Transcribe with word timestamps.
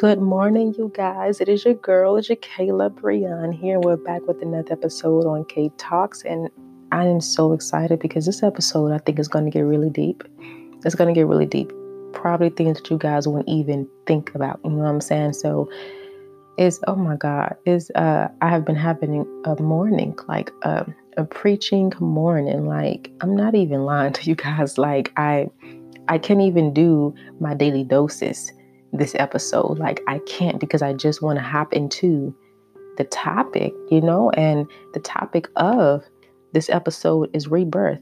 Good 0.00 0.22
morning, 0.22 0.74
you 0.78 0.90
guys. 0.94 1.42
It 1.42 1.48
is 1.50 1.66
your 1.66 1.74
girl, 1.74 2.16
it's 2.16 2.30
your 2.30 2.38
Jakala 2.38 2.88
Breon 2.88 3.52
here. 3.52 3.78
We're 3.78 3.98
back 3.98 4.26
with 4.26 4.40
another 4.40 4.72
episode 4.72 5.26
on 5.26 5.44
K 5.44 5.70
Talks, 5.76 6.22
and 6.22 6.48
I 6.90 7.04
am 7.04 7.20
so 7.20 7.52
excited 7.52 7.98
because 7.98 8.24
this 8.24 8.42
episode 8.42 8.92
I 8.92 8.98
think 8.98 9.18
is 9.18 9.28
going 9.28 9.44
to 9.44 9.50
get 9.50 9.60
really 9.60 9.90
deep. 9.90 10.24
It's 10.86 10.94
going 10.94 11.14
to 11.14 11.20
get 11.20 11.26
really 11.26 11.44
deep. 11.44 11.70
Probably 12.14 12.48
things 12.48 12.78
that 12.78 12.88
you 12.88 12.96
guys 12.96 13.28
wouldn't 13.28 13.50
even 13.50 13.86
think 14.06 14.34
about. 14.34 14.58
You 14.64 14.70
know 14.70 14.84
what 14.84 14.88
I'm 14.88 15.02
saying? 15.02 15.34
So 15.34 15.68
it's 16.56 16.80
oh 16.86 16.96
my 16.96 17.16
God, 17.16 17.56
is 17.66 17.90
uh 17.94 18.28
I 18.40 18.48
have 18.48 18.64
been 18.64 18.76
having 18.76 19.26
a 19.44 19.60
morning 19.60 20.18
like 20.28 20.50
a, 20.62 20.86
a 21.18 21.24
preaching 21.24 21.92
morning. 22.00 22.64
Like 22.64 23.10
I'm 23.20 23.36
not 23.36 23.54
even 23.54 23.84
lying 23.84 24.14
to 24.14 24.24
you 24.24 24.34
guys. 24.34 24.78
Like 24.78 25.12
I 25.18 25.50
I 26.08 26.16
can't 26.16 26.40
even 26.40 26.72
do 26.72 27.14
my 27.38 27.52
daily 27.52 27.84
doses 27.84 28.50
this 28.92 29.14
episode. 29.18 29.78
Like, 29.78 30.02
I 30.06 30.18
can't 30.20 30.60
because 30.60 30.82
I 30.82 30.92
just 30.92 31.22
want 31.22 31.38
to 31.38 31.42
hop 31.42 31.72
into 31.72 32.34
the 32.96 33.04
topic, 33.04 33.72
you 33.90 34.00
know? 34.00 34.30
And 34.30 34.66
the 34.94 35.00
topic 35.00 35.48
of 35.56 36.04
this 36.52 36.68
episode 36.70 37.30
is 37.32 37.48
rebirth, 37.48 38.00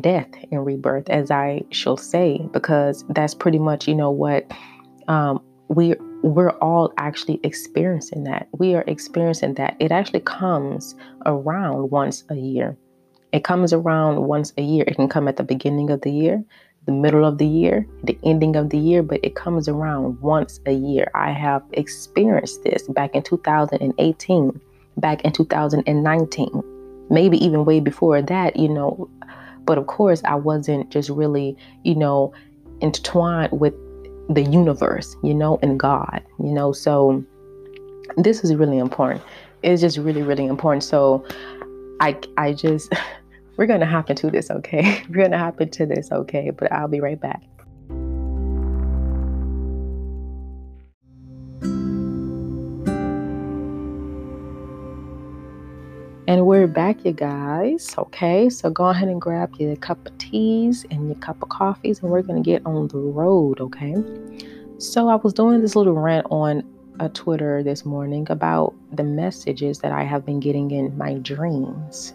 death 0.00 0.30
and 0.50 0.64
rebirth, 0.64 1.08
as 1.10 1.30
I 1.30 1.62
shall 1.70 1.96
say, 1.96 2.46
because 2.52 3.04
that's 3.08 3.34
pretty 3.34 3.58
much, 3.58 3.88
you 3.88 3.94
know, 3.94 4.10
what 4.10 4.50
um, 5.08 5.42
we 5.68 5.94
we're 6.22 6.50
all 6.60 6.92
actually 6.98 7.40
experiencing 7.42 8.22
that. 8.24 8.48
We 8.56 8.76
are 8.76 8.84
experiencing 8.86 9.54
that. 9.54 9.76
It 9.80 9.90
actually 9.90 10.20
comes 10.20 10.94
around 11.26 11.90
once 11.90 12.22
a 12.28 12.36
year. 12.36 12.76
It 13.32 13.42
comes 13.42 13.72
around 13.72 14.22
once 14.24 14.52
a 14.56 14.62
year. 14.62 14.84
It 14.86 14.94
can 14.94 15.08
come 15.08 15.26
at 15.26 15.36
the 15.36 15.42
beginning 15.42 15.90
of 15.90 16.02
the 16.02 16.12
year 16.12 16.44
the 16.86 16.92
middle 16.92 17.24
of 17.24 17.38
the 17.38 17.46
year, 17.46 17.86
the 18.02 18.18
ending 18.24 18.56
of 18.56 18.70
the 18.70 18.78
year, 18.78 19.02
but 19.02 19.20
it 19.22 19.36
comes 19.36 19.68
around 19.68 20.20
once 20.20 20.60
a 20.66 20.72
year. 20.72 21.10
I 21.14 21.30
have 21.30 21.62
experienced 21.72 22.64
this 22.64 22.88
back 22.88 23.14
in 23.14 23.22
2018, 23.22 24.60
back 24.96 25.24
in 25.24 25.32
2019, 25.32 26.62
maybe 27.10 27.44
even 27.44 27.64
way 27.64 27.80
before 27.80 28.20
that, 28.22 28.56
you 28.56 28.68
know. 28.68 29.08
But 29.64 29.78
of 29.78 29.86
course, 29.86 30.22
I 30.24 30.34
wasn't 30.34 30.90
just 30.90 31.08
really, 31.08 31.56
you 31.84 31.94
know, 31.94 32.34
intertwined 32.80 33.52
with 33.52 33.74
the 34.28 34.42
universe, 34.42 35.16
you 35.22 35.34
know, 35.34 35.60
and 35.62 35.78
God, 35.78 36.22
you 36.40 36.50
know. 36.50 36.72
So 36.72 37.24
this 38.16 38.42
is 38.42 38.54
really 38.56 38.78
important. 38.78 39.22
It's 39.62 39.80
just 39.80 39.98
really, 39.98 40.22
really 40.22 40.46
important. 40.46 40.82
So 40.82 41.24
I 42.00 42.18
I 42.36 42.52
just 42.52 42.92
We're 43.56 43.66
going 43.66 43.80
to 43.80 43.86
hop 43.86 44.08
into 44.08 44.30
this, 44.30 44.50
okay? 44.50 45.02
We're 45.08 45.16
going 45.16 45.32
to 45.32 45.38
hop 45.38 45.60
into 45.60 45.84
this, 45.84 46.10
okay? 46.10 46.50
But 46.50 46.72
I'll 46.72 46.88
be 46.88 47.00
right 47.00 47.20
back. 47.20 47.42
And 56.28 56.46
we're 56.46 56.66
back, 56.66 57.04
you 57.04 57.12
guys. 57.12 57.94
Okay, 57.98 58.48
so 58.48 58.70
go 58.70 58.86
ahead 58.86 59.08
and 59.08 59.20
grab 59.20 59.54
your 59.58 59.76
cup 59.76 60.06
of 60.06 60.16
teas 60.16 60.86
and 60.90 61.08
your 61.08 61.16
cup 61.16 61.42
of 61.42 61.50
coffees, 61.50 62.00
and 62.00 62.10
we're 62.10 62.22
gonna 62.22 62.40
get 62.40 62.64
on 62.64 62.88
the 62.88 62.96
road. 62.96 63.60
Okay. 63.60 63.94
So 64.78 65.08
I 65.08 65.16
was 65.16 65.34
doing 65.34 65.60
this 65.60 65.76
little 65.76 65.92
rant 65.92 66.26
on 66.30 66.62
a 67.00 67.10
Twitter 67.10 67.62
this 67.62 67.84
morning 67.84 68.26
about 68.30 68.72
the 68.92 69.04
messages 69.04 69.80
that 69.80 69.92
I 69.92 70.04
have 70.04 70.24
been 70.24 70.40
getting 70.40 70.70
in 70.70 70.96
my 70.96 71.14
dreams. 71.14 72.14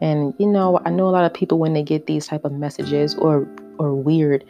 And 0.00 0.34
you 0.38 0.46
know, 0.46 0.80
I 0.84 0.90
know 0.90 1.08
a 1.08 1.10
lot 1.10 1.24
of 1.24 1.32
people 1.32 1.58
when 1.58 1.72
they 1.72 1.82
get 1.82 2.06
these 2.06 2.26
type 2.26 2.44
of 2.44 2.52
messages 2.52 3.14
or 3.14 3.48
or 3.78 3.94
weird 3.94 4.44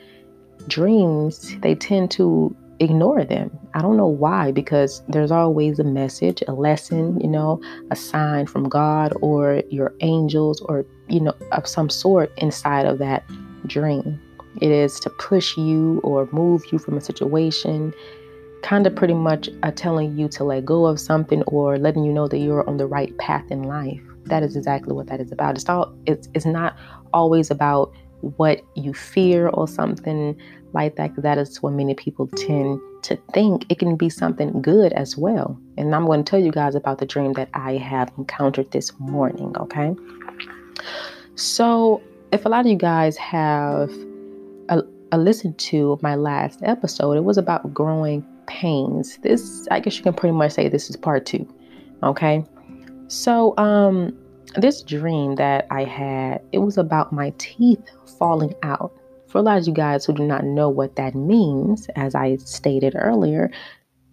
dreams, 0.68 1.56
they 1.60 1.74
tend 1.74 2.10
to 2.12 2.54
ignore 2.80 3.24
them. 3.24 3.50
I 3.74 3.82
don't 3.82 3.96
know 3.96 4.06
why 4.06 4.52
because 4.52 5.02
there's 5.08 5.30
always 5.30 5.78
a 5.78 5.84
message, 5.84 6.42
a 6.46 6.52
lesson, 6.52 7.18
you 7.20 7.28
know, 7.28 7.60
a 7.90 7.96
sign 7.96 8.46
from 8.46 8.68
God 8.68 9.12
or 9.22 9.62
your 9.70 9.94
angels 10.00 10.60
or 10.62 10.84
you 11.08 11.20
know 11.20 11.34
of 11.52 11.66
some 11.66 11.88
sort 11.88 12.32
inside 12.38 12.86
of 12.86 12.98
that 12.98 13.24
dream. 13.66 14.20
It 14.60 14.70
is 14.70 14.98
to 15.00 15.10
push 15.10 15.56
you 15.56 16.00
or 16.02 16.28
move 16.32 16.64
you 16.72 16.78
from 16.78 16.96
a 16.96 17.00
situation, 17.00 17.92
kind 18.62 18.86
of 18.86 18.94
pretty 18.94 19.14
much 19.14 19.48
uh, 19.62 19.70
telling 19.70 20.16
you 20.18 20.28
to 20.28 20.44
let 20.44 20.64
go 20.64 20.86
of 20.86 20.98
something 20.98 21.42
or 21.42 21.78
letting 21.78 22.04
you 22.04 22.12
know 22.12 22.26
that 22.28 22.38
you're 22.38 22.68
on 22.68 22.78
the 22.78 22.86
right 22.86 23.16
path 23.18 23.44
in 23.50 23.64
life 23.64 24.05
that 24.26 24.42
is 24.42 24.56
exactly 24.56 24.92
what 24.92 25.06
that 25.08 25.20
is 25.20 25.32
about. 25.32 25.56
It's 25.56 25.68
all 25.68 25.94
it's 26.06 26.28
it's 26.34 26.46
not 26.46 26.76
always 27.12 27.50
about 27.50 27.92
what 28.20 28.62
you 28.74 28.94
fear 28.94 29.48
or 29.48 29.68
something 29.68 30.36
like 30.72 30.96
that. 30.96 31.14
That 31.16 31.38
is 31.38 31.62
what 31.62 31.72
many 31.72 31.94
people 31.94 32.26
tend 32.28 32.80
to 33.02 33.16
think. 33.32 33.66
It 33.68 33.78
can 33.78 33.96
be 33.96 34.08
something 34.08 34.60
good 34.62 34.92
as 34.92 35.16
well. 35.16 35.58
And 35.76 35.94
I'm 35.94 36.06
going 36.06 36.24
to 36.24 36.30
tell 36.30 36.40
you 36.40 36.50
guys 36.50 36.74
about 36.74 36.98
the 36.98 37.06
dream 37.06 37.34
that 37.34 37.48
I 37.54 37.76
have 37.76 38.12
encountered 38.18 38.70
this 38.72 38.92
morning. 38.98 39.54
Okay. 39.58 39.94
So 41.34 42.02
if 42.32 42.44
a 42.44 42.48
lot 42.48 42.60
of 42.60 42.66
you 42.66 42.76
guys 42.76 43.16
have 43.16 43.90
a, 44.68 44.82
a 45.12 45.18
listened 45.18 45.58
to 45.58 45.98
my 46.02 46.14
last 46.14 46.60
episode, 46.62 47.12
it 47.12 47.24
was 47.24 47.38
about 47.38 47.72
growing 47.72 48.26
pains. 48.46 49.18
This, 49.18 49.66
I 49.70 49.80
guess 49.80 49.96
you 49.96 50.02
can 50.02 50.14
pretty 50.14 50.34
much 50.34 50.52
say 50.52 50.68
this 50.68 50.90
is 50.90 50.96
part 50.96 51.26
two. 51.26 51.46
Okay. 52.02 52.44
So, 53.08 53.54
um, 53.56 54.16
this 54.56 54.82
dream 54.82 55.34
that 55.36 55.66
I 55.70 55.84
had, 55.84 56.42
it 56.52 56.58
was 56.58 56.78
about 56.78 57.12
my 57.12 57.32
teeth 57.38 57.80
falling 58.18 58.54
out. 58.62 58.92
For 59.28 59.38
a 59.38 59.42
lot 59.42 59.58
of 59.58 59.66
you 59.66 59.74
guys 59.74 60.04
who 60.04 60.12
do 60.12 60.24
not 60.24 60.44
know 60.44 60.68
what 60.68 60.96
that 60.96 61.14
means, 61.14 61.88
as 61.96 62.14
I 62.14 62.36
stated 62.36 62.94
earlier, 62.96 63.50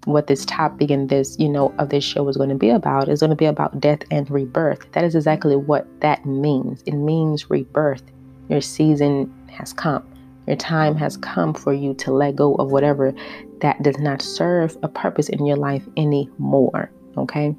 what 0.06 0.28
this 0.28 0.46
topic 0.46 0.92
and 0.92 1.10
this, 1.10 1.38
you 1.40 1.48
know, 1.48 1.74
of 1.78 1.90
this 1.90 2.04
show 2.04 2.28
is 2.28 2.36
going 2.36 2.50
to 2.50 2.56
be 2.56 2.70
about 2.70 3.08
is 3.08 3.22
going 3.22 3.30
to 3.30 3.36
be 3.36 3.46
about 3.46 3.80
death 3.80 4.00
and 4.12 4.30
rebirth. 4.30 4.92
That 4.92 5.04
is 5.04 5.16
exactly 5.16 5.56
what 5.56 5.88
that 6.02 6.26
means. 6.26 6.82
It 6.86 6.96
means 6.96 7.50
rebirth. 7.50 8.04
Your 8.50 8.62
season 8.62 9.34
has 9.50 9.72
come. 9.72 10.06
Your 10.48 10.58
time 10.58 10.96
has 10.98 11.16
come 11.18 11.54
for 11.54 11.74
you 11.74 11.94
to 11.96 12.12
let 12.12 12.36
go 12.36 12.56
of 12.56 12.72
whatever 12.72 13.14
that 13.62 13.82
does 13.82 13.98
not 14.00 14.22
serve 14.22 14.78
a 14.84 14.90
purpose 14.90 15.30
in 15.30 15.46
your 15.46 15.56
life 15.56 15.88
anymore. 15.96 16.92
Okay. 17.18 17.56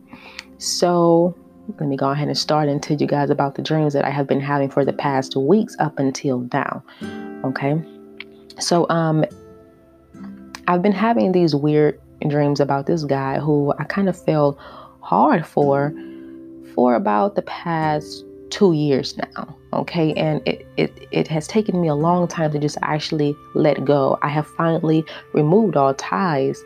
So 0.64 1.36
let 1.78 1.88
me 1.88 1.96
go 1.96 2.10
ahead 2.10 2.28
and 2.28 2.36
start 2.36 2.68
and 2.68 2.82
tell 2.82 2.96
you 2.96 3.06
guys 3.06 3.30
about 3.30 3.54
the 3.54 3.62
dreams 3.62 3.92
that 3.92 4.04
I 4.04 4.10
have 4.10 4.26
been 4.26 4.40
having 4.40 4.70
for 4.70 4.84
the 4.84 4.92
past 4.92 5.36
weeks 5.36 5.76
up 5.78 5.98
until 5.98 6.48
now. 6.52 6.82
Okay. 7.44 7.80
So, 8.58 8.88
um, 8.88 9.24
I've 10.66 10.80
been 10.80 10.92
having 10.92 11.32
these 11.32 11.54
weird 11.54 12.00
dreams 12.26 12.60
about 12.60 12.86
this 12.86 13.04
guy 13.04 13.38
who 13.38 13.74
I 13.78 13.84
kind 13.84 14.08
of 14.08 14.18
feel 14.18 14.58
hard 15.00 15.46
for 15.46 15.92
for 16.74 16.94
about 16.94 17.34
the 17.34 17.42
past 17.42 18.24
two 18.48 18.72
years 18.72 19.16
now. 19.18 19.56
Okay. 19.74 20.14
And 20.14 20.40
it, 20.46 20.66
it, 20.76 21.08
it 21.10 21.28
has 21.28 21.46
taken 21.46 21.80
me 21.80 21.88
a 21.88 21.94
long 21.94 22.26
time 22.26 22.50
to 22.52 22.58
just 22.58 22.78
actually 22.82 23.36
let 23.54 23.84
go. 23.84 24.18
I 24.22 24.28
have 24.28 24.46
finally 24.46 25.04
removed 25.34 25.76
all 25.76 25.92
ties 25.94 26.62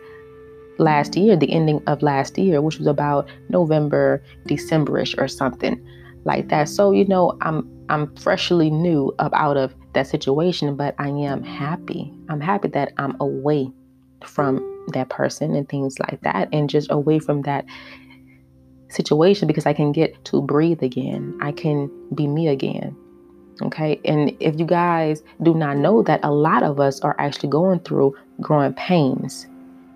last 0.78 1.16
year, 1.16 1.36
the 1.36 1.52
ending 1.52 1.82
of 1.86 2.02
last 2.02 2.38
year, 2.38 2.62
which 2.62 2.78
was 2.78 2.86
about 2.86 3.28
November, 3.48 4.22
Decemberish 4.46 5.18
or 5.18 5.28
something 5.28 5.84
like 6.24 6.48
that. 6.48 6.68
So, 6.68 6.92
you 6.92 7.04
know, 7.06 7.36
I'm 7.40 7.68
I'm 7.88 8.14
freshly 8.16 8.70
new 8.70 9.14
up 9.18 9.32
out 9.34 9.56
of 9.56 9.74
that 9.94 10.06
situation, 10.06 10.76
but 10.76 10.94
I 10.98 11.08
am 11.08 11.42
happy. 11.42 12.12
I'm 12.28 12.40
happy 12.40 12.68
that 12.68 12.92
I'm 12.98 13.16
away 13.20 13.72
from 14.24 14.84
that 14.92 15.08
person 15.08 15.54
and 15.54 15.68
things 15.68 15.98
like 15.98 16.20
that 16.22 16.48
and 16.52 16.68
just 16.68 16.90
away 16.90 17.18
from 17.18 17.42
that 17.42 17.64
situation 18.88 19.46
because 19.46 19.66
I 19.66 19.72
can 19.72 19.92
get 19.92 20.24
to 20.26 20.40
breathe 20.42 20.82
again. 20.82 21.38
I 21.40 21.52
can 21.52 21.90
be 22.14 22.26
me 22.26 22.48
again. 22.48 22.96
Okay. 23.62 24.00
And 24.04 24.36
if 24.40 24.58
you 24.58 24.66
guys 24.66 25.22
do 25.42 25.54
not 25.54 25.78
know 25.78 26.02
that 26.02 26.20
a 26.22 26.30
lot 26.30 26.62
of 26.62 26.78
us 26.78 27.00
are 27.00 27.16
actually 27.18 27.48
going 27.48 27.80
through 27.80 28.14
growing 28.40 28.72
pains 28.74 29.46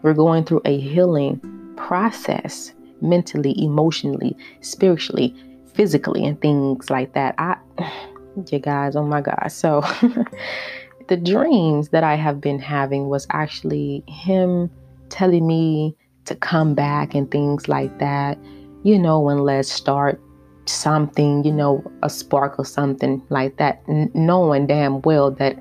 we're 0.03 0.15
going 0.15 0.45
through 0.45 0.63
a 0.65 0.79
healing 0.79 1.41
process 1.77 2.73
mentally, 3.01 3.55
emotionally, 3.63 4.37
spiritually, 4.61 5.35
physically, 5.75 6.25
and 6.25 6.41
things 6.41 6.91
like 6.91 7.13
that. 7.15 7.35
I, 7.39 7.57
you 8.51 8.59
guys, 8.59 8.97
oh 8.97 9.05
my 9.05 9.21
God. 9.21 9.49
So, 9.49 9.83
the 11.09 11.17
dreams 11.17 11.91
that 11.91 12.05
I 12.05 12.15
have 12.15 12.41
been 12.41 12.59
having 12.59 13.09
was 13.09 13.27
actually 13.31 14.05
him 14.07 14.71
telling 15.09 15.47
me 15.47 15.97
to 16.25 16.35
come 16.35 16.75
back 16.75 17.15
and 17.15 17.31
things 17.31 17.69
like 17.69 17.99
that. 17.99 18.39
You 18.85 18.99
know, 18.99 19.29
and 19.29 19.43
let's 19.43 19.71
start 19.71 20.21
something, 20.67 21.45
you 21.45 21.53
know, 21.53 21.85
a 22.03 22.11
spark 22.11 22.59
or 22.59 22.65
something 22.65 23.23
like 23.29 23.57
that, 23.57 23.83
n- 23.89 24.11
knowing 24.15 24.67
damn 24.67 25.01
well 25.03 25.31
that 25.33 25.57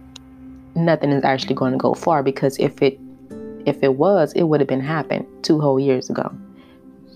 nothing 0.75 1.11
is 1.11 1.23
actually 1.23 1.55
going 1.55 1.73
to 1.73 1.77
go 1.77 1.93
far 1.93 2.23
because 2.23 2.57
if 2.59 2.81
it 2.81 2.99
if 3.65 3.81
it 3.83 3.95
was, 3.95 4.33
it 4.33 4.43
would 4.43 4.59
have 4.59 4.67
been 4.67 4.81
happened 4.81 5.25
two 5.43 5.59
whole 5.59 5.79
years 5.79 6.09
ago. 6.09 6.31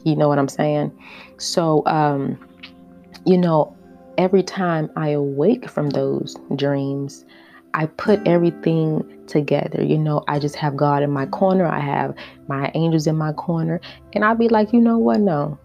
You 0.04 0.16
know 0.16 0.28
what 0.28 0.40
I'm 0.40 0.48
saying? 0.48 0.92
So, 1.38 1.84
um, 1.86 2.38
you 3.26 3.38
know, 3.38 3.76
every 4.18 4.44
time 4.44 4.90
I 4.96 5.10
awake 5.10 5.70
from 5.70 5.90
those 5.90 6.36
dreams, 6.56 7.26
I 7.74 7.88
put 7.88 8.26
everything 8.28 9.04
together. 9.28 9.84
You 9.84 9.98
know, 9.98 10.24
I 10.28 10.40
just 10.40 10.56
have 10.56 10.78
God 10.78 11.04
in 11.04 11.12
my 11.12 11.26
corner. 11.26 11.66
I 11.66 11.80
have 11.80 12.16
my 12.48 12.72
angels 12.74 13.08
in 13.08 13.18
my 13.18 13.34
corner. 13.34 13.82
And 14.14 14.24
I'll 14.24 14.36
be 14.36 14.48
like, 14.48 14.72
you 14.72 14.80
know 14.80 14.98
what? 14.98 15.20
No. 15.20 15.60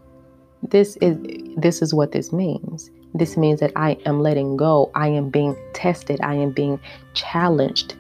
This 0.62 0.96
is 0.96 1.16
this 1.56 1.80
is 1.80 1.94
what 1.94 2.12
this 2.12 2.32
means. 2.32 2.90
This 3.14 3.36
means 3.36 3.60
that 3.60 3.72
I 3.76 3.96
am 4.06 4.20
letting 4.20 4.56
go. 4.56 4.90
I 4.94 5.08
am 5.08 5.30
being 5.30 5.56
tested. 5.72 6.20
I 6.22 6.34
am 6.34 6.52
being 6.52 6.80
challenged 7.14 7.94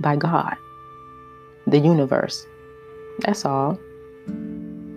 by 0.00 0.16
God, 0.16 0.56
the 1.70 1.78
universe. 1.78 2.46
That's 3.20 3.44
all. 3.44 3.78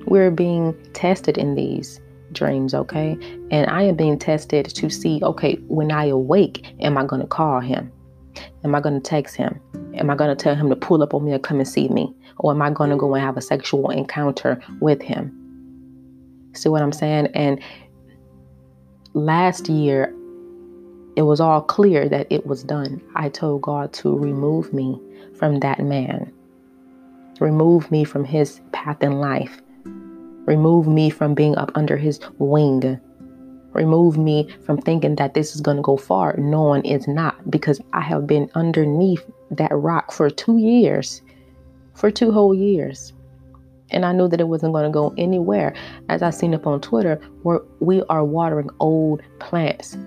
We're 0.05 0.31
being 0.31 0.75
tested 0.93 1.37
in 1.37 1.55
these 1.55 1.99
dreams, 2.31 2.73
okay? 2.73 3.17
And 3.51 3.69
I 3.69 3.83
am 3.83 3.95
being 3.95 4.17
tested 4.19 4.65
to 4.67 4.89
see, 4.89 5.19
okay, 5.23 5.55
when 5.67 5.91
I 5.91 6.05
awake, 6.05 6.65
am 6.79 6.97
I 6.97 7.05
going 7.05 7.21
to 7.21 7.27
call 7.27 7.59
him? 7.59 7.91
Am 8.63 8.75
I 8.75 8.81
going 8.81 8.95
to 8.95 9.01
text 9.01 9.35
him? 9.35 9.59
Am 9.95 10.09
I 10.09 10.15
going 10.15 10.35
to 10.35 10.41
tell 10.41 10.55
him 10.55 10.69
to 10.69 10.75
pull 10.75 11.03
up 11.03 11.13
on 11.13 11.25
me 11.25 11.33
or 11.33 11.39
come 11.39 11.59
and 11.59 11.67
see 11.67 11.89
me? 11.89 12.13
Or 12.37 12.51
am 12.51 12.61
I 12.61 12.69
going 12.69 12.89
to 12.89 12.97
go 12.97 13.13
and 13.13 13.23
have 13.23 13.37
a 13.37 13.41
sexual 13.41 13.89
encounter 13.89 14.61
with 14.79 15.01
him? 15.01 15.37
See 16.53 16.69
what 16.69 16.81
I'm 16.81 16.91
saying? 16.91 17.27
And 17.33 17.61
last 19.13 19.69
year, 19.69 20.13
it 21.15 21.23
was 21.23 21.41
all 21.41 21.61
clear 21.61 22.07
that 22.07 22.27
it 22.29 22.45
was 22.45 22.63
done. 22.63 23.01
I 23.15 23.29
told 23.29 23.61
God 23.61 23.91
to 23.93 24.17
remove 24.17 24.73
me 24.73 24.99
from 25.37 25.59
that 25.59 25.79
man, 25.79 26.31
remove 27.41 27.91
me 27.91 28.03
from 28.03 28.23
his 28.23 28.61
path 28.71 29.01
in 29.01 29.19
life, 29.19 29.61
remove 30.45 30.87
me 30.87 31.09
from 31.09 31.33
being 31.33 31.57
up 31.57 31.71
under 31.75 31.97
his 31.97 32.19
wing, 32.37 32.99
remove 33.73 34.15
me 34.17 34.47
from 34.63 34.77
thinking 34.77 35.15
that 35.15 35.33
this 35.33 35.55
is 35.55 35.61
going 35.61 35.77
to 35.77 35.83
go 35.83 35.97
far, 35.97 36.35
knowing 36.37 36.85
it's 36.85 37.07
not, 37.07 37.49
because 37.49 37.81
I 37.93 38.01
have 38.01 38.27
been 38.27 38.49
underneath 38.53 39.25
that 39.49 39.71
rock 39.71 40.11
for 40.11 40.29
two 40.29 40.59
years, 40.59 41.21
for 41.95 42.11
two 42.11 42.31
whole 42.31 42.53
years. 42.53 43.11
And 43.89 44.05
I 44.05 44.13
knew 44.13 44.27
that 44.27 44.39
it 44.39 44.47
wasn't 44.47 44.73
going 44.73 44.85
to 44.85 44.91
go 44.91 45.13
anywhere. 45.17 45.73
As 46.09 46.21
I 46.21 46.29
seen 46.29 46.53
up 46.53 46.65
on 46.65 46.79
Twitter, 46.79 47.15
where 47.43 47.59
we 47.79 48.03
are 48.03 48.23
watering 48.23 48.69
old 48.79 49.21
plants 49.39 49.97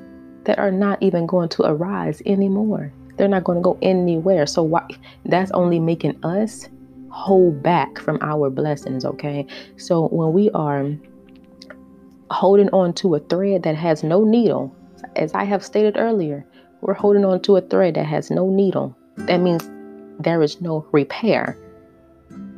that 0.44 0.58
are 0.58 0.70
not 0.70 1.02
even 1.02 1.26
going 1.26 1.48
to 1.50 1.64
arise 1.64 2.22
anymore. 2.24 2.92
They're 3.16 3.28
not 3.28 3.44
going 3.44 3.58
to 3.58 3.62
go 3.62 3.78
anywhere. 3.82 4.46
So 4.46 4.62
why 4.62 4.86
that's 5.26 5.50
only 5.50 5.80
making 5.80 6.24
us 6.24 6.68
hold 7.14 7.62
back 7.62 7.98
from 8.00 8.18
our 8.20 8.50
blessings, 8.50 9.04
okay? 9.04 9.46
So 9.76 10.08
when 10.08 10.32
we 10.32 10.50
are 10.50 10.90
holding 12.30 12.68
on 12.70 12.92
to 12.94 13.14
a 13.14 13.20
thread 13.20 13.62
that 13.62 13.76
has 13.76 14.02
no 14.02 14.24
needle, 14.24 14.74
as 15.14 15.32
I 15.32 15.44
have 15.44 15.64
stated 15.64 15.96
earlier, 15.96 16.44
we're 16.80 16.94
holding 16.94 17.24
on 17.24 17.40
to 17.42 17.56
a 17.56 17.60
thread 17.60 17.94
that 17.94 18.06
has 18.06 18.30
no 18.30 18.50
needle. 18.50 18.96
That 19.16 19.40
means 19.40 19.70
there 20.18 20.42
is 20.42 20.60
no 20.60 20.86
repair. 20.90 21.56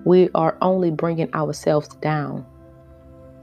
We 0.06 0.30
are 0.34 0.56
only 0.62 0.90
bringing 0.90 1.32
ourselves 1.34 1.88
down. 1.96 2.44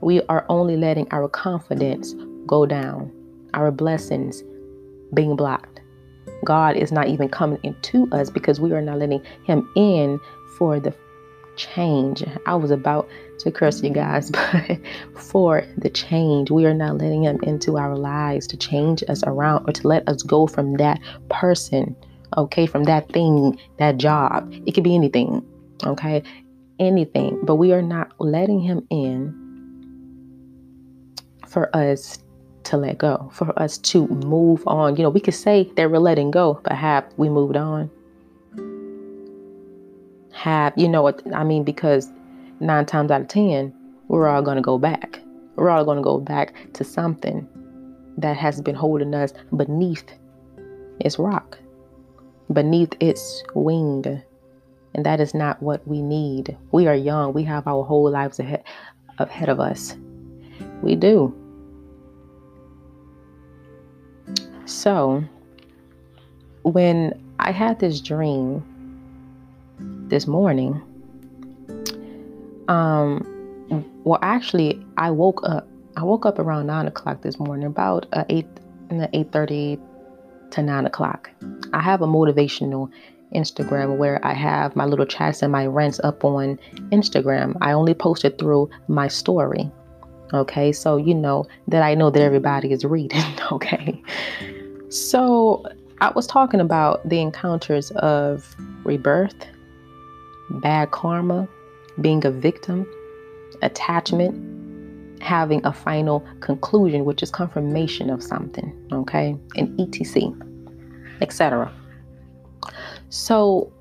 We 0.01 0.21
are 0.23 0.45
only 0.49 0.77
letting 0.77 1.07
our 1.11 1.29
confidence 1.29 2.15
go 2.47 2.65
down 2.65 3.11
our 3.53 3.69
blessings 3.69 4.43
being 5.13 5.35
blocked. 5.35 5.79
God 6.43 6.75
is 6.75 6.91
not 6.91 7.07
even 7.07 7.29
coming 7.29 7.59
into 7.61 8.09
us 8.11 8.31
because 8.31 8.59
we 8.59 8.71
are 8.71 8.81
not 8.81 8.97
letting 8.97 9.23
Him 9.45 9.69
in 9.75 10.19
for 10.57 10.79
the 10.79 10.93
change. 11.55 12.23
I 12.45 12.55
was 12.55 12.71
about 12.71 13.09
to 13.39 13.51
curse 13.51 13.81
you 13.81 13.89
guys, 13.89 14.31
but 14.31 14.79
for 15.15 15.63
the 15.77 15.89
change, 15.89 16.51
we 16.51 16.65
are 16.65 16.73
not 16.73 16.97
letting 16.97 17.23
Him 17.23 17.39
into 17.43 17.77
our 17.77 17.97
lives 17.97 18.47
to 18.47 18.57
change 18.57 19.03
us 19.07 19.23
around 19.25 19.67
or 19.67 19.73
to 19.73 19.87
let 19.87 20.07
us 20.07 20.23
go 20.23 20.47
from 20.47 20.75
that 20.75 20.99
person, 21.29 21.95
okay, 22.37 22.65
from 22.65 22.83
that 22.85 23.09
thing, 23.11 23.59
that 23.77 23.97
job. 23.97 24.51
It 24.65 24.73
could 24.73 24.83
be 24.83 24.95
anything, 24.95 25.45
okay, 25.85 26.23
anything, 26.79 27.39
but 27.43 27.55
we 27.55 27.73
are 27.73 27.81
not 27.81 28.11
letting 28.19 28.59
Him 28.59 28.85
in 28.89 29.39
for 31.47 31.75
us 31.75 32.19
to 32.63 32.77
let 32.77 32.97
go, 32.97 33.29
for 33.33 33.57
us 33.61 33.77
to 33.77 34.07
move 34.07 34.63
on. 34.67 34.95
You 34.95 35.03
know, 35.03 35.09
we 35.09 35.19
could 35.19 35.33
say 35.33 35.69
that 35.75 35.91
we're 35.91 35.99
letting 35.99 36.31
go, 36.31 36.59
but 36.63 36.73
have 36.73 37.05
we 37.17 37.29
moved 37.29 37.57
on? 37.57 37.89
Have, 40.33 40.73
you 40.75 40.87
know 40.87 41.01
what 41.01 41.21
I 41.33 41.43
mean? 41.43 41.63
Because 41.63 42.11
nine 42.59 42.85
times 42.85 43.11
out 43.11 43.21
of 43.21 43.27
10, 43.27 43.73
we're 44.07 44.27
all 44.27 44.41
going 44.41 44.57
to 44.57 44.61
go 44.61 44.77
back. 44.77 45.19
We're 45.55 45.69
all 45.69 45.85
going 45.85 45.97
to 45.97 46.03
go 46.03 46.19
back 46.19 46.71
to 46.73 46.83
something 46.83 47.47
that 48.17 48.37
has 48.37 48.61
been 48.61 48.75
holding 48.75 49.13
us 49.13 49.33
beneath 49.55 50.11
its 50.99 51.19
rock, 51.19 51.59
beneath 52.51 52.93
its 52.99 53.43
wing. 53.53 54.21
And 54.95 55.05
that 55.05 55.19
is 55.19 55.33
not 55.33 55.61
what 55.61 55.87
we 55.87 56.01
need. 56.01 56.57
We 56.71 56.87
are 56.87 56.95
young. 56.95 57.33
We 57.33 57.43
have 57.43 57.67
our 57.67 57.83
whole 57.83 58.09
lives 58.09 58.39
ahead, 58.39 58.63
ahead 59.19 59.49
of 59.49 59.59
us. 59.59 59.95
We 60.81 60.95
do. 60.95 61.35
So, 64.65 65.23
when 66.63 67.21
I 67.39 67.51
had 67.51 67.79
this 67.79 67.99
dream 67.99 68.63
this 70.09 70.27
morning, 70.27 70.81
um, 72.67 73.29
well, 74.03 74.19
actually, 74.21 74.83
I 74.97 75.11
woke 75.11 75.41
up. 75.43 75.67
I 75.95 76.03
woke 76.03 76.25
up 76.25 76.39
around 76.39 76.67
nine 76.67 76.87
o'clock 76.87 77.21
this 77.21 77.39
morning, 77.39 77.67
about 77.67 78.07
uh, 78.13 78.23
eight, 78.29 78.47
eight 79.13 79.31
thirty 79.31 79.79
to 80.51 80.61
nine 80.61 80.85
o'clock. 80.85 81.29
I 81.73 81.81
have 81.81 82.01
a 82.01 82.07
motivational 82.07 82.91
Instagram 83.33 83.97
where 83.97 84.25
I 84.25 84.33
have 84.33 84.75
my 84.75 84.85
little 84.85 85.05
chats 85.05 85.41
and 85.41 85.51
my 85.51 85.65
rants 85.65 85.99
up 86.03 86.23
on 86.23 86.59
Instagram. 86.91 87.57
I 87.61 87.71
only 87.73 87.93
post 87.93 88.25
it 88.25 88.37
through 88.37 88.69
my 88.87 89.07
story. 89.07 89.69
Okay, 90.33 90.71
so 90.71 90.97
you 90.97 91.13
know 91.13 91.45
that 91.67 91.83
I 91.83 91.93
know 91.93 92.09
that 92.09 92.21
everybody 92.21 92.71
is 92.71 92.85
reading. 92.85 93.21
Okay, 93.51 94.01
so 94.89 95.63
I 96.01 96.09
was 96.11 96.25
talking 96.25 96.59
about 96.59 97.07
the 97.07 97.19
encounters 97.19 97.91
of 97.91 98.55
rebirth, 98.83 99.45
bad 100.53 100.91
karma, 100.91 101.47
being 102.01 102.25
a 102.25 102.31
victim, 102.31 102.87
attachment, 103.61 105.21
having 105.21 105.65
a 105.65 105.73
final 105.73 106.25
conclusion, 106.41 107.05
which 107.05 107.23
is 107.23 107.31
confirmation 107.31 108.09
of 108.09 108.21
something. 108.21 108.73
Okay, 108.91 109.35
and 109.55 109.79
etc. 109.79 110.33
etc. 111.21 111.71
So 113.09 113.71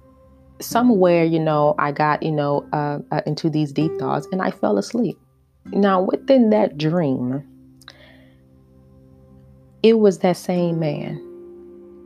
somewhere, 0.60 1.24
you 1.24 1.40
know, 1.40 1.74
I 1.78 1.92
got, 1.92 2.22
you 2.22 2.32
know, 2.32 2.66
uh, 2.72 2.98
uh, 3.10 3.22
into 3.26 3.50
these 3.50 3.72
deep 3.72 3.98
thoughts 3.98 4.26
and 4.32 4.40
I 4.40 4.50
fell 4.50 4.78
asleep. 4.78 5.18
Now, 5.66 6.02
within 6.02 6.50
that 6.50 6.78
dream, 6.78 7.42
it 9.82 9.98
was 9.98 10.18
that 10.18 10.36
same 10.36 10.78
man. 10.78 11.31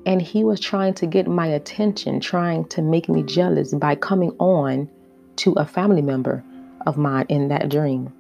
And 0.06 0.22
he 0.22 0.44
was 0.44 0.60
trying 0.60 0.94
to 0.94 1.06
get 1.06 1.26
my 1.26 1.46
attention, 1.48 2.20
trying 2.20 2.64
to 2.68 2.80
make 2.80 3.08
me 3.08 3.22
jealous 3.24 3.74
by 3.74 3.96
coming 3.96 4.30
on 4.38 4.88
to 5.36 5.52
a 5.54 5.66
family 5.66 6.00
member 6.00 6.42
of 6.86 6.96
mine 6.96 7.26
in 7.28 7.48
that 7.48 7.68
dream. 7.68 8.12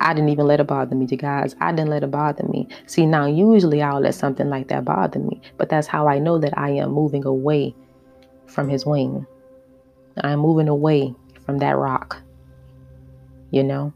I 0.00 0.14
didn't 0.14 0.30
even 0.30 0.46
let 0.46 0.60
it 0.60 0.66
bother 0.66 0.94
me, 0.94 1.06
you 1.10 1.16
guys. 1.16 1.54
I 1.60 1.72
didn't 1.72 1.90
let 1.90 2.04
it 2.04 2.10
bother 2.10 2.44
me. 2.44 2.68
See, 2.86 3.06
now 3.06 3.26
usually 3.26 3.82
I'll 3.82 4.00
let 4.00 4.14
something 4.14 4.48
like 4.48 4.68
that 4.68 4.84
bother 4.84 5.18
me, 5.18 5.40
but 5.58 5.68
that's 5.68 5.86
how 5.86 6.08
I 6.08 6.18
know 6.18 6.38
that 6.38 6.56
I 6.56 6.70
am 6.70 6.92
moving 6.92 7.24
away 7.24 7.74
from 8.46 8.68
his 8.68 8.86
wing. 8.86 9.26
I'm 10.18 10.38
moving 10.38 10.68
away 10.68 11.14
from 11.44 11.58
that 11.58 11.76
rock. 11.76 12.16
You 13.50 13.62
know, 13.62 13.92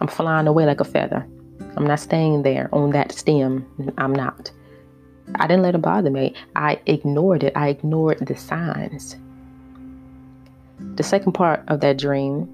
I'm 0.00 0.08
flying 0.08 0.46
away 0.46 0.64
like 0.66 0.80
a 0.80 0.84
feather. 0.84 1.26
I'm 1.76 1.86
not 1.86 2.00
staying 2.00 2.42
there 2.42 2.68
on 2.72 2.90
that 2.90 3.12
stem. 3.12 3.94
I'm 3.98 4.14
not. 4.14 4.50
I 5.36 5.46
didn't 5.46 5.62
let 5.62 5.74
it 5.74 5.82
bother 5.82 6.10
me. 6.10 6.34
I 6.56 6.80
ignored 6.86 7.44
it. 7.44 7.52
I 7.56 7.68
ignored 7.68 8.18
the 8.26 8.36
signs. 8.36 9.16
The 10.96 11.02
second 11.02 11.32
part 11.32 11.62
of 11.68 11.80
that 11.80 11.98
dream, 11.98 12.48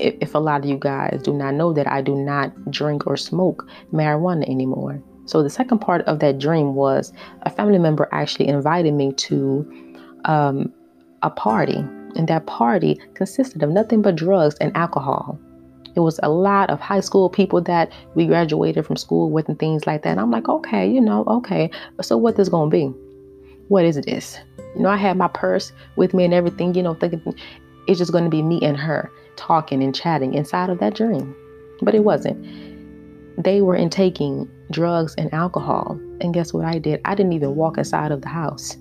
if, 0.00 0.34
a 0.34 0.38
lot 0.38 0.62
of 0.62 0.66
you 0.66 0.78
guys 0.78 1.20
do 1.22 1.32
not 1.32 1.54
know 1.54 1.72
that 1.72 1.86
I 1.86 2.02
do 2.02 2.14
not 2.14 2.70
drink 2.70 3.06
or 3.06 3.16
smoke 3.16 3.68
marijuana 3.92 4.48
anymore. 4.48 5.02
So 5.26 5.42
the 5.42 5.50
second 5.50 5.80
part 5.80 6.02
of 6.02 6.20
that 6.20 6.38
dream 6.38 6.74
was 6.74 7.12
a 7.42 7.50
family 7.50 7.78
member 7.78 8.08
actually 8.12 8.48
invited 8.48 8.94
me 8.94 9.12
to 9.12 9.96
um, 10.24 10.72
a 11.22 11.30
party, 11.30 11.84
and 12.16 12.26
that 12.28 12.46
party 12.46 12.98
consisted 13.14 13.62
of 13.62 13.70
nothing 13.70 14.00
but 14.00 14.16
drugs 14.16 14.54
and 14.60 14.74
alcohol. 14.76 15.38
It 15.98 16.02
was 16.02 16.20
a 16.22 16.28
lot 16.28 16.70
of 16.70 16.78
high 16.78 17.00
school 17.00 17.28
people 17.28 17.60
that 17.62 17.90
we 18.14 18.24
graduated 18.24 18.86
from 18.86 18.94
school 18.94 19.32
with 19.32 19.48
and 19.48 19.58
things 19.58 19.84
like 19.84 20.02
that. 20.02 20.10
And 20.10 20.20
I'm 20.20 20.30
like, 20.30 20.48
okay, 20.48 20.88
you 20.88 21.00
know, 21.00 21.24
okay. 21.26 21.72
So 22.02 22.16
what 22.16 22.36
this 22.36 22.48
gonna 22.48 22.70
be? 22.70 22.84
What 23.66 23.84
is 23.84 23.96
this? 23.96 24.38
You 24.76 24.82
know, 24.82 24.90
I 24.90 24.96
had 24.96 25.16
my 25.16 25.26
purse 25.26 25.72
with 25.96 26.14
me 26.14 26.24
and 26.24 26.32
everything, 26.32 26.72
you 26.76 26.84
know, 26.84 26.94
thinking 26.94 27.20
it's 27.88 27.98
just 27.98 28.12
gonna 28.12 28.28
be 28.28 28.42
me 28.42 28.60
and 28.62 28.76
her 28.76 29.10
talking 29.34 29.82
and 29.82 29.92
chatting 29.92 30.34
inside 30.34 30.70
of 30.70 30.78
that 30.78 30.94
dream. 30.94 31.34
But 31.82 31.96
it 31.96 32.04
wasn't. 32.04 32.46
They 33.42 33.60
were 33.60 33.74
in 33.74 33.90
taking 33.90 34.48
drugs 34.70 35.16
and 35.18 35.34
alcohol. 35.34 35.98
And 36.20 36.32
guess 36.32 36.52
what 36.52 36.64
I 36.64 36.78
did? 36.78 37.00
I 37.06 37.16
didn't 37.16 37.32
even 37.32 37.56
walk 37.56 37.76
inside 37.76 38.12
of 38.12 38.22
the 38.22 38.28
house. 38.28 38.76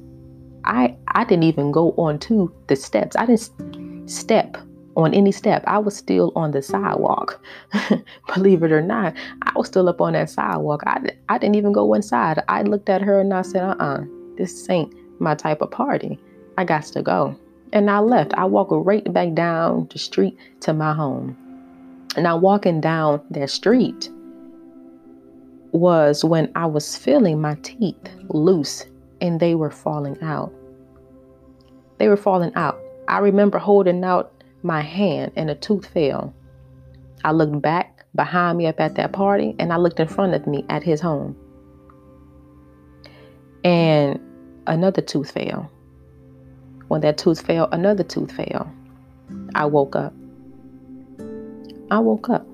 I 0.65 0.95
I 1.15 1.23
didn't 1.23 1.45
even 1.45 1.71
go 1.71 1.93
onto 1.93 2.53
the 2.67 2.75
steps. 2.75 3.15
I 3.15 3.25
didn't 3.25 4.07
step 4.07 4.55
on 4.97 5.13
any 5.13 5.31
step. 5.31 5.63
I 5.67 5.77
was 5.77 5.95
still 5.95 6.33
on 6.35 6.51
the 6.51 6.61
sidewalk. 6.61 7.39
Believe 8.33 8.63
it 8.63 8.71
or 8.71 8.81
not, 8.81 9.15
I 9.43 9.51
was 9.55 9.67
still 9.67 9.87
up 9.87 10.01
on 10.01 10.13
that 10.13 10.29
sidewalk. 10.29 10.81
I, 10.87 11.11
I 11.29 11.37
didn't 11.37 11.55
even 11.55 11.71
go 11.71 11.93
inside. 11.93 12.43
I 12.49 12.63
looked 12.63 12.89
at 12.89 13.01
her 13.03 13.21
and 13.21 13.33
I 13.33 13.43
said, 13.43 13.61
uh 13.61 13.75
uh-uh, 13.79 13.97
uh, 13.99 14.03
this 14.37 14.67
ain't 14.69 14.93
my 15.21 15.35
type 15.35 15.61
of 15.61 15.71
party. 15.71 16.19
I 16.57 16.65
got 16.65 16.83
to 16.83 17.03
go. 17.03 17.39
And 17.73 17.91
I 17.91 17.99
left. 17.99 18.33
I 18.33 18.45
walked 18.45 18.71
right 18.73 19.13
back 19.13 19.35
down 19.35 19.87
the 19.93 19.99
street 19.99 20.35
to 20.61 20.73
my 20.73 20.93
home. 20.93 21.37
And 22.15 22.23
now 22.23 22.37
walking 22.37 22.81
down 22.81 23.21
that 23.31 23.51
street 23.51 24.09
was 25.73 26.25
when 26.25 26.51
I 26.55 26.65
was 26.65 26.97
feeling 26.97 27.39
my 27.39 27.55
teeth 27.61 28.09
loose 28.29 28.85
and 29.21 29.39
they 29.39 29.53
were 29.53 29.69
falling 29.69 30.17
out. 30.23 30.51
They 31.99 32.07
were 32.07 32.17
falling 32.17 32.53
out. 32.55 32.79
I 33.07 33.19
remember 33.19 33.59
holding 33.59 34.03
out 34.03 34.33
my 34.63 34.81
hand 34.81 35.31
and 35.35 35.49
a 35.49 35.55
tooth 35.55 35.85
fell. 35.87 36.33
I 37.23 37.31
looked 37.31 37.61
back 37.61 38.05
behind 38.15 38.57
me 38.57 38.67
up 38.67 38.79
at 38.79 38.95
that 38.95 39.13
party 39.13 39.55
and 39.59 39.71
I 39.71 39.77
looked 39.77 39.99
in 39.99 40.07
front 40.07 40.33
of 40.33 40.47
me 40.47 40.65
at 40.69 40.83
his 40.83 41.01
home. 41.01 41.35
And 43.63 44.19
another 44.65 45.01
tooth 45.01 45.31
fell. 45.31 45.69
When 46.87 47.01
that 47.01 47.17
tooth 47.17 47.45
fell, 47.45 47.67
another 47.71 48.03
tooth 48.03 48.31
fell. 48.31 48.71
I 49.55 49.65
woke 49.65 49.95
up. 49.95 50.13
I 51.91 51.99
woke 51.99 52.29
up. 52.29 52.45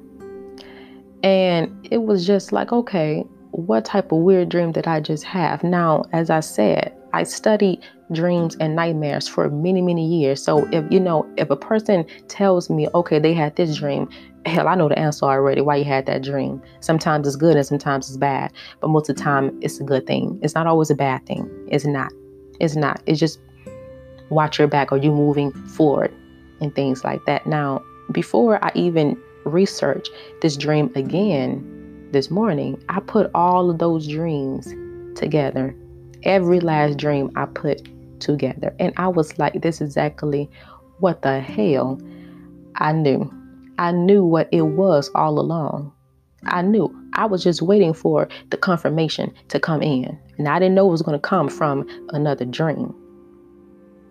And 1.23 1.87
it 1.89 2.03
was 2.03 2.25
just 2.25 2.51
like, 2.51 2.71
okay, 2.71 3.23
what 3.51 3.85
type 3.85 4.11
of 4.11 4.19
weird 4.19 4.49
dream 4.49 4.71
did 4.71 4.87
I 4.87 4.99
just 4.99 5.23
have? 5.23 5.63
Now, 5.63 6.03
as 6.11 6.29
I 6.29 6.39
said, 6.39 6.93
I 7.13 7.23
studied 7.23 7.79
dreams 8.13 8.55
and 8.59 8.75
nightmares 8.75 9.27
for 9.27 9.49
many, 9.49 9.81
many 9.81 10.05
years. 10.05 10.41
So 10.41 10.67
if 10.71 10.85
you 10.91 10.99
know, 10.99 11.27
if 11.37 11.49
a 11.49 11.55
person 11.55 12.05
tells 12.27 12.69
me, 12.69 12.87
okay, 12.95 13.19
they 13.19 13.33
had 13.33 13.55
this 13.55 13.77
dream, 13.77 14.09
hell, 14.45 14.67
I 14.67 14.75
know 14.75 14.89
the 14.89 14.97
answer 14.99 15.25
already 15.25 15.61
why 15.61 15.77
you 15.77 15.85
had 15.85 16.05
that 16.05 16.23
dream. 16.23 16.61
Sometimes 16.79 17.27
it's 17.27 17.35
good 17.35 17.55
and 17.55 17.65
sometimes 17.65 18.07
it's 18.07 18.17
bad. 18.17 18.51
But 18.79 18.89
most 18.89 19.09
of 19.09 19.15
the 19.15 19.21
time 19.21 19.57
it's 19.61 19.79
a 19.79 19.83
good 19.83 20.07
thing. 20.07 20.39
It's 20.41 20.55
not 20.55 20.67
always 20.67 20.89
a 20.89 20.95
bad 20.95 21.25
thing. 21.25 21.49
It's 21.69 21.85
not. 21.85 22.11
It's 22.59 22.75
not. 22.75 23.01
It's 23.05 23.19
just 23.19 23.39
watch 24.29 24.59
your 24.59 24.67
back 24.67 24.91
or 24.91 24.97
you 24.97 25.11
moving 25.11 25.51
forward 25.51 26.13
and 26.61 26.73
things 26.75 27.03
like 27.03 27.23
that. 27.25 27.45
Now, 27.45 27.83
before 28.11 28.63
I 28.63 28.71
even 28.75 29.17
research 29.45 30.07
this 30.41 30.55
dream 30.55 30.91
again 30.95 32.09
this 32.11 32.29
morning, 32.29 32.81
I 32.89 32.99
put 33.01 33.29
all 33.33 33.69
of 33.69 33.79
those 33.79 34.07
dreams 34.07 34.73
together 35.17 35.75
every 36.25 36.59
last 36.59 36.97
dream 36.97 37.31
I 37.35 37.45
put 37.45 37.87
together. 38.23 38.75
And 38.79 38.93
I 38.97 39.07
was 39.07 39.37
like, 39.37 39.61
this 39.61 39.75
is 39.75 39.89
exactly 39.89 40.49
what 40.99 41.21
the 41.21 41.39
hell 41.39 41.99
I 42.75 42.91
knew. 42.91 43.31
I 43.77 43.91
knew 43.91 44.23
what 44.23 44.49
it 44.51 44.61
was 44.61 45.09
all 45.15 45.39
along. 45.39 45.91
I 46.45 46.61
knew. 46.61 46.93
I 47.13 47.25
was 47.25 47.43
just 47.43 47.61
waiting 47.61 47.93
for 47.93 48.27
the 48.49 48.57
confirmation 48.57 49.33
to 49.49 49.59
come 49.59 49.81
in. 49.81 50.17
And 50.37 50.47
I 50.47 50.59
didn't 50.59 50.75
know 50.75 50.87
it 50.87 50.91
was 50.91 51.01
going 51.01 51.19
to 51.19 51.27
come 51.27 51.49
from 51.49 51.87
another 52.09 52.45
dream. 52.45 52.93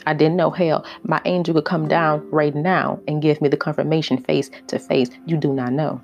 I 0.07 0.15
didn't 0.15 0.37
know, 0.37 0.51
hell, 0.51 0.85
my 1.05 1.21
angel 1.25 1.55
could 1.55 1.65
come 1.65 1.87
down 1.89 2.29
right 2.31 2.55
now 2.55 3.01
and 3.07 3.23
give 3.23 3.41
me 3.41 3.49
the 3.49 3.57
confirmation 3.57 4.23
face 4.25 4.51
to 4.69 4.79
face. 4.79 5.11
You 5.27 5.37
do 5.37 5.53
not 5.53 5.73
know. 5.73 6.01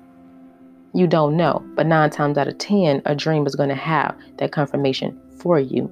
You 0.93 1.05
don't 1.05 1.35
know. 1.35 1.63
But 1.75 1.87
nine 1.87 2.09
times 2.09 2.37
out 2.37 2.47
of 2.47 2.57
10, 2.57 3.01
a 3.05 3.15
dream 3.15 3.45
is 3.45 3.55
going 3.55 3.69
to 3.69 3.75
have 3.75 4.15
that 4.37 4.51
confirmation 4.51 5.19
for 5.37 5.59
you. 5.59 5.91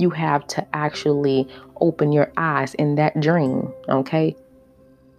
You 0.00 0.10
have 0.10 0.46
to 0.48 0.66
actually 0.74 1.46
open 1.80 2.10
your 2.10 2.32
eyes 2.36 2.74
in 2.74 2.94
that 2.94 3.20
dream, 3.20 3.72
okay? 3.88 4.34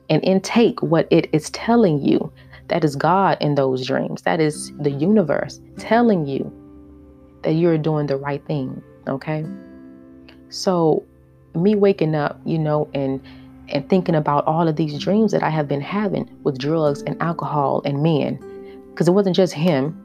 And 0.09 0.23
intake 0.23 0.81
what 0.81 1.07
it 1.11 1.29
is 1.31 1.49
telling 1.51 2.03
you. 2.03 2.31
That 2.67 2.83
is 2.83 2.95
God 2.95 3.37
in 3.41 3.55
those 3.55 3.85
dreams. 3.85 4.21
That 4.21 4.39
is 4.39 4.71
the 4.79 4.91
universe 4.91 5.59
telling 5.77 6.25
you 6.25 6.51
that 7.43 7.53
you're 7.53 7.77
doing 7.77 8.07
the 8.07 8.17
right 8.17 8.43
thing, 8.45 8.81
okay? 9.07 9.45
So, 10.49 11.03
me 11.53 11.75
waking 11.75 12.15
up, 12.15 12.39
you 12.45 12.57
know, 12.57 12.89
and 12.93 13.21
and 13.67 13.87
thinking 13.89 14.15
about 14.15 14.45
all 14.47 14.67
of 14.67 14.75
these 14.75 14.97
dreams 14.99 15.31
that 15.31 15.43
I 15.43 15.49
have 15.49 15.67
been 15.67 15.81
having 15.81 16.29
with 16.43 16.57
drugs 16.57 17.01
and 17.03 17.21
alcohol 17.21 17.81
and 17.85 18.03
men, 18.03 18.39
because 18.89 19.07
it 19.07 19.11
wasn't 19.11 19.35
just 19.35 19.53
him, 19.53 19.97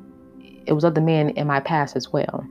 it 0.67 0.73
was 0.73 0.85
other 0.85 1.01
men 1.01 1.31
in 1.31 1.47
my 1.47 1.61
past 1.61 1.97
as 1.97 2.13
well. 2.13 2.47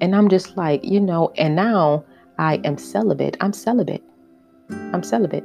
And 0.00 0.14
I'm 0.14 0.28
just 0.28 0.56
like, 0.56 0.84
you 0.84 1.00
know, 1.00 1.32
and 1.36 1.56
now 1.56 2.04
I 2.38 2.56
am 2.64 2.78
celibate. 2.78 3.36
I'm 3.40 3.52
celibate. 3.52 4.02
I'm 4.70 5.02
celibate. 5.02 5.44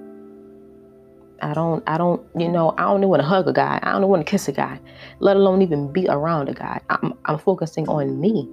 I 1.42 1.54
don't, 1.54 1.84
I 1.88 1.98
don't, 1.98 2.22
you 2.36 2.50
know, 2.50 2.74
I 2.78 2.82
don't 2.82 2.98
even 2.98 3.10
want 3.10 3.22
to 3.22 3.28
hug 3.28 3.48
a 3.48 3.54
guy. 3.54 3.80
I 3.82 3.92
don't 3.92 4.02
even 4.02 4.10
want 4.10 4.26
to 4.26 4.30
kiss 4.30 4.48
a 4.48 4.52
guy, 4.52 4.80
let 5.20 5.38
alone 5.38 5.62
even 5.62 5.92
be 5.92 6.08
around 6.08 6.50
a 6.50 6.54
guy. 6.54 6.82
I'm, 6.90 7.14
I'm 7.26 7.38
focusing 7.38 7.88
on 7.88 8.20
me. 8.20 8.48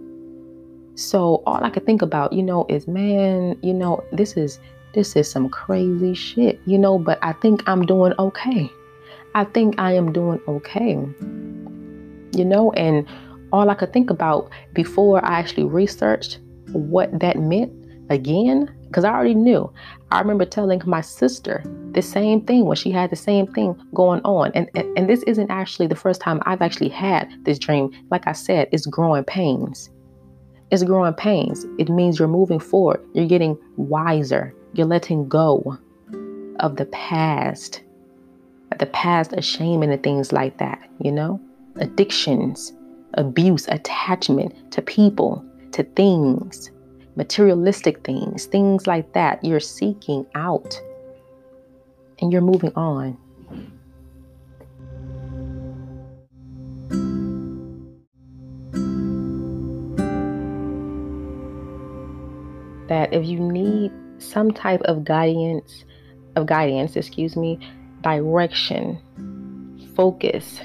So 0.95 1.43
all 1.47 1.63
I 1.63 1.71
could 1.71 1.85
think 1.85 2.03
about, 2.03 2.33
you 2.33 2.43
know, 2.43 2.65
is 2.69 2.87
man, 2.87 3.59
you 3.63 3.75
know, 3.75 4.05
this 4.13 4.37
is, 4.37 4.61
this 4.95 5.17
is 5.17 5.31
some 5.31 5.49
crazy 5.49 6.15
shit, 6.15 6.61
you 6.65 6.79
know, 6.79 6.99
but 6.99 7.19
I 7.23 7.33
think 7.33 7.63
I'm 7.69 7.85
doing 7.85 8.15
okay. 8.19 8.71
I 9.35 9.45
think 9.45 9.79
I 9.79 9.93
am 9.93 10.13
doing 10.13 10.41
okay. 10.49 10.93
You 12.33 12.45
know, 12.45 12.73
and 12.73 13.07
all 13.53 13.71
I 13.71 13.75
could 13.75 13.93
think 13.93 14.11
about 14.11 14.51
before 14.75 15.25
I 15.25 15.39
actually 15.39 15.65
researched 15.65 16.41
what 16.73 17.19
that 17.21 17.39
meant 17.39 17.73
again, 18.11 18.73
because 18.89 19.05
I 19.05 19.11
already 19.11 19.35
knew. 19.35 19.73
I 20.11 20.21
remember 20.21 20.45
telling 20.45 20.81
my 20.87 21.01
sister 21.01 21.63
the 21.93 22.03
same 22.03 22.41
thing 22.43 22.65
when 22.65 22.77
she 22.77 22.91
had 22.91 23.11
the 23.11 23.17
same 23.17 23.47
thing 23.49 23.81
going 23.95 24.21
on. 24.23 24.53
And, 24.55 24.71
and, 24.75 24.97
and 24.97 25.09
this 25.09 25.23
isn't 25.25 25.51
actually 25.51 25.89
the 25.89 25.97
first 25.97 26.21
time 26.21 26.41
I've 26.47 26.63
actually 26.63 26.91
had 26.91 27.29
this 27.45 27.59
dream. 27.59 27.91
Like 28.11 28.27
I 28.27 28.33
said, 28.33 28.69
it's 28.71 28.87
growing 28.87 29.25
pains. 29.25 29.91
It's 30.71 30.85
growing 30.85 31.15
pains. 31.15 31.67
It 31.79 31.89
means 31.89 32.19
you're 32.19 32.29
moving 32.29 32.61
forward. 32.61 33.05
You're 33.15 33.27
getting 33.27 33.59
wiser. 33.77 34.55
You're 34.75 34.87
letting 34.87 35.29
go 35.29 35.79
of 36.61 36.77
the 36.77 36.87
past, 36.87 37.83
the 38.79 38.87
past 38.87 39.33
of 39.33 39.45
shame 39.45 39.83
and 39.83 40.03
things 40.03 40.33
like 40.33 40.59
that, 40.59 40.79
you 41.01 41.11
know? 41.11 41.41
Addictions, 41.77 42.73
abuse, 43.17 43.67
attachment 43.69 44.73
to 44.73 44.83
people, 44.83 45.45
to 45.73 45.83
things, 45.83 46.71
materialistic 47.17 48.05
things, 48.05 48.47
things 48.47 48.87
like 48.87 49.13
that. 49.15 49.43
You're 49.45 49.61
seeking 49.61 50.27
out 50.35 50.81
and 52.21 52.33
you're 52.33 52.43
moving 52.43 52.73
on. 52.75 53.17
That 62.89 63.13
if 63.13 63.27
you 63.27 63.41
need 63.41 63.91
some 64.19 64.53
type 64.53 64.81
of 64.83 65.05
guidance, 65.05 65.85
of 66.37 66.47
guidance, 66.47 66.97
excuse 66.97 67.37
me, 67.37 67.59
direction, 68.03 69.01
focus, 69.97 70.61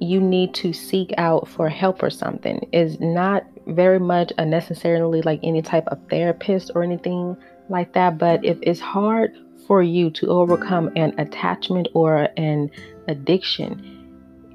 you 0.00 0.20
need 0.20 0.54
to 0.54 0.72
seek 0.72 1.12
out 1.18 1.48
for 1.48 1.68
help 1.68 2.02
or 2.02 2.10
something 2.10 2.68
is 2.72 3.00
not 3.00 3.44
very 3.66 3.98
much 3.98 4.32
a 4.38 4.44
necessarily 4.44 5.22
like 5.22 5.40
any 5.42 5.62
type 5.62 5.86
of 5.88 5.98
therapist 6.08 6.70
or 6.74 6.82
anything 6.82 7.36
like 7.68 7.92
that. 7.94 8.18
But 8.18 8.44
if 8.44 8.58
it's 8.62 8.80
hard 8.80 9.36
for 9.66 9.82
you 9.82 10.10
to 10.10 10.28
overcome 10.28 10.90
an 10.96 11.18
attachment 11.18 11.88
or 11.94 12.28
an 12.36 12.70
addiction, 13.08 13.92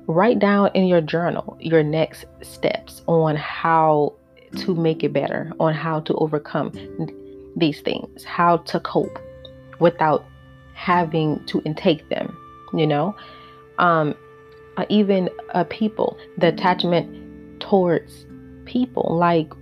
write 0.08 0.40
down 0.40 0.72
in 0.74 0.86
your 0.86 1.02
journal 1.02 1.58
your 1.60 1.84
next 1.84 2.26
steps 2.42 3.02
on 3.08 3.36
how 3.36 4.14
to 4.58 4.76
make 4.76 5.04
it 5.04 5.14
better, 5.14 5.52
on 5.60 5.74
how 5.74 6.00
to 6.02 6.14
overcome 6.16 6.72
these 7.56 7.82
things, 7.82 8.24
how 8.24 8.58
to 8.58 8.80
cope 8.80 9.20
without 9.80 10.26
having 10.74 11.44
to 11.46 11.62
intake 11.66 12.08
them, 12.10 12.38
you 12.74 12.88
know? 12.88 13.16
Um, 13.78 14.16
uh, 14.82 14.86
even 14.90 15.30
uh, 15.54 15.64
people, 15.66 16.18
the 16.38 16.48
attachment 16.48 17.62
towards 17.62 18.26
people, 18.66 19.16
like 19.18 19.54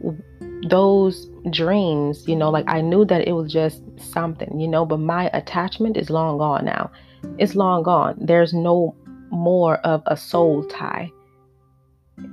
those 0.70 1.30
dreams, 1.52 2.28
you 2.28 2.36
know, 2.36 2.50
like 2.50 2.66
I 2.68 2.82
knew 2.82 3.06
that 3.06 3.28
it 3.28 3.34
was 3.34 3.52
just 3.52 3.82
something, 3.98 4.60
you 4.60 4.68
know, 4.68 4.86
but 4.86 5.00
my 5.00 5.30
attachment 5.34 5.98
is 5.98 6.10
long 6.10 6.38
gone 6.38 6.66
now. 6.66 6.92
It's 7.38 7.56
long 7.56 7.84
gone. 7.84 8.16
There's 8.20 8.54
no 8.54 8.96
more 9.30 9.78
of 9.78 10.02
a 10.06 10.16
soul 10.16 10.64
tie. 10.66 11.12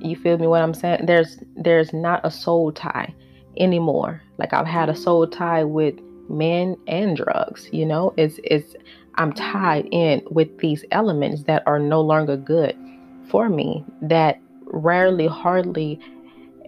You 0.01 0.17
feel 0.17 0.39
me 0.39 0.47
what 0.47 0.63
I'm 0.63 0.75
saying? 0.75 1.07
There's 1.07 1.39
there's 1.57 1.93
not 1.93 2.21
a 2.25 2.31
soul 2.31 2.73
tie 2.73 3.15
anymore. 3.57 4.23
Like 4.39 4.53
I've 4.53 4.67
had 4.67 4.89
a 4.89 4.97
soul 4.97 5.27
tie 5.27 5.65
with 5.65 5.95
men 6.29 6.77
and 6.87 7.17
drugs, 7.17 7.69
you 7.73 7.87
know? 7.87 8.15
It's 8.17 8.39
it's 8.45 8.75
I'm 9.19 9.33
tied 9.33 9.89
in 9.93 10.23
with 10.31 10.59
these 10.59 10.85
elements 10.91 11.45
that 11.45 11.63
are 11.67 11.79
no 11.79 12.01
longer 12.01 12.37
good 12.37 12.77
for 13.31 13.49
me, 13.49 13.85
that 14.03 14.41
rarely, 14.67 15.27
hardly 15.27 15.99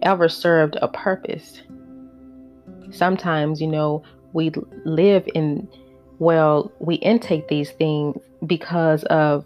ever 0.01 0.29
served 0.29 0.77
a 0.81 0.87
purpose. 0.87 1.61
sometimes, 2.91 3.61
you 3.61 3.67
know, 3.67 4.03
we 4.33 4.51
live 4.85 5.27
in, 5.35 5.67
well, 6.19 6.71
we 6.79 6.95
intake 6.95 7.47
these 7.47 7.71
things 7.71 8.17
because 8.45 9.03
of 9.05 9.45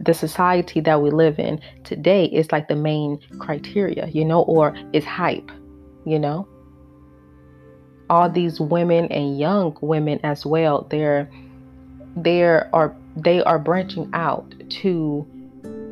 the 0.00 0.14
society 0.14 0.80
that 0.80 1.00
we 1.00 1.10
live 1.10 1.38
in 1.38 1.60
today 1.84 2.24
is 2.26 2.50
like 2.50 2.68
the 2.68 2.76
main 2.76 3.18
criteria, 3.38 4.08
you 4.08 4.24
know, 4.24 4.42
or 4.42 4.76
is 4.92 5.04
hype, 5.04 5.50
you 6.04 6.18
know. 6.18 6.46
All 8.08 8.28
these 8.28 8.58
women 8.58 9.06
and 9.06 9.38
young 9.38 9.76
women 9.80 10.18
as 10.24 10.44
well, 10.44 10.86
they're 10.90 11.30
there 12.16 12.68
are 12.72 12.94
they 13.16 13.42
are 13.42 13.58
branching 13.58 14.10
out 14.12 14.54
to 14.68 15.26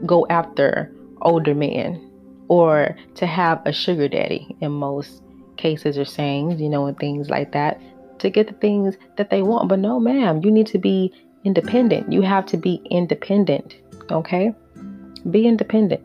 go 0.07 0.27
after 0.29 0.93
older 1.23 1.55
men 1.55 2.05
or 2.49 2.97
to 3.17 3.27
have 3.27 3.61
a 3.67 3.73
sugar 3.73 4.09
daddy 4.09 4.57
in 4.61 4.73
most 4.73 5.23
cases 5.57 5.99
or 5.99 6.05
sayings, 6.05 6.61
you 6.61 6.69
know, 6.69 6.87
and 6.87 6.99
things 6.99 7.29
like 7.29 7.53
that 7.53 7.81
to 8.21 8.31
get 8.31 8.47
the 8.47 8.55
things 8.55 8.97
that 9.17 9.31
they 9.31 9.43
want. 9.43 9.69
But 9.69 9.79
no, 9.81 10.01
ma'am, 10.01 10.41
you 10.43 10.51
need 10.51 10.67
to 10.69 10.79
be 10.79 11.13
independent. 11.45 12.13
You 12.13 12.23
have 12.23 12.47
to 12.47 12.57
be 12.57 12.81
independent, 12.91 13.77
okay? 14.11 14.55
Be 15.31 15.47
independent. 15.47 16.03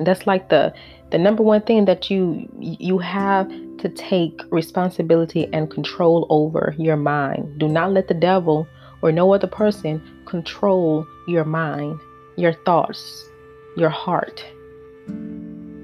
That's 0.00 0.26
like 0.26 0.48
the 0.48 0.72
the 1.10 1.18
number 1.18 1.42
one 1.42 1.62
thing 1.62 1.84
that 1.84 2.10
you 2.10 2.48
you 2.58 2.98
have 2.98 3.48
to 3.78 3.88
take 3.90 4.40
responsibility 4.50 5.48
and 5.52 5.70
control 5.70 6.26
over 6.30 6.74
your 6.78 6.96
mind. 6.96 7.58
Do 7.58 7.68
not 7.68 7.92
let 7.92 8.08
the 8.08 8.14
devil 8.14 8.66
or 9.04 9.12
no 9.12 9.34
other 9.34 9.46
person 9.46 10.02
control 10.24 11.06
your 11.28 11.44
mind, 11.44 12.00
your 12.36 12.54
thoughts, 12.64 13.28
your 13.76 13.90
heart. 13.90 14.42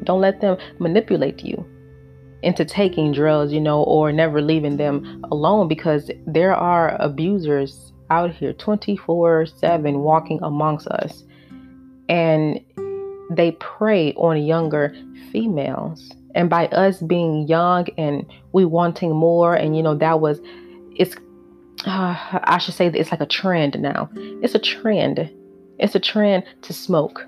Don't 0.05 0.23
let 0.23 0.41
them 0.41 0.57
manipulate 0.79 1.45
you 1.45 1.63
into 2.43 2.65
taking 2.65 3.13
drugs, 3.13 3.53
you 3.53 3.61
know, 3.61 3.83
or 3.83 4.11
never 4.11 4.41
leaving 4.41 4.79
them 4.79 5.23
alone 5.31 5.69
because 5.69 6.11
there 6.27 6.55
are 6.55 6.97
abusers 6.99 7.93
out 8.09 8.35
here 8.35 8.55
24 8.55 9.45
7 9.45 9.99
walking 9.99 10.41
amongst 10.43 10.87
us. 10.89 11.23
And 12.09 12.59
they 13.31 13.53
prey 13.53 14.15
on 14.15 14.43
younger 14.43 14.97
females. 15.31 16.11
And 16.35 16.49
by 16.49 16.69
us 16.69 17.03
being 17.03 17.47
young 17.47 17.87
and 17.99 18.25
we 18.53 18.65
wanting 18.65 19.15
more, 19.15 19.55
and 19.55 19.77
you 19.77 19.83
know, 19.83 19.95
that 19.97 20.21
was, 20.21 20.41
it's, 20.97 21.17
uh, 21.87 22.41
I 22.45 22.59
should 22.59 22.75
say 22.75 22.89
that 22.89 22.99
it's 22.99 23.11
like 23.11 23.21
a 23.21 23.27
trend 23.27 23.81
now. 23.81 24.11
It's 24.15 24.55
a 24.55 24.59
trend. 24.59 25.31
It's 25.79 25.95
a 25.95 26.01
trend 26.01 26.45
to 26.63 26.73
smoke. 26.73 27.27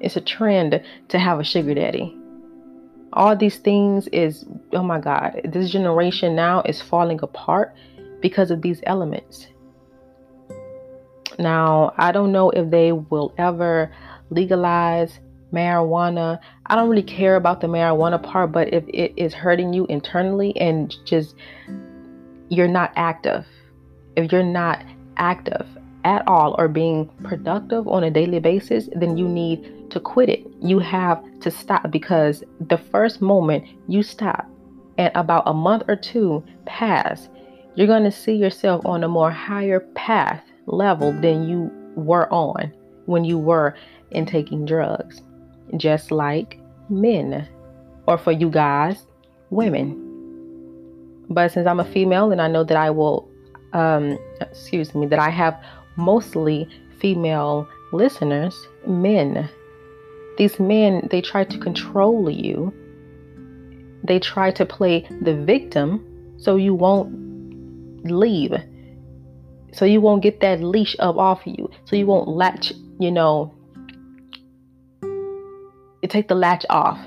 It's 0.00 0.16
a 0.16 0.20
trend 0.20 0.82
to 1.08 1.18
have 1.18 1.38
a 1.38 1.44
sugar 1.44 1.74
daddy 1.74 2.18
all 3.12 3.36
these 3.36 3.58
things 3.58 4.08
is 4.08 4.44
oh 4.72 4.82
my 4.82 4.98
god 4.98 5.40
this 5.44 5.70
generation 5.70 6.34
now 6.34 6.62
is 6.62 6.80
falling 6.80 7.20
apart 7.22 7.74
because 8.20 8.50
of 8.50 8.62
these 8.62 8.80
elements 8.84 9.48
now 11.38 11.92
i 11.98 12.10
don't 12.10 12.32
know 12.32 12.50
if 12.50 12.70
they 12.70 12.92
will 12.92 13.34
ever 13.38 13.92
legalize 14.30 15.20
marijuana 15.52 16.38
i 16.66 16.74
don't 16.74 16.88
really 16.88 17.02
care 17.02 17.36
about 17.36 17.60
the 17.60 17.66
marijuana 17.66 18.22
part 18.22 18.50
but 18.50 18.72
if 18.72 18.84
it 18.88 19.12
is 19.16 19.34
hurting 19.34 19.72
you 19.72 19.84
internally 19.86 20.56
and 20.56 20.94
just 21.04 21.34
you're 22.52 22.68
not 22.68 22.92
active 22.96 23.44
if 24.16 24.30
you're 24.30 24.42
not 24.42 24.84
active 25.16 25.66
at 26.04 26.26
all 26.26 26.54
or 26.58 26.68
being 26.68 27.08
productive 27.22 27.86
on 27.88 28.04
a 28.04 28.10
daily 28.10 28.40
basis 28.40 28.88
then 28.94 29.16
you 29.16 29.28
need 29.28 29.82
to 29.92 30.00
quit 30.00 30.28
it. 30.28 30.46
You 30.60 30.78
have 30.78 31.22
to 31.40 31.50
stop 31.50 31.90
because 31.90 32.42
the 32.60 32.78
first 32.78 33.20
moment 33.20 33.64
you 33.88 34.02
stop 34.02 34.48
and 34.98 35.12
about 35.14 35.44
a 35.46 35.52
month 35.52 35.84
or 35.86 35.96
two 35.96 36.42
pass, 36.64 37.28
you're 37.74 37.86
going 37.86 38.04
to 38.04 38.10
see 38.10 38.34
yourself 38.34 38.84
on 38.86 39.04
a 39.04 39.08
more 39.08 39.30
higher 39.30 39.80
path 39.94 40.42
level 40.66 41.12
than 41.12 41.48
you 41.48 41.70
were 41.94 42.32
on 42.32 42.72
when 43.06 43.24
you 43.24 43.38
were 43.38 43.74
in 44.10 44.26
taking 44.26 44.64
drugs. 44.64 45.22
Just 45.76 46.10
like 46.10 46.58
men, 46.88 47.48
or 48.06 48.18
for 48.18 48.32
you 48.32 48.50
guys, 48.50 49.06
women. 49.50 50.08
But 51.32 51.52
since 51.52 51.66
I'm 51.66 51.80
a 51.80 51.84
female 51.84 52.30
and 52.32 52.40
I 52.40 52.48
know 52.48 52.64
that 52.64 52.76
I 52.76 52.90
will, 52.90 53.28
um, 53.72 54.18
excuse 54.40 54.94
me, 54.94 55.06
that 55.06 55.18
I 55.18 55.30
have 55.30 55.60
mostly 55.96 56.68
female 57.00 57.68
listeners, 57.92 58.66
men 58.86 59.48
these 60.38 60.58
men, 60.58 61.08
they 61.10 61.20
try 61.20 61.44
to 61.44 61.58
control 61.58 62.30
you. 62.30 62.72
They 64.04 64.18
try 64.18 64.50
to 64.52 64.64
play 64.66 65.06
the 65.20 65.34
victim 65.34 66.34
so 66.38 66.56
you 66.56 66.74
won't 66.74 68.04
leave. 68.04 68.52
So 69.72 69.84
you 69.84 70.00
won't 70.00 70.22
get 70.22 70.40
that 70.40 70.60
leash 70.60 70.96
up 70.98 71.16
off 71.16 71.46
of 71.46 71.54
you. 71.58 71.70
So 71.84 71.96
you 71.96 72.06
won't 72.06 72.28
latch, 72.28 72.72
you 72.98 73.10
know, 73.10 73.54
you 75.02 76.08
take 76.08 76.28
the 76.28 76.34
latch 76.34 76.66
off. 76.68 76.98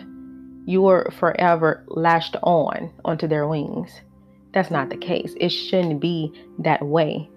You 0.66 0.88
are 0.88 1.12
forever 1.12 1.84
latched 1.88 2.38
on 2.42 2.92
onto 3.04 3.28
their 3.28 3.48
wings. 3.48 3.92
That's 4.56 4.72
not 4.72 4.90
the 4.90 4.98
case. 4.98 5.36
It 5.40 5.50
shouldn't 5.50 6.00
be 6.00 6.32
that 6.60 6.82
way. 6.82 7.30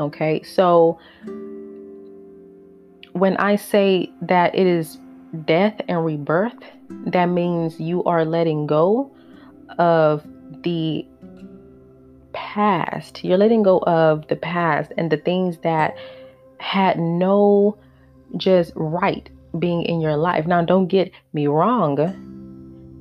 Okay. 0.00 0.42
So 0.42 0.98
when 3.12 3.36
I 3.36 3.56
say 3.56 4.10
that 4.22 4.54
it 4.54 4.66
is 4.66 4.98
death 5.44 5.78
and 5.88 6.04
rebirth, 6.04 6.56
that 6.88 7.26
means 7.26 7.78
you 7.78 8.02
are 8.04 8.24
letting 8.24 8.66
go 8.66 9.14
of 9.78 10.26
the 10.62 11.06
past. 12.32 13.22
You're 13.22 13.36
letting 13.36 13.62
go 13.62 13.80
of 13.80 14.26
the 14.28 14.36
past 14.36 14.92
and 14.96 15.12
the 15.12 15.18
things 15.18 15.58
that 15.58 15.96
had 16.60 16.98
no 16.98 17.76
just 18.38 18.72
right 18.74 19.28
being 19.58 19.82
in 19.82 20.00
your 20.00 20.16
life. 20.16 20.46
Now, 20.46 20.64
don't 20.64 20.86
get 20.86 21.10
me 21.34 21.46
wrong. 21.46 21.96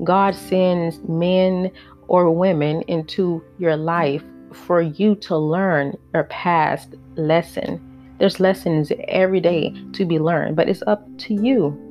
God 0.03 0.35
sends 0.35 0.99
men 1.07 1.71
or 2.07 2.31
women 2.31 2.81
into 2.83 3.43
your 3.57 3.75
life 3.75 4.23
for 4.53 4.81
you 4.81 5.15
to 5.15 5.37
learn 5.37 5.97
your 6.13 6.23
past 6.25 6.95
lesson. 7.15 7.81
There's 8.19 8.39
lessons 8.39 8.91
every 9.07 9.39
day 9.39 9.73
to 9.93 10.05
be 10.05 10.19
learned, 10.19 10.55
but 10.55 10.69
it's 10.69 10.83
up 10.87 11.05
to 11.19 11.33
you 11.33 11.83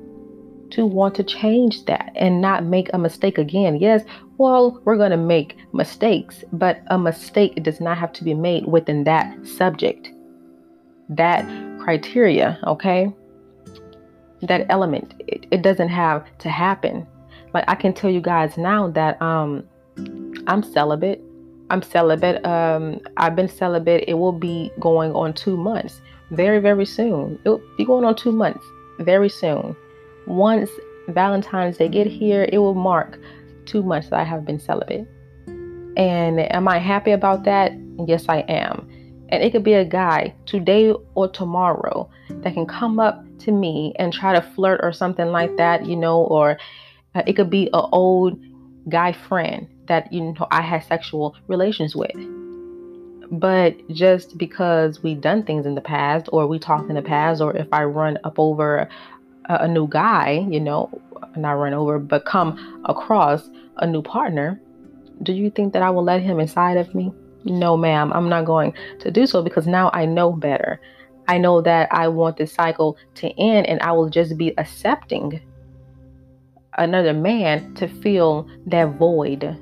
to 0.70 0.84
want 0.84 1.14
to 1.14 1.22
change 1.22 1.84
that 1.84 2.12
and 2.16 2.40
not 2.40 2.64
make 2.64 2.90
a 2.92 2.98
mistake 2.98 3.38
again. 3.38 3.76
Yes, 3.76 4.02
well, 4.38 4.80
we're 4.84 4.96
going 4.96 5.12
to 5.12 5.16
make 5.16 5.56
mistakes, 5.72 6.44
but 6.52 6.82
a 6.88 6.98
mistake 6.98 7.62
does 7.62 7.80
not 7.80 7.98
have 7.98 8.12
to 8.14 8.24
be 8.24 8.34
made 8.34 8.66
within 8.66 9.04
that 9.04 9.46
subject, 9.46 10.10
that 11.08 11.46
criteria, 11.80 12.58
okay? 12.66 13.14
That 14.42 14.66
element, 14.68 15.14
it, 15.20 15.46
it 15.50 15.62
doesn't 15.62 15.88
have 15.88 16.26
to 16.38 16.48
happen. 16.48 17.06
Like 17.54 17.64
I 17.68 17.74
can 17.74 17.94
tell 17.94 18.10
you 18.10 18.20
guys 18.20 18.58
now 18.58 18.90
that 18.90 19.20
um 19.22 19.64
I'm 20.46 20.62
celibate. 20.62 21.22
I'm 21.70 21.82
celibate. 21.82 22.44
Um 22.44 23.00
I've 23.16 23.36
been 23.36 23.48
celibate. 23.48 24.04
It 24.06 24.14
will 24.14 24.32
be 24.32 24.70
going 24.80 25.12
on 25.12 25.32
2 25.32 25.56
months 25.56 26.00
very 26.30 26.58
very 26.58 26.86
soon. 26.86 27.38
It'll 27.44 27.62
be 27.76 27.84
going 27.84 28.04
on 28.04 28.14
2 28.14 28.32
months 28.32 28.64
very 28.98 29.28
soon 29.28 29.76
once 30.26 30.70
Valentine's 31.08 31.78
Day 31.78 31.88
get 31.88 32.06
here, 32.06 32.48
it 32.52 32.58
will 32.58 32.74
mark 32.74 33.18
two 33.64 33.82
months 33.82 34.10
that 34.10 34.20
I 34.20 34.24
have 34.24 34.44
been 34.44 34.58
celibate. 34.58 35.06
And 35.96 36.40
am 36.40 36.68
I 36.68 36.78
happy 36.78 37.12
about 37.12 37.44
that? 37.44 37.72
Yes, 38.06 38.26
I 38.28 38.38
am. 38.40 38.88
And 39.28 39.42
it 39.42 39.50
could 39.50 39.64
be 39.64 39.74
a 39.74 39.84
guy 39.84 40.34
today 40.44 40.92
or 41.14 41.28
tomorrow 41.28 42.08
that 42.28 42.54
can 42.54 42.66
come 42.66 43.00
up 43.00 43.24
to 43.38 43.52
me 43.52 43.92
and 43.98 44.12
try 44.12 44.34
to 44.34 44.42
flirt 44.42 44.80
or 44.82 44.92
something 44.92 45.28
like 45.28 45.56
that, 45.56 45.86
you 45.86 45.96
know, 45.96 46.22
or 46.24 46.58
uh, 47.14 47.22
it 47.26 47.34
could 47.34 47.50
be 47.50 47.66
an 47.72 47.88
old 47.92 48.38
guy 48.88 49.12
friend 49.12 49.66
that 49.88 50.12
you 50.12 50.20
know 50.20 50.46
I 50.50 50.62
had 50.62 50.84
sexual 50.84 51.36
relations 51.48 51.94
with. 51.96 52.16
But 53.30 53.76
just 53.88 54.38
because 54.38 55.02
we 55.02 55.14
done 55.14 55.42
things 55.42 55.66
in 55.66 55.74
the 55.74 55.80
past 55.80 56.28
or 56.32 56.46
we 56.46 56.58
talked 56.58 56.88
in 56.88 56.94
the 56.94 57.02
past 57.02 57.40
or 57.40 57.56
if 57.56 57.66
I 57.72 57.84
run 57.84 58.18
up 58.24 58.38
over 58.38 58.88
a, 59.48 59.54
a 59.54 59.68
new 59.68 59.88
guy, 59.88 60.46
you 60.48 60.60
know, 60.60 60.90
not 61.36 61.52
run 61.52 61.74
over, 61.74 61.98
but 61.98 62.24
come 62.24 62.82
across 62.84 63.50
a 63.78 63.86
new 63.86 64.02
partner, 64.02 64.60
do 65.22 65.32
you 65.32 65.50
think 65.50 65.72
that 65.72 65.82
I 65.82 65.90
will 65.90 66.04
let 66.04 66.22
him 66.22 66.38
inside 66.38 66.76
of 66.76 66.94
me? 66.94 67.12
No, 67.44 67.76
ma'am, 67.76 68.12
I'm 68.12 68.28
not 68.28 68.44
going 68.44 68.74
to 69.00 69.10
do 69.10 69.26
so 69.26 69.42
because 69.42 69.66
now 69.66 69.90
I 69.92 70.06
know 70.06 70.32
better. 70.32 70.80
I 71.28 71.38
know 71.38 71.60
that 71.62 71.92
I 71.92 72.08
want 72.08 72.36
this 72.36 72.52
cycle 72.52 72.96
to 73.16 73.28
end 73.40 73.66
and 73.66 73.80
I 73.80 73.92
will 73.92 74.08
just 74.08 74.36
be 74.36 74.56
accepting 74.58 75.40
another 76.78 77.12
man 77.12 77.74
to 77.74 77.88
fill 77.88 78.48
that 78.66 78.90
void. 78.96 79.56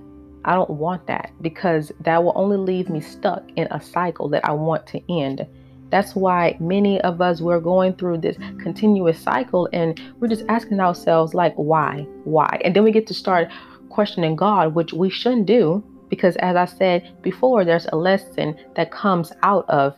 I 0.44 0.54
don't 0.54 0.70
want 0.70 1.06
that 1.06 1.32
because 1.40 1.90
that 2.00 2.22
will 2.22 2.32
only 2.34 2.56
leave 2.56 2.88
me 2.88 3.00
stuck 3.00 3.42
in 3.56 3.66
a 3.70 3.80
cycle 3.80 4.28
that 4.28 4.44
I 4.44 4.52
want 4.52 4.86
to 4.88 5.12
end. 5.12 5.46
That's 5.90 6.14
why 6.14 6.56
many 6.60 7.00
of 7.02 7.20
us 7.20 7.40
we're 7.40 7.60
going 7.60 7.94
through 7.94 8.18
this 8.18 8.36
continuous 8.60 9.18
cycle 9.18 9.68
and 9.72 10.00
we're 10.18 10.28
just 10.28 10.44
asking 10.48 10.80
ourselves 10.80 11.34
like 11.34 11.54
why? 11.54 12.06
Why? 12.24 12.60
And 12.64 12.74
then 12.74 12.84
we 12.84 12.92
get 12.92 13.06
to 13.08 13.14
start 13.14 13.48
questioning 13.90 14.36
God, 14.36 14.74
which 14.74 14.92
we 14.92 15.08
shouldn't 15.08 15.46
do 15.46 15.82
because 16.08 16.36
as 16.36 16.56
I 16.56 16.64
said 16.64 17.22
before, 17.22 17.64
there's 17.64 17.86
a 17.92 17.96
lesson 17.96 18.56
that 18.76 18.90
comes 18.90 19.32
out 19.42 19.68
of 19.68 19.96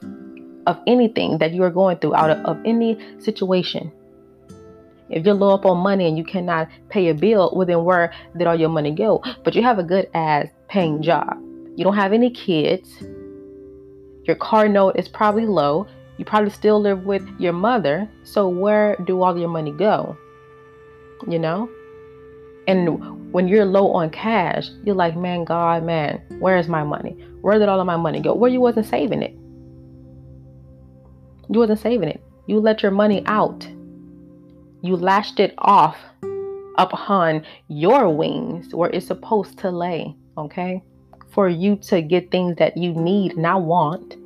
of 0.67 0.79
anything 0.87 1.39
that 1.39 1.53
you 1.53 1.63
are 1.63 1.71
going 1.71 1.97
through, 1.99 2.15
out 2.15 2.31
of, 2.31 2.39
of 2.45 2.59
any 2.65 2.99
situation. 3.21 3.93
If 5.09 5.25
you're 5.25 5.35
low 5.35 5.55
up 5.55 5.64
on 5.64 5.79
money 5.79 6.09
and 6.09 6.19
you 6.19 6.25
cannot 6.25 6.69
pay 6.88 7.09
a 7.09 7.14
bill, 7.14 7.53
well 7.55 7.66
then 7.66 7.85
where 7.85 8.12
did 8.37 8.47
all 8.47 8.59
your 8.59 8.69
money 8.69 8.90
go? 8.90 9.23
But 9.45 9.55
you 9.55 9.62
have 9.62 9.79
a 9.79 9.85
good 9.85 10.09
ass 10.14 10.49
paying 10.69 11.03
job. 11.03 11.37
You 11.77 11.85
don't 11.85 11.95
have 11.95 12.12
any 12.12 12.31
kids. 12.31 12.88
Your 14.25 14.37
car 14.37 14.69
note 14.69 14.97
is 14.97 15.09
probably 15.09 15.47
low. 15.47 15.87
You 16.16 16.25
probably 16.25 16.51
still 16.51 16.81
live 16.81 17.05
with 17.05 17.23
your 17.38 17.53
mother. 17.53 18.09
So 18.25 18.49
where 18.49 18.97
do 19.05 19.23
all 19.23 19.38
your 19.38 19.49
money 19.49 19.71
go? 19.71 20.16
You 21.29 21.38
know? 21.38 21.71
And 22.66 23.33
when 23.33 23.47
you're 23.47 23.64
low 23.64 23.92
on 23.92 24.11
cash, 24.11 24.71
you're 24.85 24.97
like, 24.97 25.16
man, 25.16 25.45
God, 25.45 25.85
man, 25.85 26.21
where 26.40 26.57
is 26.57 26.66
my 26.66 26.83
money? 26.83 27.12
Where 27.42 27.59
did 27.59 27.69
all 27.69 27.79
of 27.79 27.87
my 27.87 27.97
money 27.97 28.21
go? 28.21 28.35
Where 28.35 28.51
you 28.51 28.61
wasn't 28.61 28.87
saving 28.87 29.23
it. 29.23 29.35
You 31.49 31.61
wasn't 31.61 31.79
saving 31.79 32.09
it. 32.09 32.21
You 32.47 32.59
let 32.59 32.83
your 32.83 32.90
money 32.90 33.23
out. 33.27 33.69
You 34.83 34.97
lashed 34.97 35.41
it 35.41 35.55
off 35.59 35.97
upon 36.79 37.45
your 37.69 38.15
wings 38.15 38.75
where 38.75 38.91
it's 38.91 39.07
supposed 39.07 39.59
to 39.59 39.71
lay, 39.71 40.15
okay? 40.37 40.83
For 41.31 41.49
you 41.49 41.77
to 41.89 42.03
get 42.03 42.31
things 42.31 42.57
that 42.57 42.77
you 42.77 42.93
need, 42.93 43.37
not 43.37 43.62
want. 43.62 44.17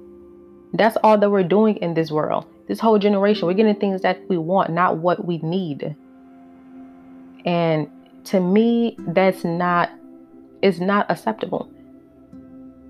That's 0.72 0.96
all 1.02 1.18
that 1.18 1.30
we're 1.30 1.44
doing 1.44 1.76
in 1.76 1.94
this 1.94 2.10
world. 2.10 2.46
This 2.68 2.78
whole 2.78 2.98
generation, 2.98 3.46
we're 3.46 3.54
getting 3.54 3.74
things 3.74 4.02
that 4.02 4.20
we 4.28 4.38
want, 4.38 4.70
not 4.70 4.98
what 4.98 5.24
we 5.24 5.38
need. 5.38 5.96
And 7.44 7.90
to 8.24 8.40
me 8.40 8.96
that's 8.98 9.44
not 9.44 9.90
is 10.62 10.80
not 10.80 11.10
acceptable 11.10 11.70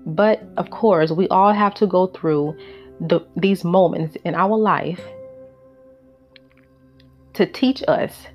but 0.05 0.43
of 0.57 0.69
course 0.69 1.11
we 1.11 1.27
all 1.29 1.53
have 1.53 1.73
to 1.73 1.87
go 1.87 2.07
through 2.07 2.55
the, 2.99 3.19
these 3.37 3.63
moments 3.63 4.17
in 4.25 4.35
our 4.35 4.57
life 4.57 5.01
to 7.33 7.45
teach 7.45 7.83
us 7.87 8.27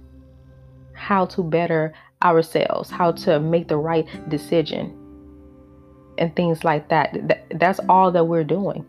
how 0.94 1.26
to 1.26 1.42
better 1.42 1.92
ourselves 2.22 2.90
how 2.90 3.12
to 3.12 3.38
make 3.38 3.68
the 3.68 3.76
right 3.76 4.06
decision 4.28 4.96
and 6.18 6.34
things 6.34 6.64
like 6.64 6.88
that, 6.88 7.10
that 7.28 7.44
that's 7.58 7.78
all 7.88 8.10
that 8.10 8.24
we're 8.24 8.44
doing 8.44 8.84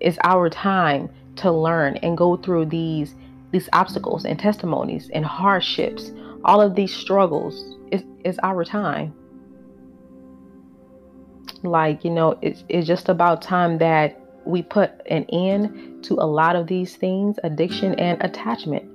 it's 0.00 0.18
our 0.24 0.48
time 0.48 1.08
to 1.36 1.52
learn 1.52 1.96
and 1.98 2.16
go 2.16 2.36
through 2.36 2.64
these 2.64 3.14
these 3.50 3.68
obstacles 3.74 4.24
and 4.24 4.38
testimonies 4.38 5.10
and 5.12 5.24
hardships 5.24 6.12
all 6.44 6.60
of 6.60 6.74
these 6.74 6.94
struggles 6.94 7.76
is, 7.90 8.02
is 8.24 8.38
our 8.42 8.64
time. 8.64 9.14
Like, 11.62 12.04
you 12.04 12.10
know, 12.10 12.38
it's, 12.42 12.64
it's 12.68 12.86
just 12.86 13.08
about 13.08 13.42
time 13.42 13.78
that 13.78 14.18
we 14.44 14.62
put 14.62 14.90
an 15.06 15.24
end 15.32 16.02
to 16.04 16.14
a 16.14 16.26
lot 16.26 16.56
of 16.56 16.66
these 16.66 16.96
things 16.96 17.36
addiction 17.44 17.94
and 17.94 18.20
attachment. 18.22 18.88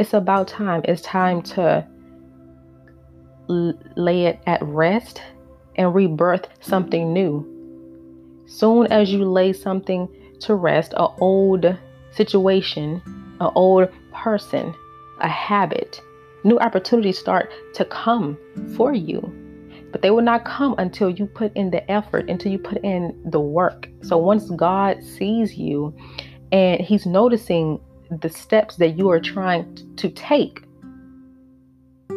It's 0.00 0.14
about 0.14 0.48
time. 0.48 0.80
It's 0.84 1.02
time 1.02 1.42
mm-hmm. 1.42 1.60
to 1.60 1.86
l- 3.50 3.78
lay 3.96 4.24
it 4.24 4.40
at 4.46 4.62
rest 4.62 5.20
and 5.76 5.94
rebirth 5.94 6.48
something 6.60 7.08
mm-hmm. 7.08 7.12
new. 7.12 8.44
Soon 8.46 8.86
as 8.86 9.12
you 9.12 9.26
lay 9.26 9.52
something 9.52 10.08
to 10.40 10.54
rest, 10.54 10.94
an 10.96 11.08
old 11.20 11.76
situation, 12.12 13.02
an 13.40 13.50
old 13.54 13.90
person, 14.14 14.74
a 15.20 15.28
habit, 15.28 16.00
new 16.44 16.58
opportunities 16.60 17.18
start 17.18 17.52
to 17.74 17.84
come 17.84 18.38
for 18.78 18.94
you. 18.94 19.20
But 19.92 20.00
they 20.00 20.10
will 20.10 20.22
not 20.22 20.46
come 20.46 20.74
until 20.78 21.10
you 21.10 21.26
put 21.26 21.54
in 21.54 21.70
the 21.70 21.88
effort, 21.90 22.30
until 22.30 22.52
you 22.52 22.58
put 22.58 22.82
in 22.82 23.20
the 23.26 23.40
work. 23.40 23.86
So 24.00 24.16
once 24.16 24.48
God 24.48 25.02
sees 25.02 25.58
you 25.58 25.94
and 26.52 26.80
He's 26.80 27.04
noticing 27.04 27.78
the 28.10 28.28
steps 28.28 28.76
that 28.76 28.96
you 28.96 29.10
are 29.10 29.20
trying 29.20 29.96
to 29.96 30.08
take, 30.10 30.62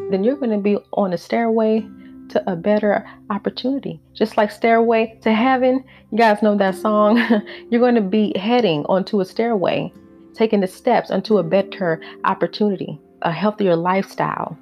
then 0.09 0.23
you're 0.23 0.35
going 0.35 0.51
to 0.51 0.57
be 0.57 0.77
on 0.93 1.13
a 1.13 1.17
stairway 1.17 1.85
to 2.29 2.51
a 2.51 2.55
better 2.55 3.07
opportunity. 3.29 3.99
Just 4.13 4.37
like 4.37 4.51
Stairway 4.51 5.17
to 5.21 5.33
Heaven, 5.33 5.83
you 6.11 6.17
guys 6.17 6.41
know 6.41 6.57
that 6.57 6.75
song. 6.75 7.17
you're 7.69 7.81
going 7.81 7.95
to 7.95 8.01
be 8.01 8.33
heading 8.37 8.85
onto 8.85 9.21
a 9.21 9.25
stairway, 9.25 9.91
taking 10.33 10.61
the 10.61 10.67
steps 10.67 11.11
onto 11.11 11.37
a 11.37 11.43
better 11.43 12.01
opportunity 12.23 12.99
a 13.23 13.31
healthier 13.31 13.73
lifestyle, 13.73 14.57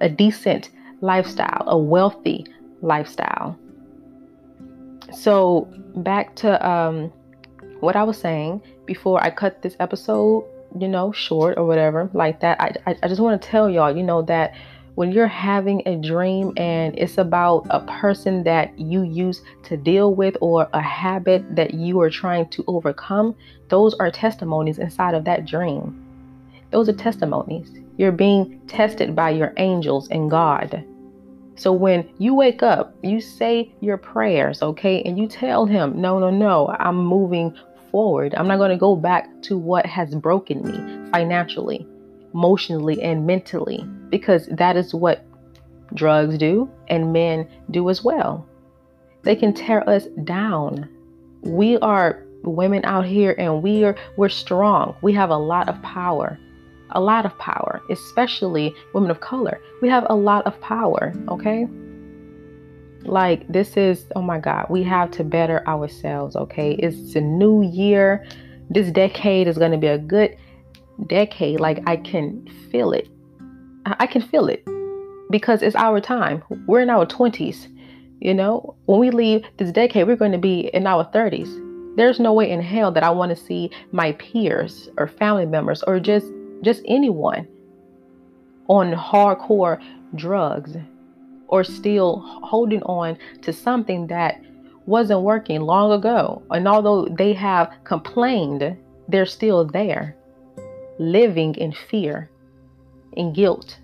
a 0.00 0.08
decent 0.08 0.70
lifestyle, 1.02 1.62
a 1.68 1.78
wealthy 1.78 2.44
lifestyle. 2.82 3.56
So, 5.12 5.68
back 5.94 6.34
to 6.36 6.68
um, 6.68 7.12
what 7.78 7.94
I 7.94 8.02
was 8.02 8.18
saying 8.18 8.60
before 8.86 9.22
I 9.22 9.30
cut 9.30 9.62
this 9.62 9.76
episode, 9.80 10.44
you 10.78 10.88
know, 10.88 11.12
short 11.12 11.56
or 11.56 11.64
whatever 11.66 12.10
like 12.12 12.40
that. 12.40 12.60
I, 12.60 12.96
I, 13.02 13.08
just 13.08 13.20
want 13.20 13.40
to 13.40 13.48
tell 13.48 13.70
y'all, 13.70 13.94
you 13.96 14.02
know, 14.02 14.22
that 14.22 14.54
when 14.94 15.10
you're 15.10 15.26
having 15.26 15.82
a 15.86 15.96
dream 15.96 16.52
and 16.56 16.96
it's 16.98 17.18
about 17.18 17.66
a 17.70 17.80
person 17.80 18.44
that 18.44 18.78
you 18.78 19.02
use 19.02 19.42
to 19.64 19.76
deal 19.76 20.14
with 20.14 20.36
or 20.40 20.68
a 20.72 20.80
habit 20.80 21.56
that 21.56 21.74
you 21.74 22.00
are 22.00 22.10
trying 22.10 22.48
to 22.50 22.64
overcome, 22.66 23.34
those 23.68 23.94
are 23.94 24.10
testimonies 24.10 24.78
inside 24.78 25.14
of 25.14 25.24
that 25.24 25.46
dream. 25.46 26.00
Those 26.70 26.88
are 26.88 26.92
testimonies. 26.92 27.70
You're 27.96 28.12
being 28.12 28.60
tested 28.66 29.14
by 29.14 29.30
your 29.30 29.52
angels 29.56 30.08
and 30.08 30.30
God. 30.30 30.84
So 31.56 31.72
when 31.72 32.08
you 32.18 32.34
wake 32.34 32.62
up, 32.62 32.94
you 33.02 33.20
say 33.20 33.72
your 33.80 33.96
prayers, 33.96 34.60
okay? 34.62 35.02
And 35.02 35.16
you 35.16 35.28
tell 35.28 35.66
him, 35.66 36.00
no, 36.00 36.18
no, 36.18 36.30
no, 36.30 36.74
I'm 36.80 36.96
moving 36.96 37.56
forward. 37.94 38.34
I'm 38.34 38.48
not 38.48 38.56
going 38.56 38.72
to 38.72 38.76
go 38.76 38.96
back 38.96 39.30
to 39.42 39.56
what 39.56 39.86
has 39.86 40.16
broken 40.16 40.62
me 40.64 41.10
financially, 41.12 41.86
emotionally, 42.34 43.00
and 43.00 43.24
mentally, 43.24 43.86
because 44.08 44.48
that 44.48 44.76
is 44.76 44.92
what 44.92 45.24
drugs 45.94 46.36
do 46.36 46.68
and 46.88 47.12
men 47.12 47.48
do 47.70 47.88
as 47.90 48.02
well. 48.02 48.44
They 49.22 49.36
can 49.36 49.54
tear 49.54 49.88
us 49.88 50.06
down. 50.24 50.88
We 51.42 51.78
are 51.78 52.20
women 52.42 52.84
out 52.84 53.06
here 53.06 53.36
and 53.38 53.62
we 53.62 53.84
are 53.84 53.94
we're 54.16 54.28
strong. 54.28 54.96
We 55.00 55.12
have 55.12 55.30
a 55.30 55.36
lot 55.36 55.68
of 55.68 55.80
power 55.82 56.36
a 56.90 57.00
lot 57.00 57.26
of 57.26 57.36
power, 57.38 57.82
especially 57.90 58.72
women 58.92 59.10
of 59.10 59.18
color. 59.20 59.58
We 59.82 59.88
have 59.88 60.06
a 60.08 60.14
lot 60.14 60.46
of 60.46 60.60
power, 60.60 61.12
okay? 61.28 61.66
Like, 63.04 63.46
this 63.48 63.76
is, 63.76 64.06
oh 64.16 64.22
my 64.22 64.38
God, 64.38 64.66
we 64.70 64.82
have 64.84 65.10
to 65.12 65.24
better 65.24 65.66
ourselves, 65.68 66.36
okay? 66.36 66.72
It's 66.72 67.14
a 67.14 67.20
new 67.20 67.62
year. 67.62 68.26
This 68.70 68.90
decade 68.90 69.46
is 69.46 69.58
going 69.58 69.72
to 69.72 69.78
be 69.78 69.88
a 69.88 69.98
good 69.98 70.36
decade. 71.06 71.60
Like, 71.60 71.82
I 71.86 71.96
can 71.96 72.46
feel 72.70 72.92
it. 72.92 73.08
I 73.86 74.06
can 74.06 74.22
feel 74.22 74.48
it 74.48 74.66
because 75.30 75.62
it's 75.62 75.76
our 75.76 76.00
time. 76.00 76.42
We're 76.66 76.80
in 76.80 76.90
our 76.90 77.04
20s. 77.04 77.68
You 78.20 78.32
know, 78.32 78.74
when 78.86 79.00
we 79.00 79.10
leave 79.10 79.44
this 79.58 79.70
decade, 79.70 80.06
we're 80.06 80.16
going 80.16 80.32
to 80.32 80.38
be 80.38 80.70
in 80.72 80.86
our 80.86 81.04
30s. 81.04 81.96
There's 81.96 82.18
no 82.18 82.32
way 82.32 82.50
in 82.50 82.60
hell 82.60 82.90
that 82.92 83.02
I 83.02 83.10
want 83.10 83.36
to 83.36 83.44
see 83.44 83.70
my 83.92 84.12
peers 84.12 84.88
or 84.96 85.06
family 85.06 85.46
members 85.46 85.82
or 85.84 86.00
just 86.00 86.26
just 86.62 86.82
anyone 86.86 87.46
on 88.68 88.92
hardcore 88.92 89.82
drugs 90.14 90.76
or 91.48 91.64
still 91.64 92.20
holding 92.42 92.82
on 92.82 93.18
to 93.42 93.52
something 93.52 94.06
that 94.08 94.40
wasn't 94.86 95.20
working 95.22 95.60
long 95.60 95.92
ago. 95.92 96.42
And 96.50 96.68
although 96.68 97.06
they 97.06 97.32
have 97.34 97.72
complained, 97.84 98.76
they're 99.08 99.26
still 99.26 99.64
there, 99.64 100.16
living 100.98 101.54
in 101.56 101.72
fear 101.72 102.30
and 103.16 103.34
guilt. 103.34 103.78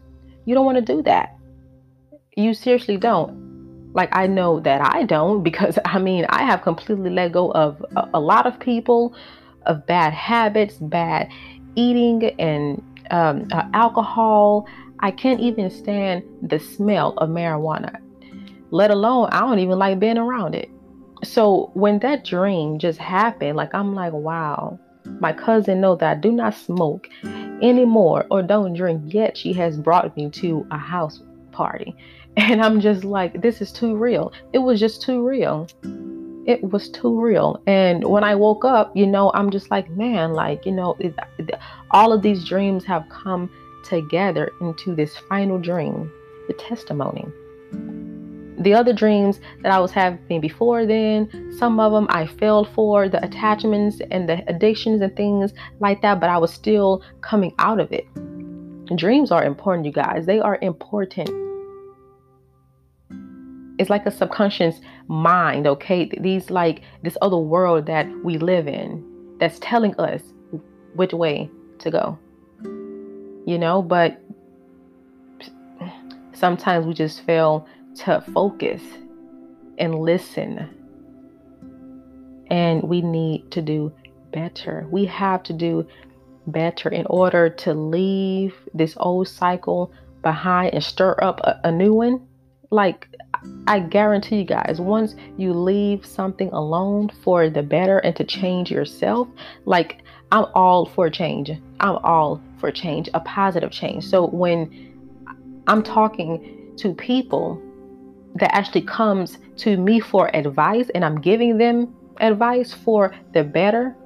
You 0.45 0.55
don't 0.55 0.65
want 0.65 0.85
to 0.85 0.95
do 0.95 1.03
that. 1.03 1.37
You 2.37 2.55
seriously 2.55 2.97
don't. 2.97 3.93
Like, 3.93 4.11
I 4.13 4.27
know 4.27 4.61
that 4.61 4.81
I 4.81 5.05
don't 5.05 5.43
because 5.49 5.79
I 5.85 5.99
mean, 5.99 6.27
I 6.29 6.45
have 6.45 6.63
completely 6.63 7.11
let 7.11 7.33
go 7.33 7.51
of 7.53 7.85
a, 7.97 8.09
a 8.15 8.21
lot 8.21 8.47
of 8.47 8.59
people, 8.61 9.15
of 9.67 9.87
bad 9.87 10.13
habits, 10.13 10.77
bad 10.77 11.29
eating 11.77 12.25
and 12.41 12.83
um, 13.11 13.49
uh, 13.53 13.65
alcohol. 13.75 14.67
I 15.01 15.11
can't 15.11 15.41
even 15.41 15.71
stand 15.71 16.23
the 16.43 16.59
smell 16.59 17.15
of 17.19 17.31
marijuana, 17.31 17.97
let 18.71 18.91
alone 18.91 19.31
I 19.33 19.41
don't 19.41 19.59
even 19.59 19.79
like 19.79 19.99
being 19.99 20.19
around 20.19 20.55
it. 20.55 20.71
So 21.25 21.71
when 21.75 21.99
that 22.01 22.25
dream 22.25 22.79
just 22.79 22.99
happened, 22.99 23.57
like 23.57 23.75
I'm 23.75 23.95
like, 23.95 24.13
wow, 24.13 24.79
my 25.21 25.33
cousin 25.33 25.81
knows 25.81 25.99
that 25.99 26.17
I 26.17 26.21
do 26.21 26.33
not 26.33 26.55
smoke 26.55 27.09
anymore 27.63 28.27
or 28.31 28.43
don't 28.43 28.75
drink 28.75 29.13
yet. 29.13 29.37
She 29.37 29.53
has 29.55 29.77
brought 29.77 30.17
me 30.17 30.31
to 30.31 30.67
a 30.71 30.79
house 30.79 31.23
party. 31.53 31.97
And 32.37 32.63
I'm 32.63 32.81
just 32.81 33.03
like, 33.03 33.43
this 33.43 33.61
is 33.61 33.73
too 33.73 33.97
real. 33.97 34.33
It 34.53 34.59
was 34.59 34.79
just 34.79 35.03
too 35.03 35.27
real 35.27 35.67
it 36.47 36.63
was 36.73 36.89
too 36.91 37.21
real. 37.21 37.63
And 37.67 38.05
when 38.05 38.25
I 38.25 38.35
woke 38.35 38.65
up, 38.65 38.97
you 38.97 39.07
know, 39.07 39.31
I'm 39.35 39.51
just 39.51 39.71
like, 39.71 39.91
man, 39.91 40.33
like, 40.33 40.67
you 40.67 40.73
know, 40.73 40.97
it, 40.99 41.15
all 41.91 42.13
of 42.13 42.23
these 42.23 42.45
dreams 42.45 42.85
have 42.85 43.09
come 43.09 43.51
together 43.85 44.53
into 44.61 44.95
this 44.95 45.17
final 45.29 45.59
dream, 45.59 46.11
the 46.49 46.55
testimony. 46.55 47.27
the 48.61 48.75
other 48.75 48.93
dreams 48.93 49.41
that 49.63 49.73
I 49.73 49.79
was 49.81 49.91
having 49.91 50.41
before 50.41 50.85
then, 50.85 51.51
some 51.59 51.81
of 51.81 51.93
them 51.93 52.07
I 52.11 52.27
failed 52.27 52.69
for 52.75 53.09
the 53.09 53.25
attachments 53.25 54.01
and 54.11 54.29
the 54.29 54.45
addictions 54.49 55.01
and 55.01 55.17
things 55.17 55.53
like 55.81 56.03
that, 56.03 56.21
but 56.21 56.29
I 56.29 56.37
was 56.37 56.53
still 56.53 57.03
coming 57.23 57.55
out 57.59 57.81
of 57.81 57.91
it. 57.91 58.07
Dreams 58.97 59.31
are 59.31 59.45
important, 59.45 59.87
you 59.87 59.93
guys. 59.93 60.27
They 60.27 60.41
are 60.41 60.59
important. 60.61 61.31
It's 63.79 63.89
like 63.89 64.05
a 64.05 64.11
subconscious 64.11 64.79
mind, 65.09 65.67
okay? 65.67 66.11
These 66.21 66.51
like 66.51 66.83
this 67.03 67.17
other 67.23 67.39
world 67.39 67.87
that 67.87 68.07
we 68.23 68.37
live 68.37 68.69
in 68.69 69.03
that's 69.39 69.59
telling 69.61 69.99
us 69.99 70.21
which 70.97 71.15
way 71.15 71.49
to 71.79 71.91
go. 71.91 72.19
You 73.51 73.59
know, 73.59 73.83
but 73.83 74.17
sometimes 76.35 76.87
we 76.87 76.95
just 76.95 77.23
fail 77.23 77.67
to 78.05 78.25
focus 78.33 78.81
and 79.77 79.93
listen. 79.99 80.71
And 82.49 82.81
we 82.85 83.01
need 83.01 83.51
to 83.51 83.61
do 83.61 83.93
better. 84.33 84.87
We 84.89 85.05
have 85.07 85.43
to 85.43 85.53
do 85.53 85.85
better 86.47 86.91
in 86.91 87.07
order 87.07 87.51
to 87.51 87.75
leave 87.75 88.55
this 88.73 88.95
old 88.99 89.27
cycle 89.27 89.93
behind 90.23 90.73
and 90.73 90.85
stir 90.85 91.17
up 91.21 91.41
a, 91.41 91.59
a 91.65 91.73
new 91.73 91.93
one. 91.93 92.25
Like, 92.71 93.09
I 93.67 93.81
guarantee 93.81 94.37
you 94.37 94.45
guys, 94.45 94.81
once 94.81 95.17
you 95.37 95.53
leave 95.55 96.07
something 96.07 96.51
alone 96.51 97.11
for 97.25 97.51
the 97.51 97.65
better 97.65 97.99
and 97.99 98.15
to 98.15 98.23
change 98.23 98.71
yourself, 98.71 99.27
like, 99.65 100.05
I'm 100.31 100.47
all 100.55 100.87
for 100.87 101.11
change. 101.11 101.51
I'm 101.81 101.97
all 101.97 102.41
for 102.59 102.71
change, 102.71 103.09
a 103.15 103.21
positive 103.21 103.71
change. 103.71 104.05
So 104.05 104.27
when 104.27 104.93
I'm 105.67 105.83
talking 105.83 106.75
to 106.77 106.95
people 106.95 107.61
that 108.37 108.55
actually 108.55 108.83
comes 108.83 109.39
to 109.57 109.77
me 109.77 110.01
for 110.01 110.35
advice 110.35 110.91
and 110.95 111.05
I'm 111.05 111.21
giving 111.21 111.59
them 111.59 111.95
advice 112.21 112.73
for 112.73 113.15
the 113.33 113.43
better 113.43 113.97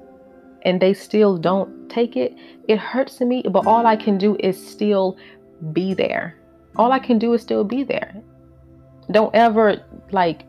and 0.63 0.81
they 0.81 0.93
still 0.93 1.37
don't 1.37 1.89
take 1.89 2.15
it, 2.17 2.35
it 2.67 2.79
hurts 2.79 3.21
me. 3.21 3.43
But 3.43 3.67
all 3.67 3.85
I 3.85 3.95
can 3.95 4.17
do 4.17 4.35
is 4.39 4.55
still 4.65 5.17
be 5.73 5.93
there. 5.93 6.39
All 6.75 6.91
I 6.91 6.99
can 6.99 7.19
do 7.19 7.33
is 7.33 7.41
still 7.41 7.63
be 7.63 7.83
there. 7.83 8.21
Don't 9.11 9.33
ever 9.35 9.85
like 10.11 10.43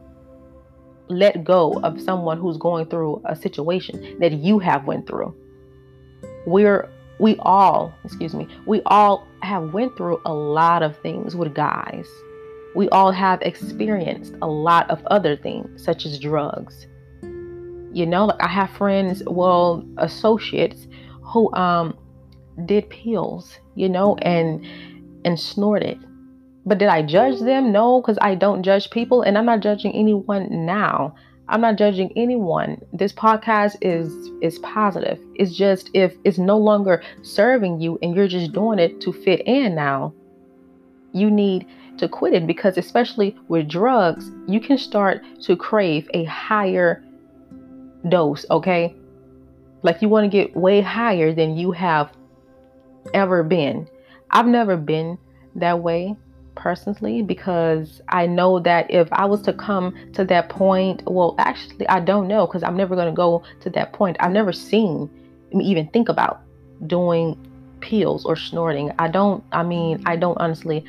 let 1.08 1.44
go 1.44 1.80
of 1.82 2.00
someone 2.00 2.38
who's 2.38 2.56
going 2.56 2.86
through 2.86 3.22
a 3.26 3.36
situation 3.36 4.18
that 4.18 4.32
you 4.32 4.58
have 4.58 4.86
went 4.86 5.06
through. 5.06 5.34
We're 6.46 6.88
we 7.18 7.36
all, 7.40 7.94
excuse 8.04 8.34
me, 8.34 8.48
we 8.66 8.82
all 8.86 9.26
have 9.42 9.72
went 9.72 9.96
through 9.96 10.20
a 10.24 10.32
lot 10.32 10.82
of 10.82 10.96
things 10.98 11.34
with 11.34 11.54
guys 11.54 12.08
we 12.76 12.90
all 12.90 13.10
have 13.10 13.40
experienced 13.40 14.34
a 14.42 14.46
lot 14.46 14.88
of 14.90 15.02
other 15.06 15.34
things, 15.34 15.82
such 15.82 16.04
as 16.04 16.20
drugs. 16.20 16.86
You 17.92 18.04
know, 18.04 18.26
like 18.26 18.42
I 18.42 18.48
have 18.48 18.68
friends, 18.70 19.22
well, 19.26 19.82
associates 19.96 20.86
who 21.22 21.52
um 21.54 21.96
did 22.66 22.88
pills, 22.90 23.58
you 23.74 23.88
know, 23.88 24.16
and 24.16 24.64
and 25.24 25.40
snorted. 25.40 25.98
But 26.66 26.76
did 26.76 26.88
I 26.88 27.00
judge 27.00 27.40
them? 27.40 27.72
No, 27.72 28.02
because 28.02 28.18
I 28.20 28.34
don't 28.34 28.62
judge 28.62 28.90
people, 28.90 29.22
and 29.22 29.38
I'm 29.38 29.46
not 29.46 29.60
judging 29.60 29.92
anyone 29.94 30.66
now. 30.66 31.14
I'm 31.48 31.60
not 31.60 31.76
judging 31.76 32.12
anyone. 32.16 32.80
This 32.92 33.12
podcast 33.12 33.76
is 33.80 34.30
is 34.42 34.58
positive. 34.60 35.20
It's 35.34 35.54
just 35.54 35.90
if 35.94 36.16
it's 36.24 36.38
no 36.38 36.58
longer 36.58 37.02
serving 37.22 37.80
you 37.80 37.98
and 38.02 38.14
you're 38.16 38.28
just 38.28 38.52
doing 38.52 38.78
it 38.78 39.00
to 39.02 39.12
fit 39.12 39.42
in 39.46 39.74
now, 39.74 40.12
you 41.12 41.30
need 41.30 41.66
to 41.98 42.08
quit 42.08 42.34
it 42.34 42.46
because, 42.46 42.76
especially 42.76 43.36
with 43.48 43.68
drugs, 43.68 44.30
you 44.46 44.60
can 44.60 44.76
start 44.76 45.22
to 45.42 45.56
crave 45.56 46.08
a 46.14 46.24
higher 46.24 47.02
dose, 48.08 48.44
okay? 48.50 48.94
Like 49.82 50.02
you 50.02 50.08
want 50.08 50.24
to 50.24 50.28
get 50.28 50.56
way 50.56 50.80
higher 50.80 51.32
than 51.32 51.56
you 51.56 51.70
have 51.72 52.10
ever 53.14 53.44
been. 53.44 53.88
I've 54.30 54.46
never 54.46 54.76
been 54.76 55.16
that 55.54 55.78
way 55.80 56.16
personally 56.56 57.22
because 57.22 58.02
I 58.08 58.26
know 58.26 58.58
that 58.60 58.90
if 58.90 59.08
I 59.12 59.24
was 59.26 59.42
to 59.42 59.52
come 59.52 59.94
to 60.14 60.24
that 60.24 60.48
point, 60.48 61.02
well, 61.06 61.34
actually, 61.38 61.88
I 61.88 62.00
don't 62.00 62.26
know 62.26 62.46
because 62.46 62.62
I'm 62.62 62.76
never 62.76 62.96
going 62.96 63.06
to 63.08 63.16
go 63.16 63.42
to 63.60 63.70
that 63.70 63.92
point. 63.92 64.16
I've 64.20 64.32
never 64.32 64.52
seen 64.52 65.08
me 65.52 65.64
even 65.64 65.88
think 65.88 66.08
about 66.08 66.40
doing 66.86 67.38
pills 67.80 68.24
or 68.24 68.36
snorting. 68.36 68.92
I 68.98 69.08
don't, 69.08 69.44
I 69.52 69.62
mean, 69.62 70.02
I 70.06 70.16
don't 70.16 70.38
honestly 70.38 70.84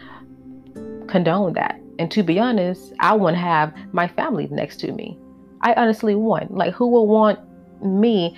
condone 1.08 1.53
that. 1.53 1.80
And 1.99 2.12
to 2.12 2.23
be 2.23 2.39
honest, 2.39 2.93
I 2.99 3.13
wouldn't 3.13 3.41
have 3.41 3.73
my 3.91 4.08
family 4.08 4.47
next 4.49 4.80
to 4.82 4.91
me. 4.91 5.17
I 5.62 5.73
honestly 5.73 6.15
want. 6.15 6.53
Like, 6.53 6.73
who 6.73 6.88
would 6.88 7.03
want 7.03 7.39
me 7.84 8.38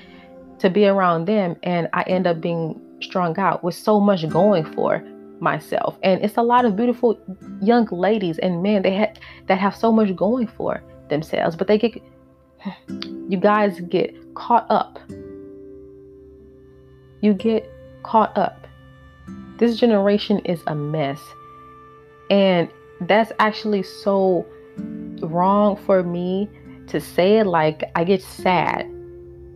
to 0.60 0.70
be 0.70 0.86
around 0.86 1.26
them 1.26 1.56
and 1.64 1.88
I 1.94 2.04
end 2.04 2.28
up 2.28 2.42
being 2.42 2.80
strung 3.02 3.38
out 3.40 3.64
with 3.64 3.76
so 3.76 4.00
much 4.00 4.28
going 4.30 4.66
for 4.74 5.04
myself? 5.40 5.98
And 6.04 6.24
it's 6.24 6.38
a 6.38 6.42
lot 6.42 6.66
of 6.66 6.76
beautiful 6.76 7.20
young 7.62 7.88
ladies 7.92 8.38
and 8.40 8.64
men 8.64 8.82
they 8.82 8.98
ha- 8.98 9.14
that 9.48 9.58
have 9.58 9.76
so 9.76 9.92
much 9.92 10.16
going 10.16 10.48
for 10.48 10.84
themselves, 11.10 11.56
but 11.56 11.68
they 11.68 11.78
get 11.78 12.02
you 13.28 13.38
guys 13.38 13.80
get 13.82 14.16
caught 14.36 14.66
up. 14.70 15.00
You 17.22 17.34
get 17.34 17.70
caught 18.04 18.38
up. 18.38 18.68
This 19.58 19.78
generation 19.78 20.40
is 20.40 20.62
a 20.68 20.76
mess. 20.76 21.20
And 22.30 22.70
that's 23.02 23.32
actually 23.40 23.84
so 23.84 24.46
wrong 25.22 25.76
for 25.86 26.04
me 26.04 26.50
to 26.88 27.02
say 27.02 27.40
it. 27.40 27.48
Like, 27.48 27.92
I 27.96 28.04
get 28.04 28.22
sad 28.22 28.90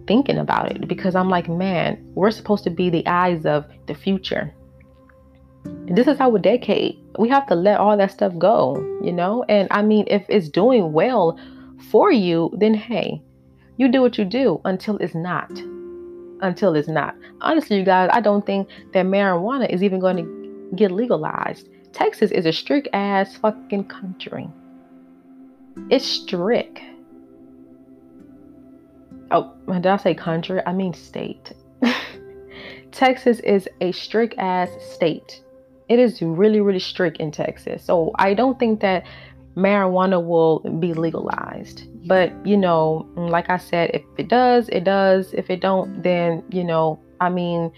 thinking 0.08 0.38
about 0.38 0.72
it 0.72 0.88
because 0.88 1.15
I'm 1.15 1.30
like, 1.30 1.48
man, 1.48 2.04
we're 2.15 2.32
supposed 2.32 2.63
to 2.65 2.69
be 2.69 2.89
the 2.89 3.06
eyes 3.08 3.46
of 3.46 3.65
the 3.88 3.93
future. 3.93 4.54
This 5.65 6.08
is 6.08 6.19
our 6.19 6.39
decade. 6.39 6.99
We 7.19 7.30
have 7.30 7.45
to 7.47 7.56
let 7.56 7.80
all 7.80 7.97
that 7.97 8.12
stuff 8.12 8.38
go, 8.38 8.76
you 9.04 9.12
know? 9.12 9.43
And 9.49 9.67
I 9.71 9.82
mean, 9.82 10.06
if 10.08 10.26
it's 10.30 10.49
doing 10.49 10.93
well 10.93 11.38
for 11.91 12.12
you, 12.12 12.52
then 12.58 12.73
hey, 12.73 13.21
you 13.78 13.91
do 13.91 14.02
what 14.02 14.17
you 14.17 14.26
do 14.26 14.62
until 14.65 14.97
it's 14.97 15.15
not. 15.15 15.52
Until 16.41 16.76
it's 16.76 16.88
not. 16.88 17.15
Honestly, 17.41 17.78
you 17.78 17.84
guys, 17.84 18.10
I 18.13 18.21
don't 18.21 18.45
think 18.45 18.67
that 18.93 19.06
marijuana 19.06 19.69
is 19.69 19.84
even 19.84 19.99
going 19.99 20.17
to 20.17 20.76
get 20.76 20.91
legalized. 20.91 21.69
Texas 21.91 22.32
is 22.32 22.45
a 22.45 22.52
strict 22.52 22.88
ass 22.93 23.38
fucking 23.38 23.86
country. 23.86 24.49
It's 25.89 26.06
strict. 26.06 26.80
Oh, 29.32 29.54
did 29.67 29.86
I 29.86 29.97
say 29.97 30.13
country? 30.13 30.62
I 30.65 30.73
mean 30.73 30.93
state. 30.93 31.54
Texas 32.91 33.39
is 33.39 33.67
a 33.82 33.91
strict 33.91 34.36
ass 34.38 34.69
state. 34.80 35.41
It 35.89 36.00
is 36.00 36.22
really, 36.22 36.62
really 36.62 36.80
strict 36.80 37.17
in 37.17 37.32
Texas. 37.32 37.84
So 37.84 38.12
I 38.15 38.34
don't 38.34 38.58
think 38.60 38.80
that 38.82 39.06
marijuana 39.56 40.24
will 40.24 40.60
be 40.80 40.93
legalized. 40.93 41.88
But 42.08 42.32
you 42.46 42.58
know, 42.58 43.08
like 43.15 43.50
I 43.50 43.58
said, 43.58 43.91
if 43.93 44.04
it 44.17 44.28
does, 44.28 44.69
it 44.69 44.84
does. 44.84 45.34
If 45.34 45.50
it 45.50 45.62
don't, 45.62 46.04
then 46.04 46.43
you 46.50 46.63
know, 46.63 47.00
I 47.22 47.30
mean, 47.30 47.72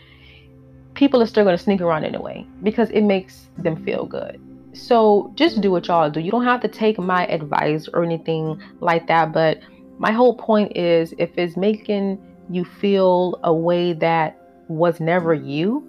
people 0.94 1.22
are 1.22 1.28
still 1.28 1.44
going 1.44 1.58
to 1.58 1.63
sneak 1.63 1.82
around 1.82 2.06
anyway 2.06 2.46
because 2.63 2.89
it 2.91 3.02
makes 3.02 3.50
them 3.58 3.84
feel 3.84 4.06
good. 4.06 4.41
So 4.74 5.32
just 5.36 5.62
do 5.62 5.72
what 5.72 5.88
y'all 5.88 6.10
do. 6.10 6.20
You 6.20 6.32
don't 6.32 6.44
have 6.44 6.62
to 6.62 6.68
take 6.68 7.00
my 7.00 7.26
advice 7.28 7.88
or 7.94 8.04
anything 8.04 8.62
like 8.82 9.08
that. 9.08 9.32
But 9.32 9.60
my 10.00 10.12
whole 10.12 10.36
point 10.36 10.76
is 10.76 11.13
if 11.18 11.30
it's 11.38 11.56
making 11.56 12.22
you 12.50 12.65
feel 12.65 13.39
a 13.44 13.54
way 13.54 13.94
that 13.94 14.38
was 14.68 15.00
never 15.00 15.34
you, 15.34 15.88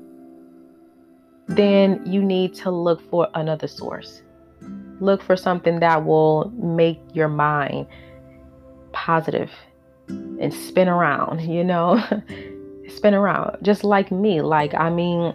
then 1.48 2.02
you 2.04 2.22
need 2.22 2.54
to 2.54 2.70
look 2.70 3.00
for 3.11 3.28
another 3.35 3.68
source. 3.68 4.22
Look 5.00 5.22
for 5.22 5.37
something 5.37 5.80
that 5.80 6.04
will 6.04 6.50
make 6.56 7.00
your 7.12 7.28
mind 7.28 7.87
positive 8.92 9.50
and 10.09 10.52
spin 10.52 10.88
around, 10.88 11.42
you 11.42 11.64
know? 11.64 12.02
spin 12.88 13.14
around 13.14 13.56
just 13.62 13.85
like 13.85 14.11
me 14.11 14.40
like 14.40 14.74
i 14.74 14.88
mean 14.88 15.35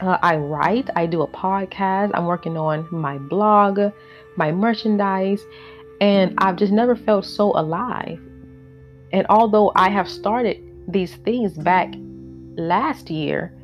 uh, 0.00 0.18
i 0.22 0.36
write 0.36 0.88
i 0.96 1.06
do 1.06 1.22
a 1.22 1.26
podcast 1.26 2.10
i'm 2.14 2.26
working 2.26 2.56
on 2.56 2.86
my 2.90 3.18
blog 3.18 3.92
my 4.36 4.52
merchandise 4.52 5.42
and 6.00 6.34
i've 6.38 6.56
just 6.56 6.72
never 6.72 6.94
felt 6.94 7.24
so 7.24 7.52
alive 7.58 8.20
and 9.12 9.26
although 9.28 9.72
i 9.74 9.88
have 9.88 10.08
started 10.08 10.58
these 10.88 11.16
things 11.16 11.52
back 11.54 11.92
last 12.56 13.10
year 13.10 13.54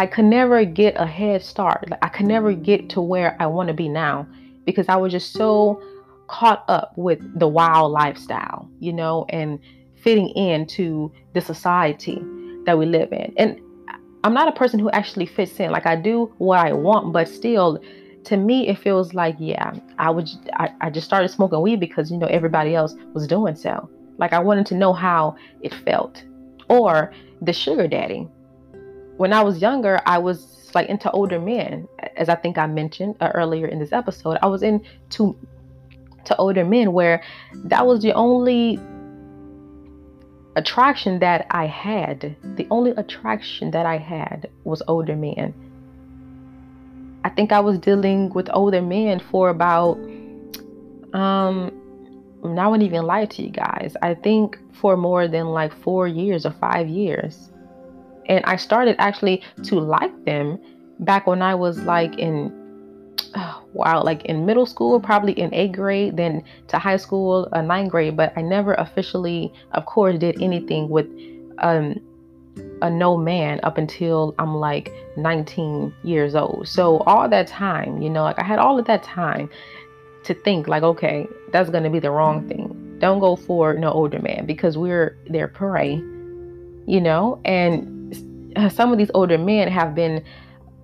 i 0.00 0.06
could 0.06 0.24
never 0.24 0.64
get 0.64 0.94
a 0.96 1.06
head 1.06 1.42
start 1.42 1.88
like 1.90 2.00
i 2.02 2.08
could 2.08 2.26
never 2.26 2.52
mm. 2.52 2.62
get 2.62 2.88
to 2.88 3.00
where 3.00 3.36
i 3.40 3.46
want 3.46 3.68
to 3.68 3.74
be 3.74 3.88
now 3.88 4.26
because 4.64 4.88
i 4.88 4.96
was 4.96 5.12
just 5.12 5.32
so 5.32 5.82
caught 6.28 6.64
up 6.68 6.92
with 6.96 7.20
the 7.38 7.48
wild 7.48 7.90
lifestyle 7.92 8.68
you 8.78 8.92
know 8.92 9.26
and 9.28 9.58
fitting 10.02 10.28
into 10.30 11.12
the 11.34 11.40
society 11.40 12.22
that 12.64 12.78
we 12.78 12.86
live 12.86 13.12
in. 13.12 13.32
And 13.36 13.60
I'm 14.24 14.34
not 14.34 14.48
a 14.48 14.52
person 14.52 14.78
who 14.78 14.90
actually 14.90 15.26
fits 15.26 15.58
in. 15.60 15.70
Like 15.70 15.86
I 15.86 15.96
do 15.96 16.32
what 16.38 16.58
I 16.58 16.72
want, 16.72 17.12
but 17.12 17.28
still, 17.28 17.80
to 18.24 18.36
me 18.36 18.68
it 18.68 18.78
feels 18.78 19.14
like 19.14 19.34
yeah 19.38 19.72
i 19.98 20.10
would 20.10 20.28
I, 20.52 20.68
I 20.82 20.90
just 20.90 21.06
started 21.06 21.30
smoking 21.30 21.62
weed 21.62 21.80
because 21.80 22.10
you 22.10 22.18
know 22.18 22.26
everybody 22.26 22.74
else 22.74 22.94
was 23.14 23.26
doing 23.26 23.56
so 23.56 23.88
like 24.18 24.34
i 24.34 24.38
wanted 24.38 24.66
to 24.66 24.74
know 24.74 24.92
how 24.92 25.36
it 25.62 25.72
felt 25.72 26.22
or 26.68 27.14
the 27.40 27.54
sugar 27.54 27.88
daddy 27.88 28.28
when 29.20 29.34
i 29.34 29.42
was 29.42 29.60
younger 29.60 30.00
i 30.06 30.16
was 30.16 30.70
like 30.74 30.88
into 30.88 31.10
older 31.10 31.38
men 31.38 31.86
as 32.16 32.30
i 32.30 32.34
think 32.34 32.56
i 32.56 32.66
mentioned 32.66 33.14
uh, 33.20 33.30
earlier 33.34 33.66
in 33.66 33.78
this 33.78 33.92
episode 33.92 34.38
i 34.40 34.46
was 34.46 34.62
into 34.62 35.36
to 36.24 36.34
older 36.36 36.64
men 36.64 36.92
where 36.92 37.22
that 37.64 37.86
was 37.86 38.00
the 38.00 38.12
only 38.14 38.80
attraction 40.56 41.18
that 41.18 41.46
i 41.50 41.66
had 41.66 42.34
the 42.56 42.66
only 42.70 42.92
attraction 42.92 43.70
that 43.70 43.84
i 43.84 43.98
had 43.98 44.48
was 44.64 44.82
older 44.88 45.14
men 45.16 45.52
I 47.22 47.28
think 47.28 47.52
I 47.52 47.60
was 47.60 47.78
dealing 47.78 48.30
with 48.30 48.48
older 48.54 48.80
men 48.80 49.20
for 49.20 49.50
about 49.50 49.98
um 51.12 51.70
I 52.42 52.66
wouldn't 52.66 52.88
even 52.88 53.04
lie 53.04 53.26
to 53.26 53.42
you 53.42 53.50
guys. 53.50 53.94
I 54.00 54.14
think 54.14 54.58
for 54.72 54.96
more 54.96 55.28
than 55.28 55.48
like 55.48 55.74
four 55.74 56.08
years 56.08 56.46
or 56.46 56.52
five 56.52 56.88
years. 56.88 57.50
And 58.30 58.44
I 58.46 58.56
started 58.56 58.94
actually 58.98 59.42
to 59.64 59.74
mm-hmm. 59.74 59.90
like 59.90 60.24
them 60.24 60.58
back 61.00 61.26
when 61.26 61.42
I 61.42 61.54
was 61.54 61.76
mm-hmm. 61.76 61.86
like 61.86 62.18
in 62.18 62.56
oh, 63.34 63.62
wow, 63.74 64.02
like 64.02 64.24
in 64.24 64.46
middle 64.46 64.66
school, 64.66 65.00
probably 65.00 65.32
in 65.32 65.52
eighth 65.52 65.72
grade, 65.72 66.16
then 66.16 66.42
to 66.68 66.78
high 66.78 66.96
school, 66.96 67.48
uh, 67.52 67.60
ninth 67.60 67.90
grade. 67.90 68.16
But 68.16 68.32
I 68.36 68.42
never 68.42 68.74
officially, 68.74 69.52
of 69.72 69.84
course, 69.84 70.18
did 70.18 70.36
mm-hmm. 70.36 70.44
anything 70.44 70.88
with 70.88 71.06
um 71.58 72.00
a 72.82 72.90
no 72.90 73.16
man 73.16 73.60
up 73.62 73.78
until 73.78 74.34
I'm 74.38 74.56
like 74.56 74.92
19 75.16 75.92
years 76.02 76.34
old. 76.34 76.68
So 76.68 76.98
all 77.00 77.28
that 77.28 77.46
time, 77.46 78.00
you 78.00 78.10
know, 78.10 78.22
like 78.22 78.38
I 78.38 78.44
had 78.44 78.58
all 78.58 78.78
of 78.78 78.86
that 78.86 79.02
time 79.02 79.50
to 80.24 80.34
think 80.34 80.68
like, 80.68 80.82
okay, 80.82 81.26
that's 81.52 81.70
to 81.70 81.90
be 81.90 81.98
the 81.98 82.10
wrong 82.10 82.48
thing. 82.48 82.96
Don't 82.98 83.20
go 83.20 83.36
for 83.36 83.74
no 83.74 83.90
older 83.90 84.20
man 84.20 84.46
because 84.46 84.76
we're 84.78 85.16
their 85.28 85.48
prey, 85.48 85.94
you 86.86 87.00
know, 87.00 87.40
and 87.44 87.99
some 88.70 88.92
of 88.92 88.98
these 88.98 89.10
older 89.14 89.38
men 89.38 89.68
have 89.68 89.94
been 89.94 90.24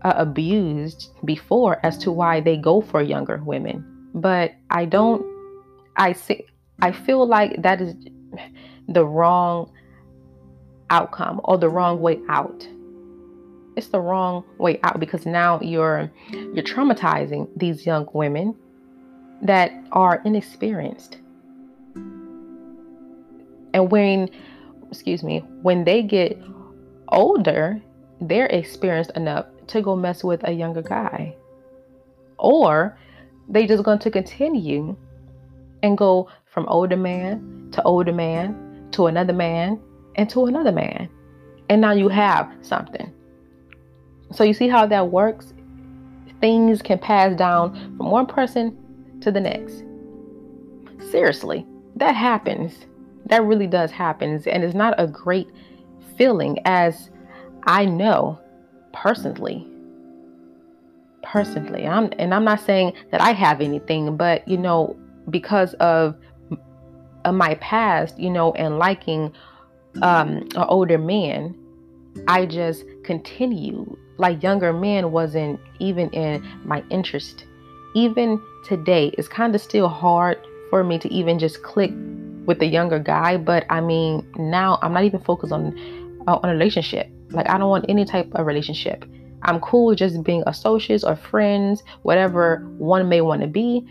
uh, 0.03 0.15
abused 0.17 1.11
before 1.25 1.85
as 1.85 1.99
to 1.99 2.13
why 2.13 2.41
they 2.41 2.57
go 2.57 2.81
for 2.81 3.03
younger 3.03 3.43
women. 3.45 3.85
But 4.15 4.53
I 4.71 4.85
don't, 4.85 5.25
I 5.97 6.13
see, 6.13 6.45
I 6.81 6.93
feel 6.93 7.27
like 7.27 7.63
that 7.63 7.81
is 7.81 7.95
the 8.89 9.05
wrong 9.05 9.71
outcome 10.91 11.41
or 11.45 11.59
the 11.59 11.69
wrong 11.69 12.01
way 12.01 12.21
out 12.29 12.67
it's 13.77 13.89
the 13.89 14.01
wrong 14.01 14.43
way 14.59 14.81
out 14.83 14.99
because 14.99 15.27
now 15.27 15.61
you're 15.61 16.11
you're 16.31 16.65
traumatizing 16.65 17.47
these 17.57 17.85
young 17.85 18.09
women 18.15 18.55
that 19.43 19.71
are 19.93 20.23
inexperienced 20.25 21.19
and 23.75 23.91
when 23.91 24.31
excuse 24.91 25.23
me 25.23 25.41
when 25.63 25.85
they 25.85 26.03
get 26.03 26.41
older 27.09 27.81
they're 28.21 28.47
experienced 28.47 29.11
enough 29.17 29.47
to 29.67 29.83
go 29.83 29.95
mess 29.95 30.25
with 30.25 30.41
a 30.45 30.53
younger 30.53 30.83
guy 30.83 31.35
or 32.39 32.97
they 33.49 33.67
just 33.67 33.85
going 33.85 33.99
to 33.99 34.11
continue 34.11 34.97
and 35.83 35.97
go 35.97 36.29
from 36.47 36.67
older 36.69 36.97
man 36.97 37.69
to 37.73 37.83
older 37.83 38.13
man 38.13 38.89
to 38.93 39.07
another 39.07 39.33
man 39.33 39.81
and 40.17 40.29
to 40.31 40.47
another 40.47 40.73
man. 40.73 41.09
And 41.69 41.81
now 41.81 41.93
you 41.93 42.09
have 42.09 42.51
something. 42.63 43.13
So 44.33 44.45
you 44.45 44.55
see 44.55 44.69
how 44.69 44.87
that 44.87 45.11
works? 45.11 45.53
Things 46.41 46.83
can 46.83 46.99
pass 46.99 47.37
down 47.37 47.97
from 47.97 48.11
one 48.11 48.27
person 48.27 48.77
to 49.21 49.31
the 49.31 49.41
next. 49.41 49.83
Seriously, 51.11 51.67
that 51.97 52.15
happens. 52.15 52.87
That 53.27 53.45
really 53.45 53.67
does 53.67 53.91
happen. 53.91 54.43
And 54.47 54.65
it's 54.65 54.75
not 54.75 54.95
a 54.99 55.07
great 55.07 55.49
feeling 56.17 56.59
as 56.65 57.11
I 57.65 57.85
know 57.85 58.39
personally. 58.93 59.67
Personally, 61.23 61.87
I'm 61.87 62.13
and 62.19 62.33
I'm 62.33 62.45
not 62.45 62.61
saying 62.61 62.93
that 63.11 63.21
I 63.21 63.33
have 63.33 63.61
anything, 63.61 64.17
but 64.17 64.47
you 64.47 64.57
know, 64.57 64.97
because 65.29 65.75
of, 65.75 66.15
of 67.25 67.35
my 67.35 67.57
past, 67.57 68.19
you 68.19 68.31
know, 68.31 68.53
and 68.53 68.79
liking 68.79 69.33
um, 70.03 70.47
an 70.55 70.65
older 70.69 70.99
man, 70.99 71.55
I 72.29 72.47
just 72.47 72.85
continued. 73.05 73.97
Like 74.19 74.43
younger 74.43 74.73
men 74.73 75.13
wasn't 75.13 75.61
even 75.79 76.09
in 76.11 76.47
my 76.65 76.83
interest. 76.91 77.45
Even 77.95 78.41
today, 78.65 79.09
it's 79.19 79.29
kind 79.29 79.55
of 79.55 79.61
still 79.61 79.89
hard 79.89 80.39
for 80.71 80.85
me 80.85 80.99
to 80.99 81.13
even 81.13 81.39
just 81.39 81.63
click 81.63 81.93
with 82.47 82.61
the 82.61 82.67
younger 82.67 82.99
guy. 82.99 83.37
But 83.37 83.67
I 83.69 83.81
mean, 83.81 84.27
now 84.37 84.79
I'm 84.81 84.93
not 84.93 85.05
even 85.05 85.21
focused 85.21 85.53
on 85.53 85.77
on 86.27 86.41
a 86.45 86.53
relationship. 86.53 87.11
Like 87.31 87.49
I 87.49 87.59
don't 87.59 87.69
want 87.69 87.87
any 87.89 88.05
type 88.05 88.31
of 88.35 88.47
relationship. 88.47 89.05
I'm 89.43 89.61
cool 89.61 89.87
with 89.87 89.99
just 89.99 90.23
being 90.25 90.43
associates 90.47 91.05
or 91.05 91.17
friends, 91.17 91.83
whatever 92.03 92.67
one 92.79 93.09
may 93.09 93.21
want 93.21 93.43
to 93.43 93.47
be 93.47 93.87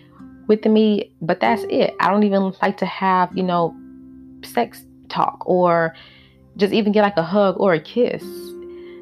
with 0.48 0.65
me. 0.65 1.12
But 1.21 1.39
that's 1.39 1.63
it. 1.69 1.95
I 2.00 2.10
don't 2.10 2.24
even 2.24 2.54
like 2.62 2.78
to 2.78 2.86
have, 2.86 3.36
you 3.36 3.43
know, 3.43 3.76
sex 4.43 4.86
talk 5.10 5.43
or 5.45 5.95
just 6.58 6.74
even 6.74 6.91
get 6.91 7.02
like 7.02 7.17
a 7.17 7.24
hug 7.24 7.56
or 7.60 7.74
a 7.74 7.80
kiss. 7.80 8.24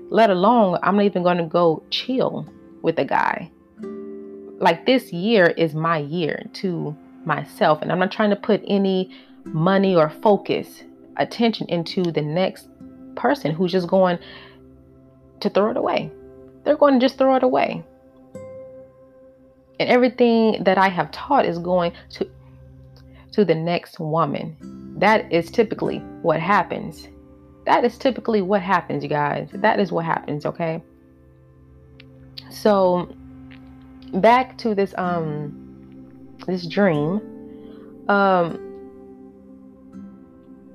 Let 0.10 0.30
alone, 0.30 0.78
I'm 0.84 0.96
not 0.96 1.06
even 1.06 1.24
going 1.24 1.38
to 1.38 1.46
go 1.46 1.84
chill 1.90 2.48
with 2.82 3.00
a 3.00 3.06
guy. 3.06 3.52
Like 4.60 4.86
this 4.86 5.12
year 5.12 5.48
is 5.58 5.74
my 5.74 5.98
year 5.98 6.44
to 6.54 6.96
myself, 7.26 7.82
and 7.82 7.92
I'm 7.92 8.00
not 8.00 8.12
trying 8.12 8.30
to 8.30 8.36
put 8.36 8.62
any 8.68 9.12
money 9.46 9.96
or 9.96 10.10
focus, 10.10 10.84
attention 11.18 11.68
into 11.70 12.04
the 12.04 12.22
next 12.22 12.68
person 13.16 13.52
who's 13.52 13.72
just 13.72 13.88
going 13.88 14.20
to 15.40 15.50
throw 15.50 15.72
it 15.72 15.78
away. 15.78 16.12
They're 16.64 16.78
going 16.78 17.00
to 17.00 17.00
just 17.00 17.18
throw 17.18 17.36
it 17.36 17.44
away. 17.44 17.84
And 19.80 19.90
everything 19.90 20.64
that 20.64 20.78
I 20.78 20.88
have 20.90 21.12
taught 21.12 21.46
is 21.46 21.60
going 21.60 21.94
to 22.12 22.30
to 23.32 23.44
the 23.44 23.56
next 23.56 24.00
woman 24.00 24.56
that 24.98 25.32
is 25.34 25.50
typically 25.50 25.98
what 26.22 26.40
happens. 26.40 27.08
That 27.66 27.84
is 27.84 27.98
typically 27.98 28.42
what 28.42 28.62
happens, 28.62 29.04
you 29.04 29.10
guys. 29.10 29.50
That 29.54 29.80
is 29.80 29.92
what 29.92 30.06
happens, 30.06 30.46
okay? 30.46 30.84
So 32.50 33.14
back 34.14 34.58
to 34.60 34.76
this 34.76 34.94
um 34.98 36.38
this 36.48 36.68
dream. 36.68 37.22
Um 38.08 38.60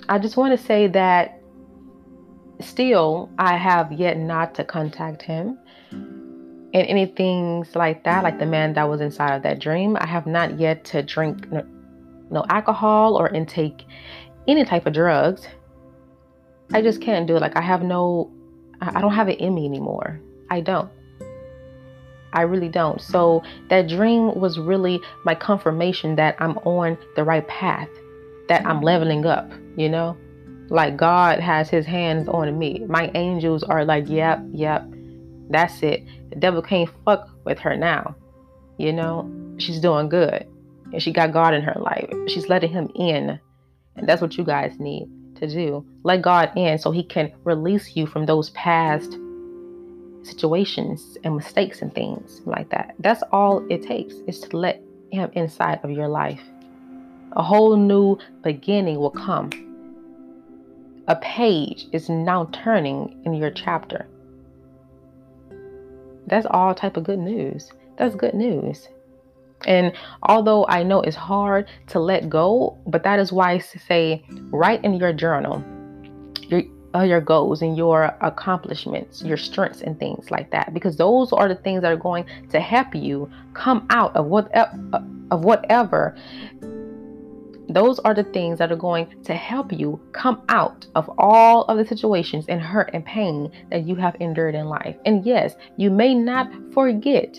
I 0.08 0.18
just 0.18 0.36
want 0.36 0.58
to 0.58 0.64
say 0.64 0.88
that 0.88 1.37
still 2.60 3.30
I 3.38 3.56
have 3.56 3.92
yet 3.92 4.18
not 4.18 4.54
to 4.56 4.64
contact 4.64 5.22
him. 5.22 5.58
And 5.90 6.86
anything 6.86 7.66
like 7.74 8.04
that, 8.04 8.22
like 8.22 8.38
the 8.38 8.46
man 8.46 8.74
that 8.74 8.88
was 8.88 9.00
inside 9.00 9.34
of 9.34 9.42
that 9.42 9.58
dream, 9.58 9.96
I 9.98 10.06
have 10.06 10.26
not 10.26 10.60
yet 10.60 10.84
to 10.86 11.02
drink 11.02 11.46
no 12.30 12.44
alcohol 12.50 13.16
or 13.16 13.30
intake 13.30 13.86
any 14.46 14.64
type 14.64 14.86
of 14.86 14.92
drugs. 14.92 15.46
I 16.72 16.82
just 16.82 17.00
can't 17.00 17.26
do 17.26 17.36
it. 17.36 17.40
Like 17.40 17.56
I 17.56 17.62
have 17.62 17.82
no, 17.82 18.30
I 18.82 19.00
don't 19.00 19.14
have 19.14 19.30
it 19.30 19.40
in 19.40 19.54
me 19.54 19.64
anymore. 19.64 20.20
I 20.50 20.60
don't. 20.60 20.90
I 22.34 22.42
really 22.42 22.68
don't. 22.68 23.00
So 23.00 23.42
that 23.70 23.88
dream 23.88 24.38
was 24.38 24.58
really 24.58 25.00
my 25.24 25.34
confirmation 25.34 26.16
that 26.16 26.36
I'm 26.38 26.58
on 26.58 26.98
the 27.16 27.24
right 27.24 27.46
path, 27.48 27.88
that 28.48 28.66
I'm 28.66 28.82
leveling 28.82 29.24
up, 29.24 29.50
you 29.76 29.88
know? 29.88 30.16
Like 30.70 30.96
God 30.96 31.40
has 31.40 31.70
his 31.70 31.86
hands 31.86 32.28
on 32.28 32.58
me. 32.58 32.84
My 32.88 33.10
angels 33.14 33.62
are 33.62 33.84
like, 33.84 34.08
yep, 34.08 34.40
yep, 34.52 34.84
that's 35.50 35.82
it. 35.82 36.04
The 36.30 36.36
devil 36.36 36.62
can't 36.62 36.90
fuck 37.04 37.28
with 37.44 37.58
her 37.60 37.76
now. 37.76 38.14
You 38.76 38.92
know, 38.92 39.30
she's 39.58 39.80
doing 39.80 40.08
good 40.08 40.46
and 40.92 41.02
she 41.02 41.12
got 41.12 41.32
God 41.32 41.54
in 41.54 41.62
her 41.62 41.76
life. 41.80 42.12
She's 42.26 42.48
letting 42.48 42.70
him 42.70 42.90
in. 42.94 43.40
And 43.96 44.08
that's 44.08 44.22
what 44.22 44.36
you 44.36 44.44
guys 44.44 44.78
need 44.78 45.08
to 45.36 45.48
do. 45.48 45.84
Let 46.02 46.22
God 46.22 46.52
in 46.56 46.78
so 46.78 46.90
he 46.90 47.02
can 47.02 47.32
release 47.44 47.96
you 47.96 48.06
from 48.06 48.26
those 48.26 48.50
past 48.50 49.18
situations 50.22 51.16
and 51.24 51.36
mistakes 51.36 51.80
and 51.82 51.94
things 51.94 52.42
like 52.44 52.68
that. 52.70 52.94
That's 52.98 53.22
all 53.32 53.66
it 53.70 53.82
takes 53.82 54.14
is 54.26 54.40
to 54.40 54.56
let 54.56 54.82
him 55.10 55.30
inside 55.32 55.80
of 55.82 55.90
your 55.90 56.08
life. 56.08 56.42
A 57.32 57.42
whole 57.42 57.76
new 57.76 58.18
beginning 58.42 58.98
will 58.98 59.10
come. 59.10 59.50
A 61.08 61.16
page 61.16 61.86
is 61.92 62.10
now 62.10 62.50
turning 62.52 63.22
in 63.24 63.32
your 63.32 63.50
chapter. 63.50 64.06
That's 66.26 66.46
all 66.50 66.74
type 66.74 66.98
of 66.98 67.04
good 67.04 67.18
news. 67.18 67.72
That's 67.96 68.14
good 68.14 68.34
news. 68.34 68.88
And 69.66 69.92
although 70.22 70.66
I 70.68 70.82
know 70.82 71.00
it's 71.00 71.16
hard 71.16 71.66
to 71.88 71.98
let 71.98 72.28
go, 72.28 72.76
but 72.86 73.02
that 73.04 73.18
is 73.18 73.32
why 73.32 73.52
I 73.52 73.58
say 73.58 74.22
write 74.50 74.84
in 74.84 74.94
your 74.94 75.14
journal. 75.14 75.64
Your 76.42 76.62
uh, 76.94 77.02
your 77.02 77.20
goals 77.20 77.60
and 77.62 77.76
your 77.76 78.16
accomplishments, 78.20 79.22
your 79.22 79.36
strengths 79.36 79.82
and 79.82 79.98
things 79.98 80.30
like 80.30 80.50
that, 80.50 80.72
because 80.72 80.96
those 80.96 81.32
are 81.32 81.48
the 81.48 81.54
things 81.54 81.82
that 81.82 81.92
are 81.92 81.96
going 81.96 82.24
to 82.50 82.60
help 82.60 82.94
you 82.94 83.30
come 83.54 83.86
out 83.90 84.14
of 84.14 84.26
what 84.26 84.54
of 84.54 85.44
whatever. 85.44 86.16
Those 87.68 87.98
are 88.00 88.14
the 88.14 88.24
things 88.24 88.58
that 88.58 88.72
are 88.72 88.76
going 88.76 89.22
to 89.24 89.34
help 89.34 89.72
you 89.72 90.00
come 90.12 90.42
out 90.48 90.86
of 90.94 91.10
all 91.18 91.64
of 91.64 91.76
the 91.76 91.84
situations 91.84 92.46
and 92.48 92.62
hurt 92.62 92.90
and 92.94 93.04
pain 93.04 93.52
that 93.70 93.86
you 93.86 93.94
have 93.96 94.16
endured 94.20 94.54
in 94.54 94.66
life. 94.66 94.96
And 95.04 95.24
yes, 95.24 95.54
you 95.76 95.90
may 95.90 96.14
not 96.14 96.50
forget, 96.72 97.38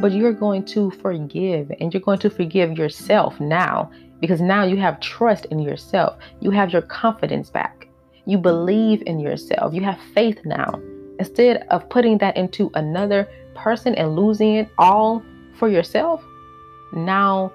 but 0.00 0.12
you're 0.12 0.32
going 0.32 0.64
to 0.66 0.92
forgive 0.92 1.72
and 1.80 1.92
you're 1.92 2.00
going 2.00 2.20
to 2.20 2.30
forgive 2.30 2.78
yourself 2.78 3.40
now 3.40 3.90
because 4.20 4.40
now 4.40 4.62
you 4.62 4.76
have 4.76 5.00
trust 5.00 5.46
in 5.46 5.58
yourself. 5.58 6.16
You 6.38 6.52
have 6.52 6.72
your 6.72 6.82
confidence 6.82 7.50
back. 7.50 7.88
You 8.24 8.38
believe 8.38 9.02
in 9.06 9.18
yourself. 9.18 9.74
You 9.74 9.82
have 9.82 9.98
faith 10.14 10.38
now. 10.44 10.80
Instead 11.18 11.66
of 11.70 11.88
putting 11.88 12.18
that 12.18 12.36
into 12.36 12.70
another 12.74 13.28
person 13.56 13.96
and 13.96 14.14
losing 14.14 14.54
it 14.54 14.68
all 14.78 15.24
for 15.58 15.68
yourself, 15.68 16.22
now 16.92 17.52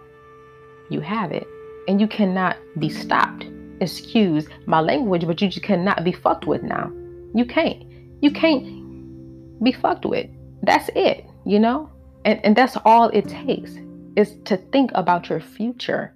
you 0.89 1.01
have 1.01 1.31
it. 1.31 1.47
And 1.87 2.01
you 2.01 2.07
cannot 2.07 2.57
be 2.79 2.89
stopped. 2.89 3.45
Excuse 3.79 4.47
my 4.65 4.81
language, 4.81 5.25
but 5.25 5.41
you 5.41 5.47
just 5.47 5.63
cannot 5.63 6.03
be 6.03 6.11
fucked 6.11 6.45
with 6.45 6.63
now. 6.63 6.91
You 7.33 7.45
can't. 7.45 7.83
You 8.21 8.31
can't 8.31 9.63
be 9.63 9.71
fucked 9.71 10.05
with. 10.05 10.29
That's 10.63 10.89
it, 10.95 11.25
you 11.45 11.59
know? 11.59 11.89
And, 12.25 12.43
and 12.43 12.55
that's 12.55 12.77
all 12.83 13.09
it 13.09 13.27
takes 13.27 13.75
is 14.15 14.35
to 14.45 14.57
think 14.57 14.91
about 14.95 15.29
your 15.29 15.39
future 15.39 16.13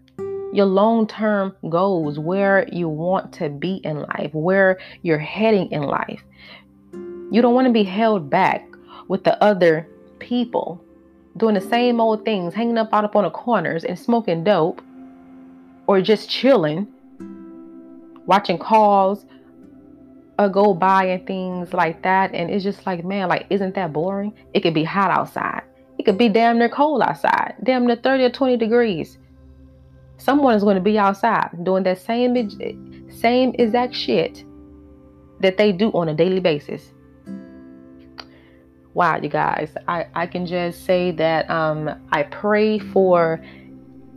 your 0.52 0.66
long 0.66 1.08
term 1.08 1.56
goals, 1.70 2.20
where 2.20 2.68
you 2.72 2.90
want 2.90 3.34
to 3.34 3.50
be 3.50 3.76
in 3.84 4.02
life, 4.02 4.34
where 4.34 4.80
you're 5.02 5.20
heading 5.20 5.72
in 5.72 5.82
life. 5.82 6.22
You 6.94 7.42
don't 7.42 7.54
want 7.54 7.68
to 7.68 7.74
be 7.74 7.84
held 7.84 8.30
back 8.30 8.68
with 9.08 9.24
the 9.24 9.42
other 9.42 9.88
people 10.20 10.84
doing 11.38 11.56
the 11.56 11.62
same 11.62 12.00
old 12.00 12.26
things, 12.26 12.54
hanging 12.54 12.78
up 12.78 12.94
out 12.94 13.06
up 13.06 13.16
on 13.16 13.24
the 13.24 13.30
corners 13.30 13.84
and 13.84 13.98
smoking 13.98 14.44
dope, 14.44 14.82
or 15.88 16.02
just 16.02 16.30
chilling, 16.30 16.88
watching 18.26 18.58
calls 18.58 19.26
uh, 20.38 20.48
go 20.48 20.74
by 20.74 21.06
and 21.06 21.26
things 21.28 21.74
like 21.74 22.02
that. 22.04 22.34
And 22.34 22.50
it's 22.50 22.64
just 22.64 22.86
like, 22.86 23.04
man, 23.04 23.30
like, 23.30 23.48
isn't 23.50 23.76
that 23.76 23.94
boring? 23.94 24.34
It 24.54 24.62
could 24.62 24.74
be 24.74 24.84
hot 24.84 25.12
outside. 25.12 25.64
It 25.98 26.04
could 26.04 26.18
be 26.18 26.30
damn 26.30 26.58
near 26.58 26.70
cold 26.70 27.02
outside, 27.02 27.56
damn 27.64 27.86
near 27.86 27.96
30 27.96 28.24
or 28.24 28.30
20 28.30 28.58
degrees 28.58 29.18
someone 30.22 30.54
is 30.56 30.64
going 30.64 30.76
to 30.76 30.82
be 30.82 31.00
outside 31.00 31.50
doing 31.64 31.84
that 31.84 31.98
same 31.98 33.10
same 33.10 33.54
exact 33.58 33.96
shit 33.96 34.44
that 35.40 35.58
they 35.58 35.72
do 35.72 35.90
on 35.92 36.10
a 36.10 36.14
daily 36.14 36.40
basis. 36.40 36.94
Wow, 38.94 39.18
you 39.22 39.30
guys, 39.30 39.74
I, 39.88 40.08
I 40.14 40.28
can 40.28 40.46
just 40.46 40.86
say 40.86 41.12
that 41.12 41.50
um, 41.50 41.90
I 42.12 42.24
pray 42.24 42.78
for 42.78 43.44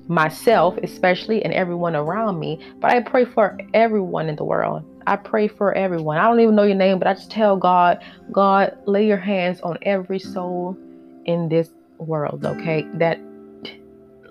myself, 0.08 0.76
especially, 0.82 1.44
and 1.44 1.54
everyone 1.54 1.94
around 1.94 2.38
me, 2.38 2.60
but 2.80 2.90
I 2.90 3.00
pray 3.00 3.24
for 3.24 3.58
everyone 3.72 4.28
in 4.28 4.36
the 4.36 4.44
world. 4.44 4.84
I 5.06 5.16
pray 5.16 5.48
for 5.48 5.72
everyone. 5.74 6.18
I 6.18 6.24
don't 6.24 6.40
even 6.40 6.54
know 6.54 6.64
your 6.64 6.76
name, 6.76 6.98
but 6.98 7.06
I 7.06 7.14
just 7.14 7.30
tell 7.30 7.56
God, 7.56 8.02
God, 8.32 8.76
lay 8.86 9.06
your 9.06 9.18
hands 9.18 9.60
on 9.60 9.78
every 9.82 10.18
soul 10.18 10.76
in 11.24 11.48
this 11.48 11.70
world, 11.98 12.44
okay? 12.44 12.86
That 12.94 13.20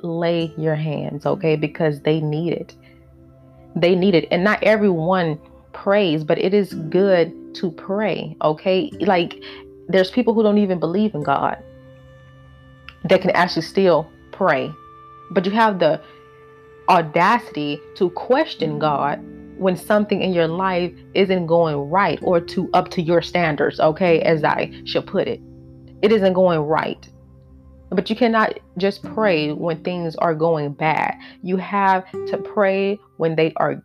lay 0.02 0.54
your 0.58 0.76
hands, 0.76 1.26
okay? 1.26 1.56
Because 1.56 2.02
they 2.02 2.20
need 2.20 2.54
it. 2.54 2.76
They 3.76 3.96
need 3.96 4.16
it. 4.16 4.28
And 4.32 4.44
not 4.44 4.62
everyone 4.64 5.40
prays, 5.74 6.24
but 6.24 6.38
it 6.38 6.54
is 6.54 6.74
good 6.74 7.34
to 7.56 7.72
pray, 7.72 8.36
okay? 8.42 8.92
Like 9.00 9.42
there's 9.88 10.12
people 10.12 10.34
who 10.34 10.44
don't 10.44 10.58
even 10.58 10.80
believe 10.80 11.14
in 11.14 11.24
God 11.24 11.62
that 13.06 13.22
can 13.22 13.32
actually 13.32 13.64
still 13.64 14.10
pray. 14.32 14.72
But 15.32 15.46
you 15.46 15.52
have 15.52 15.80
the 15.80 16.02
audacity 16.90 17.82
to 17.96 18.10
question 18.12 18.80
God 18.80 19.20
when 19.58 19.78
something 19.78 20.22
in 20.22 20.34
your 20.34 20.48
life 20.48 20.94
isn't 21.14 21.46
going 21.48 21.90
right 21.90 22.20
or 22.22 22.40
to 22.40 22.70
up 22.74 22.90
to 22.90 23.02
your 23.02 23.22
standards, 23.22 23.80
okay, 23.80 24.22
as 24.22 24.44
I 24.44 24.72
should 24.86 25.08
put 25.08 25.28
it. 25.28 25.42
It 26.02 26.12
isn't 26.12 26.34
going 26.34 26.60
right. 26.60 27.08
But 27.90 28.10
you 28.10 28.16
cannot 28.16 28.60
just 28.78 29.04
pray 29.04 29.54
when 29.54 29.84
things 29.84 30.16
are 30.18 30.34
going 30.34 30.74
bad. 30.74 31.16
You 31.44 31.58
have 31.58 32.10
to 32.12 32.38
pray 32.38 33.00
when 33.18 33.36
they 33.36 33.54
are 33.58 33.84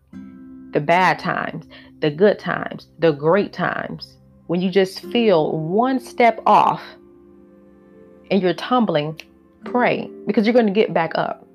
the 0.72 0.80
bad 0.80 1.18
times, 1.18 1.66
the 2.00 2.10
good 2.10 2.38
times, 2.38 2.88
the 2.98 3.12
great 3.12 3.52
times. 3.52 4.17
When 4.48 4.62
you 4.62 4.70
just 4.70 5.02
feel 5.12 5.58
one 5.58 6.00
step 6.00 6.40
off 6.46 6.82
and 8.30 8.40
you're 8.40 8.54
tumbling, 8.54 9.20
pray 9.66 10.10
because 10.26 10.46
you're 10.46 10.54
going 10.54 10.66
to 10.66 10.72
get 10.72 10.94
back 10.94 11.12
up. 11.16 11.46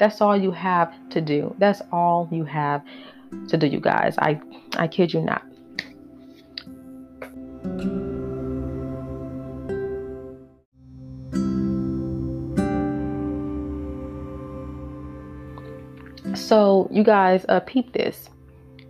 That's 0.00 0.20
all 0.20 0.36
you 0.36 0.50
have 0.50 0.92
to 1.10 1.20
do. 1.20 1.54
That's 1.58 1.80
all 1.92 2.28
you 2.32 2.42
have 2.44 2.82
to 3.50 3.56
do, 3.56 3.68
you 3.68 3.78
guys. 3.78 4.16
I 4.18 4.40
I 4.76 4.88
kid 4.88 5.14
you 5.14 5.20
not. 5.22 5.44
So 16.34 16.88
you 16.90 17.04
guys 17.04 17.46
uh, 17.48 17.60
peep 17.60 17.92
this 17.92 18.28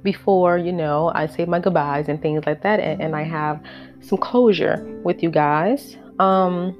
before 0.02 0.58
you 0.58 0.72
know 0.72 1.12
I 1.14 1.26
say 1.26 1.44
my 1.44 1.58
goodbyes 1.58 2.08
and 2.08 2.20
things 2.20 2.44
like 2.46 2.62
that, 2.62 2.80
and, 2.80 3.00
and 3.00 3.16
I 3.16 3.22
have 3.22 3.60
some 4.00 4.18
closure 4.18 4.84
with 5.04 5.22
you 5.22 5.30
guys. 5.30 5.96
Um, 6.18 6.76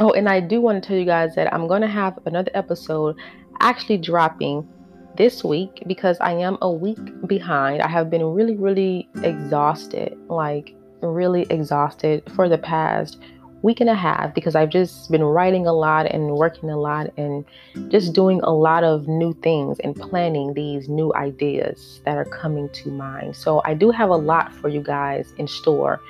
oh, 0.00 0.12
and 0.12 0.28
I 0.28 0.40
do 0.40 0.60
want 0.60 0.82
to 0.82 0.86
tell 0.86 0.96
you 0.96 1.04
guys 1.04 1.34
that 1.34 1.52
I'm 1.52 1.66
to 1.82 1.88
have 1.88 2.18
another 2.26 2.50
episode 2.54 3.16
actually 3.60 3.98
dropping 3.98 4.68
this 5.16 5.42
week 5.42 5.82
because 5.86 6.16
I 6.20 6.32
am 6.32 6.56
a 6.62 6.70
week 6.70 6.98
behind. 7.26 7.82
I 7.82 7.88
have 7.88 8.08
been 8.08 8.24
really, 8.24 8.56
really 8.56 9.08
exhausted, 9.22 10.16
like 10.28 10.74
really 11.02 11.46
exhausted 11.50 12.22
for 12.34 12.48
the 12.48 12.58
past 12.58 13.18
week 13.62 13.80
and 13.80 13.90
a 13.90 13.94
half 13.94 14.34
because 14.34 14.54
I've 14.54 14.70
just 14.70 15.10
been 15.10 15.24
writing 15.24 15.66
a 15.66 15.72
lot 15.72 16.06
and 16.06 16.36
working 16.36 16.70
a 16.70 16.78
lot 16.78 17.12
and 17.16 17.44
just 17.88 18.12
doing 18.12 18.40
a 18.42 18.50
lot 18.50 18.84
of 18.84 19.08
new 19.08 19.32
things 19.34 19.78
and 19.80 19.96
planning 19.96 20.54
these 20.54 20.88
new 20.88 21.12
ideas 21.14 22.00
that 22.04 22.16
are 22.16 22.24
coming 22.24 22.68
to 22.70 22.90
mind. 22.90 23.34
So 23.34 23.62
I 23.64 23.74
do 23.74 23.90
have 23.90 24.10
a 24.10 24.16
lot 24.16 24.54
for 24.54 24.68
you 24.68 24.80
guys 24.80 25.32
in 25.38 25.48
store 25.48 26.00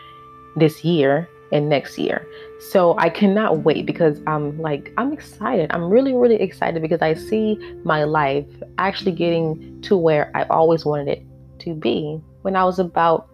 this 0.56 0.84
year 0.84 1.28
and 1.50 1.68
next 1.68 1.98
year. 1.98 2.26
So 2.70 2.98
I 2.98 3.08
cannot 3.08 3.60
wait 3.60 3.86
because 3.86 4.20
I'm 4.26 4.60
like 4.60 4.92
I'm 4.98 5.12
excited. 5.12 5.70
I'm 5.72 5.88
really 5.88 6.14
really 6.14 6.40
excited 6.40 6.82
because 6.82 7.00
I 7.00 7.14
see 7.14 7.58
my 7.84 8.04
life 8.04 8.46
actually 8.76 9.12
getting 9.12 9.80
to 9.82 9.96
where 9.96 10.30
I 10.34 10.42
always 10.44 10.84
wanted 10.84 11.08
it 11.08 11.26
to 11.60 11.74
be 11.74 12.20
when 12.42 12.56
I 12.56 12.64
was 12.64 12.78
about 12.78 13.28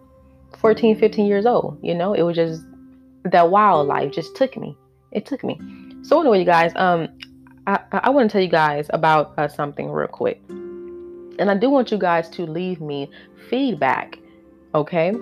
14 0.59 0.97
15 0.97 1.25
years 1.25 1.45
old. 1.45 1.77
You 1.81 1.93
know, 1.93 2.13
it 2.13 2.21
was 2.21 2.35
just 2.35 2.61
that 3.25 3.49
wildlife 3.49 4.11
just 4.11 4.35
took 4.35 4.55
me. 4.57 4.77
It 5.11 5.25
took 5.25 5.43
me. 5.43 5.59
So 6.03 6.19
anyway, 6.19 6.39
you 6.39 6.45
guys, 6.45 6.71
um, 6.75 7.07
I, 7.67 7.79
I 7.91 8.09
want 8.09 8.29
to 8.29 8.33
tell 8.33 8.41
you 8.41 8.49
guys 8.49 8.87
about 8.91 9.33
uh, 9.37 9.47
something 9.47 9.89
real 9.89 10.07
quick, 10.07 10.41
and 10.49 11.49
I 11.49 11.57
do 11.57 11.69
want 11.69 11.91
you 11.91 11.97
guys 11.97 12.29
to 12.31 12.45
leave 12.45 12.79
me 12.79 13.09
feedback. 13.49 14.19
Okay, 14.75 15.13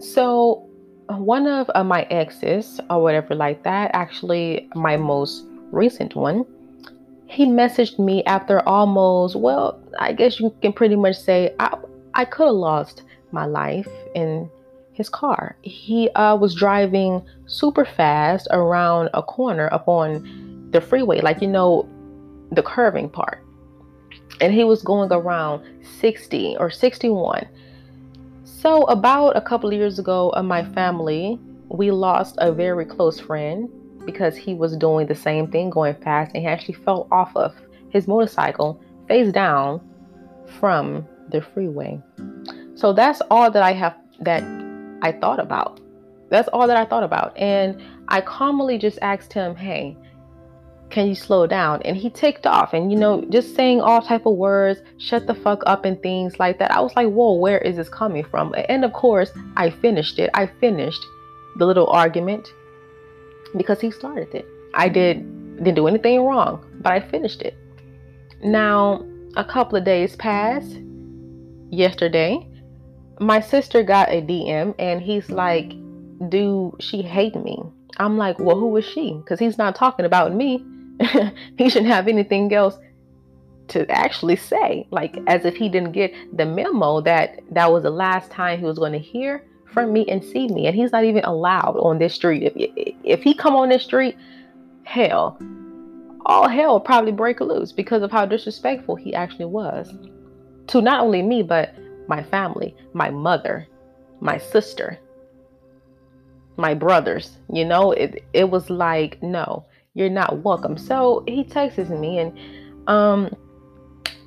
so 0.00 0.66
one 1.08 1.46
of 1.46 1.70
uh, 1.74 1.84
my 1.84 2.02
exes 2.04 2.80
or 2.90 3.02
whatever 3.02 3.34
like 3.34 3.62
that, 3.62 3.90
actually 3.94 4.68
my 4.74 4.96
most 4.96 5.44
recent 5.70 6.16
one, 6.16 6.44
he 7.26 7.46
messaged 7.46 7.98
me 7.98 8.24
after 8.24 8.66
almost 8.68 9.36
well, 9.36 9.80
I 10.00 10.12
guess 10.12 10.40
you 10.40 10.54
can 10.62 10.72
pretty 10.72 10.96
much 10.96 11.16
say 11.16 11.54
I 11.60 11.76
I 12.14 12.24
could 12.24 12.46
have 12.46 12.54
lost 12.54 13.02
my 13.30 13.44
life 13.44 13.88
in 14.14 14.50
his 14.96 15.10
car. 15.10 15.56
He 15.62 16.08
uh, 16.10 16.36
was 16.36 16.54
driving 16.54 17.22
super 17.46 17.84
fast 17.84 18.48
around 18.50 19.10
a 19.12 19.22
corner 19.22 19.68
up 19.72 19.86
on 19.88 20.68
the 20.70 20.80
freeway, 20.80 21.20
like 21.20 21.42
you 21.42 21.48
know, 21.48 21.88
the 22.50 22.62
curving 22.62 23.10
part. 23.10 23.44
And 24.40 24.52
he 24.52 24.64
was 24.64 24.82
going 24.82 25.12
around 25.12 25.62
60 26.00 26.56
or 26.58 26.70
61. 26.70 27.46
So, 28.44 28.84
about 28.84 29.36
a 29.36 29.40
couple 29.40 29.68
of 29.68 29.76
years 29.76 29.98
ago, 29.98 30.32
uh, 30.34 30.42
my 30.42 30.64
family, 30.72 31.38
we 31.68 31.90
lost 31.90 32.36
a 32.38 32.50
very 32.50 32.86
close 32.86 33.20
friend 33.20 33.68
because 34.06 34.34
he 34.34 34.54
was 34.54 34.76
doing 34.76 35.06
the 35.06 35.14
same 35.14 35.50
thing, 35.50 35.68
going 35.68 35.94
fast, 35.96 36.32
and 36.34 36.42
he 36.42 36.48
actually 36.48 36.74
fell 36.74 37.06
off 37.10 37.36
of 37.36 37.54
his 37.90 38.08
motorcycle 38.08 38.80
face 39.08 39.30
down 39.32 39.80
from 40.58 41.06
the 41.30 41.42
freeway. 41.42 42.00
So, 42.76 42.94
that's 42.94 43.20
all 43.30 43.50
that 43.50 43.62
I 43.62 43.72
have 43.72 43.94
that 44.20 44.42
I 45.06 45.12
thought 45.12 45.40
about. 45.40 45.80
That's 46.30 46.48
all 46.48 46.66
that 46.66 46.76
I 46.76 46.84
thought 46.84 47.04
about. 47.04 47.36
And 47.36 47.80
I 48.08 48.20
calmly 48.20 48.78
just 48.78 48.98
asked 49.00 49.32
him, 49.32 49.54
hey, 49.54 49.96
can 50.90 51.08
you 51.08 51.14
slow 51.14 51.46
down? 51.46 51.82
And 51.82 51.96
he 51.96 52.10
ticked 52.10 52.46
off. 52.46 52.72
And 52.72 52.90
you 52.92 52.98
know 52.98 53.24
just 53.30 53.54
saying 53.54 53.80
all 53.80 54.00
type 54.00 54.26
of 54.26 54.36
words 54.36 54.80
shut 54.98 55.26
the 55.26 55.34
fuck 55.34 55.62
up 55.66 55.84
and 55.84 56.00
things 56.02 56.38
like 56.38 56.58
that. 56.58 56.70
I 56.70 56.80
was 56.80 56.94
like 56.96 57.08
whoa 57.08 57.34
where 57.34 57.58
is 57.58 57.76
this 57.76 57.88
coming 57.88 58.24
from? 58.24 58.54
And 58.68 58.84
of 58.84 58.92
course 58.92 59.30
i 59.56 59.70
finished 59.70 60.18
it. 60.18 60.30
I 60.34 60.46
finished 60.46 61.04
the 61.56 61.66
little 61.66 61.88
argument 61.88 62.48
because 63.56 63.80
he 63.80 63.90
started 63.90 64.32
it. 64.34 64.46
I 64.74 64.88
did 64.88 65.16
didn't 65.56 65.74
do 65.74 65.86
anything 65.88 66.20
wrong 66.24 66.64
but 66.80 66.92
i 66.92 67.00
finished 67.00 67.42
it. 67.42 67.56
Now 68.42 69.04
a 69.36 69.44
couple 69.44 69.76
of 69.76 69.84
days 69.84 70.14
passed 70.16 70.78
yesterday 71.70 72.46
my 73.18 73.40
sister 73.40 73.82
got 73.82 74.08
a 74.10 74.20
dm 74.20 74.74
and 74.78 75.00
he's 75.00 75.30
like 75.30 75.72
do 76.28 76.74
she 76.80 77.02
hate 77.02 77.36
me. 77.36 77.62
I'm 77.98 78.16
like 78.16 78.38
well 78.38 78.58
who 78.58 78.76
is 78.76 78.84
she? 78.84 79.14
Because 79.14 79.38
he's 79.38 79.58
not 79.58 79.74
talking 79.74 80.06
about 80.06 80.34
me. 80.34 80.64
He 81.58 81.68
shouldn't 81.68 81.90
have 81.90 82.08
anything 82.08 82.52
else 82.52 82.78
to 83.68 83.90
actually 83.90 84.36
say. 84.36 84.86
Like 84.90 85.18
as 85.26 85.44
if 85.44 85.56
he 85.56 85.68
didn't 85.68 85.92
get 85.92 86.12
the 86.32 86.46
memo 86.46 87.00
that 87.02 87.40
that 87.50 87.70
was 87.70 87.82
the 87.82 87.90
last 87.90 88.30
time 88.30 88.58
he 88.58 88.64
was 88.64 88.78
going 88.78 88.92
to 88.92 88.98
hear 88.98 89.44
from 89.72 89.92
me 89.92 90.06
and 90.08 90.24
see 90.24 90.48
me. 90.48 90.66
And 90.66 90.74
he's 90.74 90.92
not 90.92 91.04
even 91.04 91.24
allowed 91.24 91.76
on 91.76 91.98
this 91.98 92.14
street. 92.14 92.42
If 92.42 92.54
if 93.04 93.22
he 93.22 93.34
come 93.34 93.54
on 93.54 93.68
this 93.68 93.84
street 93.84 94.16
hell 94.84 95.38
all 96.26 96.48
hell 96.48 96.72
will 96.72 96.80
probably 96.80 97.12
break 97.12 97.40
loose 97.40 97.72
because 97.72 98.02
of 98.02 98.10
how 98.10 98.26
disrespectful 98.26 98.96
he 98.96 99.14
actually 99.14 99.44
was 99.44 99.92
to 100.66 100.80
not 100.80 101.00
only 101.00 101.22
me 101.22 101.42
but 101.42 101.74
my 102.08 102.22
family 102.22 102.74
my 102.92 103.10
mother 103.10 103.66
my 104.20 104.38
sister 104.38 104.98
my 106.56 106.72
brothers 106.72 107.38
you 107.52 107.64
know 107.64 107.92
it 107.92 108.24
it 108.32 108.48
was 108.48 108.70
like 108.70 109.22
no 109.22 109.64
you're 109.96 110.10
not 110.10 110.44
welcome. 110.44 110.76
So 110.76 111.24
he 111.26 111.42
texts 111.42 111.88
me 111.90 112.18
and 112.18 112.38
um 112.86 113.34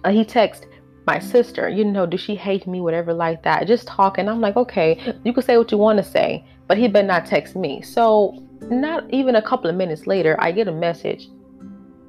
uh, 0.03 0.09
he 0.09 0.25
texts 0.25 0.65
my 1.05 1.19
sister, 1.19 1.69
you 1.69 1.85
know, 1.85 2.05
does 2.05 2.19
she 2.19 2.35
hate 2.35 2.67
me, 2.67 2.81
whatever 2.81 3.13
like 3.13 3.43
that. 3.43 3.67
Just 3.67 3.87
talking. 3.87 4.27
I'm 4.27 4.41
like, 4.41 4.57
okay, 4.57 5.15
you 5.23 5.31
can 5.31 5.43
say 5.43 5.57
what 5.57 5.71
you 5.71 5.77
want 5.77 5.97
to 5.97 6.03
say, 6.03 6.45
but 6.67 6.77
he 6.77 6.87
better 6.87 7.07
not 7.07 7.25
text 7.25 7.55
me. 7.55 7.81
So 7.81 8.43
not 8.69 9.09
even 9.11 9.35
a 9.35 9.41
couple 9.41 9.69
of 9.69 9.75
minutes 9.75 10.07
later, 10.07 10.35
I 10.39 10.51
get 10.51 10.67
a 10.67 10.71
message 10.71 11.29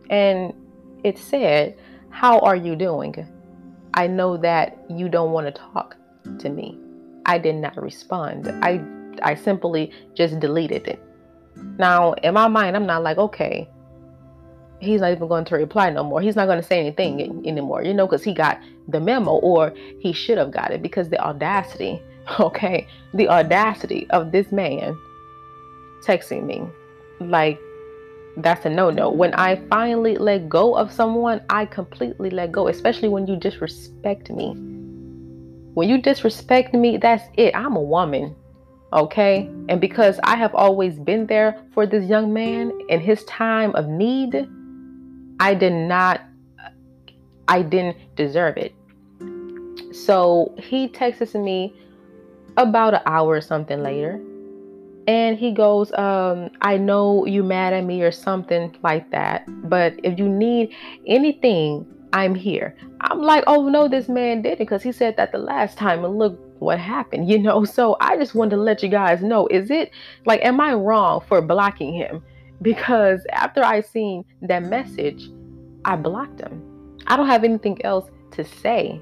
and 0.09 0.55
it 1.05 1.19
said, 1.19 1.79
How 2.11 2.39
are 2.41 2.57
you 2.57 2.77
doing? 2.77 3.15
I 3.95 4.07
know 4.07 4.37
that 4.39 4.79
you 4.89 5.09
don't 5.09 5.33
want 5.33 5.47
to 5.47 5.61
talk 5.61 5.97
to 6.39 6.49
me. 6.49 6.79
I 7.27 7.39
did 7.39 7.57
not 7.57 7.81
respond. 7.81 8.49
I 8.63 8.83
I 9.23 9.35
simply 9.35 9.93
just 10.15 10.41
deleted 10.41 10.87
it. 10.87 11.03
Now, 11.79 12.13
in 12.15 12.35
my 12.35 12.49
mind, 12.49 12.77
I'm 12.77 12.87
not 12.87 13.03
like, 13.03 13.19
okay, 13.19 13.69
he's 14.81 15.01
not 15.01 15.13
even 15.13 15.29
going 15.29 15.45
to 15.47 15.57
reply 15.57 15.91
no 15.91 16.03
more. 16.03 16.21
He's 16.21 16.37
not 16.37 16.47
going 16.47 16.61
to 16.61 16.67
say 16.67 16.81
anything 16.81 17.47
anymore, 17.47 17.83
you 17.83 17.95
know, 17.95 18.07
because 18.07 18.25
he 18.25 18.33
got 18.33 18.59
the 18.89 19.01
memo 19.01 19.33
or 19.33 19.75
he 19.99 20.13
should 20.13 20.39
have 20.39 20.51
got 20.51 20.73
it 20.73 20.83
because 20.83 21.11
the 21.11 21.21
audacity, 21.21 22.03
okay, 22.41 22.87
the 23.15 23.29
audacity 23.29 24.09
of 24.11 24.33
this 24.33 24.51
man 24.51 24.99
texting 26.03 26.45
me, 26.45 26.63
like, 27.21 27.61
that's 28.37 28.65
a 28.65 28.71
no 28.71 28.91
no. 28.91 29.11
When 29.11 29.35
I 29.35 29.57
finally 29.69 30.17
let 30.17 30.49
go 30.49 30.75
of 30.77 30.93
someone, 30.93 31.41
I 31.51 31.67
completely 31.67 32.31
let 32.31 32.53
go, 32.53 32.69
especially 32.69 33.09
when 33.09 33.27
you 33.27 33.37
disrespect 33.37 34.31
me. 34.31 34.55
When 35.75 35.89
you 35.89 36.01
disrespect 36.01 36.75
me, 36.75 36.97
that's 36.97 37.25
it. 37.35 37.55
I'm 37.55 37.77
a 37.77 37.81
woman. 37.83 38.35
Okay. 38.93 39.49
And 39.69 39.81
because 39.81 40.19
I 40.25 40.37
have 40.37 40.55
always 40.55 40.99
been 40.99 41.27
there 41.27 41.63
for 41.73 41.87
this 41.87 42.09
young 42.09 42.33
man 42.33 42.73
in 42.89 43.01
his 43.01 43.25
time 43.25 43.75
of 43.77 43.89
need, 43.89 44.49
I 45.39 45.55
did 45.55 45.73
not, 45.73 46.23
I 47.49 47.63
didn't 47.63 47.97
deserve 48.17 48.57
it. 48.57 48.75
So 49.95 50.55
he 50.59 50.89
texts 50.89 51.35
me 51.35 51.75
about 52.57 52.95
an 52.95 53.03
hour 53.07 53.35
or 53.35 53.41
something 53.41 53.83
later. 53.83 54.21
And 55.07 55.39
he 55.39 55.53
goes, 55.53 55.93
um, 55.95 56.51
I 56.61 56.77
know 56.77 57.27
you 57.27 57.43
mad 57.43 57.73
at 57.73 57.85
me 57.85 58.03
or 58.03 58.13
something 58.13 58.77
like 58.83 59.11
that. 59.11 59.45
But 59.69 59.95
if 60.03 60.19
you 60.19 60.29
need 60.29 60.75
anything, 61.07 61.87
I'm 62.13 62.35
here. 62.35 62.77
I'm 63.01 63.21
like, 63.21 63.45
oh 63.47 63.69
no, 63.69 63.89
this 63.89 64.09
man 64.09 64.43
didn't 64.43 64.59
because 64.59 64.83
he 64.83 64.93
said 64.93 65.17
that 65.17 65.33
the 65.33 65.39
last 65.39 65.79
time. 65.79 66.05
And 66.05 66.19
look 66.19 66.39
what 66.61 66.79
happened, 66.79 67.29
you 67.31 67.39
know? 67.39 67.65
So 67.65 67.97
I 68.01 68.17
just 68.17 68.35
wanted 68.35 68.57
to 68.57 68.63
let 68.63 68.83
you 68.83 68.89
guys 68.89 69.23
know 69.23 69.47
is 69.49 69.71
it 69.71 69.91
like, 70.27 70.45
am 70.45 70.61
I 70.61 70.75
wrong 70.75 71.23
for 71.27 71.41
blocking 71.41 71.95
him? 71.95 72.23
Because 72.63 73.25
after 73.33 73.65
I 73.65 73.81
seen 73.81 74.25
that 74.43 74.65
message, 74.65 75.31
I 75.85 75.97
blocked 75.97 76.41
him. 76.41 76.99
I 77.07 77.17
don't 77.17 77.27
have 77.27 77.45
anything 77.45 77.83
else 77.85 78.11
to 78.33 78.45
say. 78.45 79.01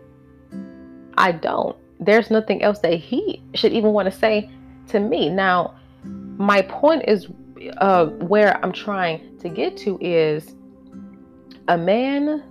I 1.16 1.32
don't. 1.32 1.76
There's 1.99 2.30
nothing 2.30 2.62
else 2.62 2.78
that 2.80 2.94
he 2.94 3.42
should 3.55 3.72
even 3.72 3.92
want 3.92 4.07
to 4.07 4.16
say 4.16 4.49
to 4.88 5.01
me. 5.01 5.28
Now, 5.28 5.74
my 6.38 6.62
point 6.62 7.04
is 7.09 7.26
uh, 7.78 8.06
where 8.06 8.62
I'm 8.64 8.72
trying 8.72 9.38
to 9.38 9.48
get 9.48 9.76
to 9.78 9.98
is 10.00 10.54
a 11.68 11.76
man 11.76 12.42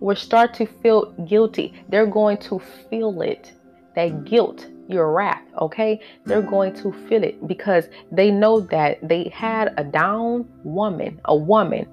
will 0.00 0.16
start 0.16 0.54
to 0.54 0.66
feel 0.66 1.12
guilty. 1.28 1.74
They're 1.88 2.06
going 2.06 2.38
to 2.38 2.60
feel 2.88 3.20
it 3.22 3.52
that 3.94 4.24
guilt, 4.24 4.66
your 4.88 5.12
wrath, 5.12 5.42
okay? 5.60 6.00
They're 6.24 6.42
going 6.42 6.74
to 6.76 6.92
feel 7.08 7.22
it 7.22 7.46
because 7.46 7.88
they 8.10 8.30
know 8.30 8.60
that 8.60 9.06
they 9.06 9.28
had 9.28 9.74
a 9.76 9.84
down 9.84 10.48
woman, 10.64 11.20
a 11.26 11.36
woman, 11.36 11.86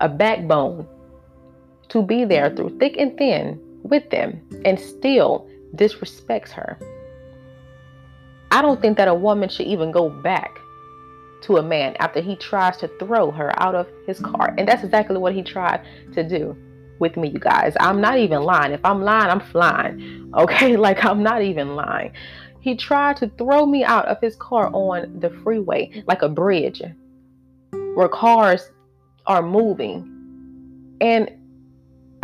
a 0.00 0.08
backbone 0.08 0.86
to 1.88 2.02
be 2.02 2.24
there 2.24 2.54
through 2.54 2.78
thick 2.78 2.96
and 2.96 3.16
thin 3.18 3.60
with 3.82 4.08
them 4.10 4.40
and 4.64 4.80
still 4.80 5.48
disrespects 5.76 6.50
her. 6.50 6.78
I 8.54 8.62
don't 8.62 8.80
think 8.80 8.96
that 8.98 9.08
a 9.08 9.14
woman 9.14 9.48
should 9.48 9.66
even 9.66 9.90
go 9.90 10.08
back 10.08 10.60
to 11.42 11.56
a 11.56 11.62
man 11.62 11.96
after 11.98 12.20
he 12.20 12.36
tries 12.36 12.76
to 12.76 12.88
throw 13.00 13.32
her 13.32 13.52
out 13.60 13.74
of 13.74 13.88
his 14.06 14.20
car. 14.20 14.54
And 14.56 14.68
that's 14.68 14.84
exactly 14.84 15.18
what 15.18 15.34
he 15.34 15.42
tried 15.42 15.84
to 16.12 16.22
do 16.22 16.56
with 17.00 17.16
me, 17.16 17.30
you 17.30 17.40
guys. 17.40 17.74
I'm 17.80 18.00
not 18.00 18.16
even 18.18 18.44
lying. 18.44 18.70
If 18.70 18.84
I'm 18.84 19.02
lying, 19.02 19.30
I'm 19.30 19.40
flying. 19.40 20.20
Okay, 20.34 20.76
like 20.76 21.04
I'm 21.04 21.22
not 21.22 21.42
even 21.42 21.76
lying. 21.76 22.12
He 22.60 22.74
tried 22.74 23.16
to 23.18 23.28
throw 23.38 23.66
me 23.66 23.84
out 23.84 24.06
of 24.06 24.20
his 24.20 24.34
car 24.34 24.68
on 24.72 25.20
the 25.20 25.30
freeway, 25.30 26.02
like 26.08 26.22
a 26.22 26.28
bridge 26.28 26.82
where 27.94 28.08
cars 28.08 28.72
are 29.26 29.42
moving. 29.42 30.96
And 31.00 31.30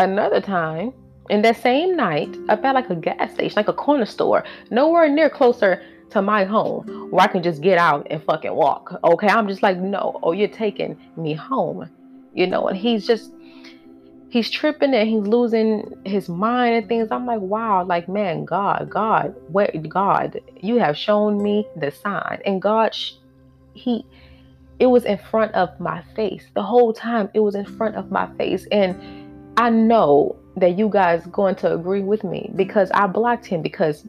another 0.00 0.40
time, 0.40 0.92
in 1.28 1.42
that 1.42 1.58
same 1.58 1.96
night, 1.96 2.36
up 2.48 2.64
at 2.64 2.74
like 2.74 2.90
a 2.90 2.96
gas 2.96 3.32
station, 3.32 3.54
like 3.54 3.68
a 3.68 3.72
corner 3.72 4.06
store, 4.06 4.42
nowhere 4.72 5.08
near 5.08 5.30
closer 5.30 5.80
to 6.10 6.22
my 6.22 6.44
home 6.44 7.08
where 7.10 7.24
I 7.24 7.26
can 7.26 7.42
just 7.42 7.62
get 7.62 7.78
out 7.78 8.06
and 8.10 8.22
fucking 8.22 8.54
walk. 8.54 8.98
Okay, 9.04 9.28
I'm 9.28 9.48
just 9.48 9.62
like, 9.62 9.78
no, 9.78 10.18
oh, 10.22 10.32
you're 10.32 10.48
taking 10.48 10.98
me 11.16 11.34
home, 11.34 11.88
you 12.34 12.46
know, 12.46 12.68
and 12.68 12.76
he's 12.76 13.06
just 13.06 13.32
he's 14.30 14.48
tripping 14.48 14.94
and 14.94 15.08
he's 15.08 15.26
losing 15.26 15.92
his 16.04 16.28
mind 16.28 16.74
and 16.76 16.88
things. 16.88 17.08
I'm 17.10 17.26
like, 17.26 17.40
wow, 17.40 17.84
like 17.84 18.08
man, 18.08 18.44
God, 18.44 18.88
God, 18.88 19.34
where 19.48 19.70
God, 19.88 20.40
you 20.60 20.76
have 20.76 20.96
shown 20.96 21.42
me 21.42 21.66
the 21.76 21.90
sign. 21.90 22.40
And 22.46 22.62
God 22.62 22.94
he 23.74 24.04
it 24.78 24.86
was 24.86 25.04
in 25.04 25.18
front 25.18 25.52
of 25.54 25.78
my 25.78 26.02
face. 26.16 26.46
The 26.54 26.62
whole 26.62 26.92
time 26.92 27.28
it 27.34 27.40
was 27.40 27.54
in 27.54 27.66
front 27.66 27.96
of 27.96 28.10
my 28.10 28.26
face. 28.36 28.66
And 28.72 28.96
I 29.56 29.68
know 29.68 30.36
that 30.56 30.78
you 30.78 30.88
guys 30.88 31.26
going 31.26 31.54
to 31.56 31.74
agree 31.74 32.00
with 32.02 32.24
me 32.24 32.50
because 32.56 32.90
I 32.92 33.06
blocked 33.06 33.44
him 33.44 33.62
because 33.62 34.06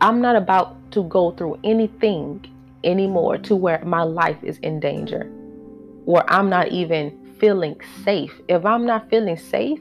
I'm 0.00 0.20
not 0.20 0.36
about 0.36 0.92
to 0.92 1.02
go 1.04 1.32
through 1.32 1.58
anything 1.64 2.44
anymore 2.84 3.38
to 3.38 3.56
where 3.56 3.84
my 3.84 4.02
life 4.02 4.38
is 4.42 4.58
in 4.58 4.80
danger. 4.80 5.24
Where 6.04 6.28
I'm 6.30 6.48
not 6.48 6.68
even 6.68 7.34
feeling 7.38 7.80
safe. 8.04 8.40
If 8.48 8.64
I'm 8.64 8.86
not 8.86 9.10
feeling 9.10 9.36
safe, 9.36 9.80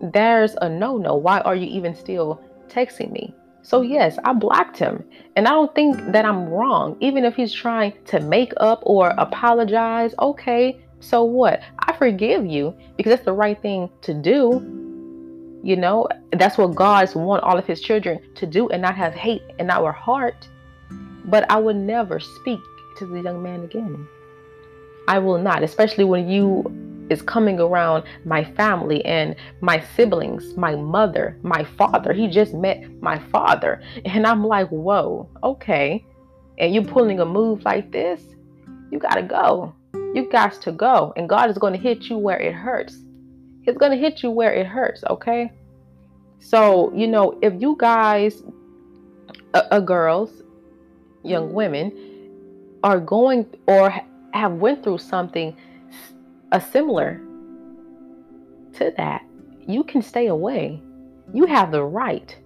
there's 0.00 0.54
a 0.60 0.68
no 0.68 0.96
no. 0.96 1.16
Why 1.16 1.40
are 1.40 1.56
you 1.56 1.66
even 1.66 1.94
still 1.94 2.40
texting 2.68 3.12
me? 3.12 3.34
So, 3.62 3.82
yes, 3.82 4.18
I 4.24 4.32
blocked 4.32 4.76
him. 4.76 5.04
And 5.36 5.46
I 5.46 5.50
don't 5.50 5.72
think 5.74 5.96
that 6.12 6.24
I'm 6.24 6.48
wrong. 6.48 6.96
Even 7.00 7.24
if 7.24 7.36
he's 7.36 7.52
trying 7.52 7.92
to 8.06 8.18
make 8.18 8.52
up 8.56 8.82
or 8.82 9.10
apologize, 9.18 10.14
okay, 10.18 10.80
so 10.98 11.22
what? 11.22 11.60
I 11.78 11.92
forgive 11.92 12.44
you 12.44 12.76
because 12.96 13.10
that's 13.10 13.24
the 13.24 13.32
right 13.32 13.60
thing 13.60 13.88
to 14.02 14.14
do. 14.14 14.81
You 15.62 15.76
know, 15.76 16.08
that's 16.32 16.58
what 16.58 16.74
God's 16.74 17.14
want 17.14 17.44
all 17.44 17.58
of 17.58 17.66
his 17.66 17.80
children 17.80 18.20
to 18.34 18.46
do 18.46 18.68
and 18.70 18.82
not 18.82 18.96
have 18.96 19.14
hate 19.14 19.42
in 19.58 19.70
our 19.70 19.92
heart. 19.92 20.48
But 21.24 21.48
I 21.50 21.58
would 21.58 21.76
never 21.76 22.18
speak 22.18 22.60
to 22.98 23.06
the 23.06 23.20
young 23.20 23.42
man 23.42 23.62
again. 23.64 24.06
I 25.08 25.18
will 25.18 25.38
not, 25.38 25.62
especially 25.62 26.04
when 26.04 26.28
you 26.28 26.64
is 27.10 27.22
coming 27.22 27.60
around 27.60 28.04
my 28.24 28.42
family 28.42 29.04
and 29.04 29.36
my 29.60 29.84
siblings, 29.94 30.56
my 30.56 30.74
mother, 30.74 31.36
my 31.42 31.64
father. 31.64 32.12
He 32.12 32.28
just 32.28 32.54
met 32.54 32.90
my 33.02 33.18
father. 33.18 33.82
And 34.04 34.26
I'm 34.26 34.44
like, 34.44 34.68
whoa, 34.68 35.28
okay. 35.42 36.04
And 36.58 36.74
you 36.74 36.82
pulling 36.82 37.20
a 37.20 37.24
move 37.24 37.64
like 37.64 37.90
this, 37.90 38.22
you 38.90 38.98
gotta 38.98 39.22
go. 39.22 39.74
You 40.14 40.28
got 40.28 40.60
to 40.62 40.72
go. 40.72 41.12
And 41.16 41.28
God 41.28 41.50
is 41.50 41.56
going 41.56 41.72
to 41.72 41.78
hit 41.78 42.04
you 42.04 42.18
where 42.18 42.38
it 42.38 42.52
hurts. 42.52 42.96
He's 43.62 43.76
going 43.76 43.92
to 43.92 43.98
hit 43.98 44.22
you 44.22 44.30
where 44.30 44.52
it 44.52 44.66
hurts, 44.66 45.04
okay? 45.08 45.52
So, 46.40 46.92
you 46.94 47.06
know, 47.06 47.38
if 47.42 47.54
you 47.60 47.76
guys, 47.78 48.42
uh, 49.54 49.62
uh, 49.70 49.80
girls, 49.80 50.42
young 51.22 51.52
women, 51.52 51.92
are 52.82 52.98
going 52.98 53.46
or 53.66 53.94
have 54.32 54.54
went 54.54 54.82
through 54.82 54.98
something 54.98 55.56
a 56.50 56.60
similar 56.60 57.20
to 58.74 58.92
that, 58.96 59.24
you 59.68 59.84
can 59.84 60.02
stay 60.02 60.26
away. 60.26 60.82
You 61.32 61.46
have 61.46 61.70
the 61.70 61.84
right. 61.84 62.36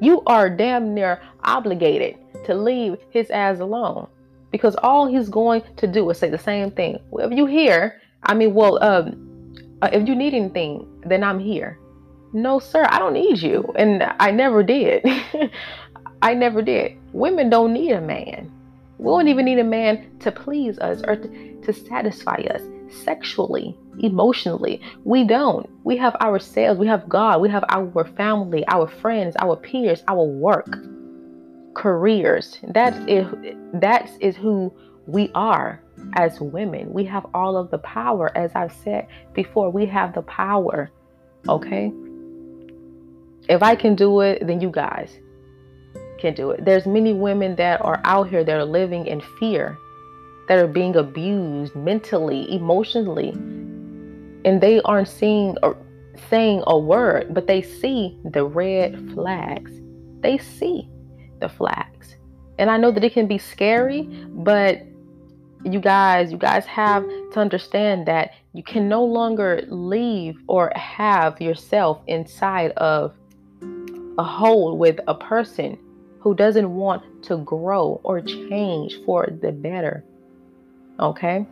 You 0.00 0.22
are 0.26 0.50
damn 0.50 0.94
near 0.94 1.22
obligated 1.44 2.18
to 2.44 2.54
leave 2.54 2.98
his 3.10 3.30
ass 3.30 3.60
alone 3.60 4.06
because 4.50 4.76
all 4.82 5.06
he's 5.06 5.30
going 5.30 5.62
to 5.78 5.86
do 5.86 6.08
is 6.10 6.18
say 6.18 6.28
the 6.28 6.38
same 6.38 6.70
thing. 6.70 6.98
Well, 7.10 7.30
if 7.30 7.36
you 7.36 7.46
hear, 7.46 8.00
I 8.24 8.34
mean, 8.34 8.52
well, 8.52 8.82
um, 8.82 9.31
uh, 9.82 9.90
if 9.92 10.06
you 10.08 10.14
need 10.14 10.32
anything, 10.32 10.86
then 11.04 11.24
I'm 11.24 11.40
here. 11.40 11.78
No, 12.32 12.58
sir, 12.58 12.86
I 12.88 12.98
don't 12.98 13.12
need 13.12 13.42
you. 13.42 13.72
And 13.76 14.04
I 14.20 14.30
never 14.30 14.62
did. 14.62 15.04
I 16.22 16.34
never 16.34 16.62
did. 16.62 16.96
Women 17.12 17.50
don't 17.50 17.72
need 17.72 17.92
a 17.92 18.00
man. 18.00 18.50
We 18.98 19.06
don't 19.06 19.28
even 19.28 19.44
need 19.44 19.58
a 19.58 19.64
man 19.64 20.18
to 20.20 20.30
please 20.30 20.78
us 20.78 21.02
or 21.06 21.16
to, 21.16 21.60
to 21.62 21.72
satisfy 21.72 22.36
us 22.54 22.62
sexually, 23.04 23.76
emotionally. 23.98 24.80
We 25.04 25.24
don't. 25.24 25.68
We 25.84 25.96
have 25.96 26.14
ourselves, 26.16 26.78
we 26.78 26.86
have 26.86 27.08
God, 27.08 27.40
we 27.40 27.48
have 27.48 27.64
our 27.68 28.04
family, 28.16 28.64
our 28.68 28.86
friends, 28.86 29.34
our 29.40 29.56
peers, 29.56 30.04
our 30.06 30.24
work, 30.24 30.76
careers. 31.74 32.58
That 32.68 33.08
is 33.10 33.26
that 33.74 34.08
is 34.20 34.36
who 34.36 34.72
we 35.06 35.30
are 35.34 35.81
as 36.14 36.40
women. 36.40 36.92
We 36.92 37.04
have 37.04 37.26
all 37.34 37.56
of 37.56 37.70
the 37.70 37.78
power 37.78 38.36
as 38.36 38.50
I've 38.54 38.72
said 38.72 39.08
before. 39.32 39.70
We 39.70 39.86
have 39.86 40.14
the 40.14 40.22
power. 40.22 40.90
Okay? 41.48 41.92
If 43.48 43.62
I 43.62 43.74
can 43.74 43.94
do 43.94 44.20
it, 44.20 44.46
then 44.46 44.60
you 44.60 44.70
guys 44.70 45.18
can 46.18 46.34
do 46.34 46.50
it. 46.50 46.64
There's 46.64 46.86
many 46.86 47.12
women 47.12 47.56
that 47.56 47.80
are 47.80 48.00
out 48.04 48.28
here 48.28 48.44
that 48.44 48.56
are 48.56 48.64
living 48.64 49.06
in 49.06 49.20
fear 49.38 49.76
that 50.48 50.58
are 50.58 50.68
being 50.68 50.96
abused 50.96 51.74
mentally, 51.74 52.52
emotionally, 52.54 53.30
and 54.44 54.60
they 54.60 54.80
aren't 54.84 55.08
seeing 55.08 55.56
or 55.62 55.76
saying 56.28 56.62
a 56.66 56.78
word, 56.78 57.32
but 57.34 57.46
they 57.46 57.62
see 57.62 58.18
the 58.24 58.44
red 58.44 59.12
flags. 59.14 59.72
They 60.20 60.38
see 60.38 60.88
the 61.40 61.48
flags. 61.48 62.16
And 62.58 62.70
I 62.70 62.76
know 62.76 62.90
that 62.90 63.02
it 63.02 63.12
can 63.12 63.26
be 63.26 63.38
scary, 63.38 64.02
but 64.28 64.82
you 65.64 65.80
guys, 65.80 66.32
you 66.32 66.38
guys 66.38 66.66
have 66.66 67.04
to 67.32 67.40
understand 67.40 68.06
that 68.06 68.32
you 68.52 68.62
can 68.62 68.88
no 68.88 69.04
longer 69.04 69.62
leave 69.68 70.36
or 70.48 70.72
have 70.74 71.40
yourself 71.40 72.00
inside 72.06 72.72
of 72.72 73.14
a 74.18 74.24
hole 74.24 74.76
with 74.76 74.98
a 75.06 75.14
person 75.14 75.78
who 76.20 76.34
doesn't 76.34 76.74
want 76.74 77.02
to 77.24 77.38
grow 77.38 78.00
or 78.04 78.20
change 78.20 78.98
for 79.04 79.28
the 79.42 79.50
better. 79.50 80.04
Okay. 81.00 81.46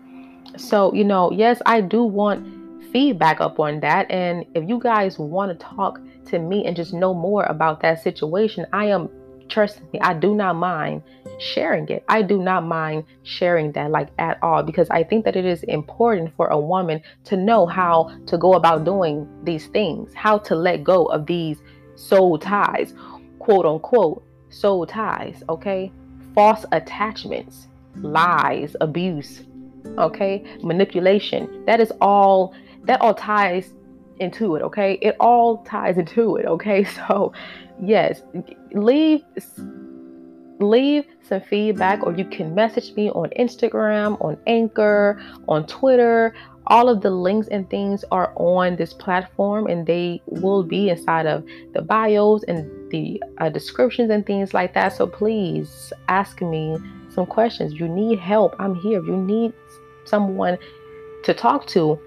So, 0.57 0.93
you 0.95 1.05
know, 1.05 1.31
yes, 1.33 1.61
I 1.67 1.81
do 1.81 2.05
want 2.05 2.93
feedback 2.93 3.41
up 3.41 3.59
on 3.59 3.81
that. 3.81 4.11
And 4.11 4.45
if 4.55 4.69
you 4.69 4.79
guys 4.79 5.19
want 5.19 5.51
to 5.59 5.65
talk 5.65 6.01
to 6.27 6.39
me 6.39 6.67
and 6.67 6.77
just 6.77 6.93
know 6.93 7.15
more 7.15 7.45
about 7.45 7.81
that 7.83 8.03
situation, 8.03 8.67
I 8.73 8.87
am, 8.87 9.09
trust 9.51 9.81
me, 9.93 10.01
I 10.01 10.15
do 10.15 10.35
not 10.35 10.57
mind 10.57 11.03
sharing 11.39 11.89
it. 11.89 12.05
I 12.09 12.23
do 12.23 12.43
not 12.43 12.65
mind 12.65 13.05
sharing 13.23 13.73
that 13.73 13.91
like 13.91 14.09
at 14.19 14.39
all 14.43 14.63
because 14.63 14.89
I 14.91 15.03
think 15.03 15.25
that 15.25 15.37
it 15.37 15.45
is 15.45 15.63
important 15.65 16.35
for 16.37 16.49
a 16.49 16.59
woman 16.59 17.03
to 17.25 17.37
know 17.37 17.67
how 17.67 18.11
to 18.27 18.39
go 18.39 18.55
about 18.55 18.85
doing 18.85 19.29
these 19.43 19.67
things, 19.69 20.13
how 20.15 20.39
to 20.39 20.55
let 20.55 20.85
go 20.85 21.07
of 21.07 21.27
these 21.27 21.59
soul 21.97 22.39
ties, 22.39 22.95
quote 23.39 23.67
unquote, 23.67 24.23
soul 24.51 24.87
ties, 24.87 25.43
okay? 25.49 25.93
False 26.35 26.65
attachments 26.73 27.69
lies, 27.97 28.77
abuse, 28.81 29.43
okay, 29.99 30.45
manipulation. 30.63 31.65
That 31.67 31.81
is 31.81 31.93
all, 32.01 32.55
that 32.85 33.01
all 33.01 33.15
ties 33.15 33.73
into 34.19 34.57
it, 34.57 34.63
okay? 34.63 34.95
It 35.03 35.17
all 35.19 35.59
ties 35.65 35.99
into 36.03 36.37
it, 36.37 36.47
okay? 36.47 36.85
So, 36.85 37.33
yes, 37.83 38.23
leave 38.73 39.23
leave 40.61 41.07
some 41.23 41.41
feedback 41.41 42.03
or 42.03 42.15
you 42.15 42.25
can 42.25 42.55
message 42.55 42.95
me 42.95 43.11
on 43.11 43.31
Instagram, 43.39 44.23
on 44.23 44.37
Anchor, 44.47 45.21
on 45.49 45.67
Twitter. 45.67 46.35
All 46.67 46.89
of 46.89 47.01
the 47.01 47.11
links 47.11 47.49
and 47.49 47.69
things 47.71 48.05
are 48.13 48.33
on 48.37 48.77
this 48.77 48.93
platform 48.93 49.67
and 49.67 49.87
they 49.87 50.21
will 50.27 50.63
be 50.63 50.91
inside 50.91 51.27
of 51.27 51.45
the 51.73 51.83
bios 51.83 52.45
and 52.45 52.91
the 52.91 53.21
uh, 53.39 53.49
descriptions 53.49 54.11
and 54.11 54.25
things 54.25 54.53
like 54.53 54.75
that. 54.75 54.95
So 54.95 55.07
please 55.07 55.93
ask 56.09 56.43
me 56.43 56.77
some 57.09 57.27
questions. 57.27 57.75
You 57.75 57.89
need 57.89 58.19
help. 58.19 58.55
I'm 58.59 58.75
here. 58.75 59.03
You 59.03 59.17
need 59.17 59.53
someone 60.05 60.59
to 61.25 61.35
talk 61.35 61.67
to. 61.69 61.99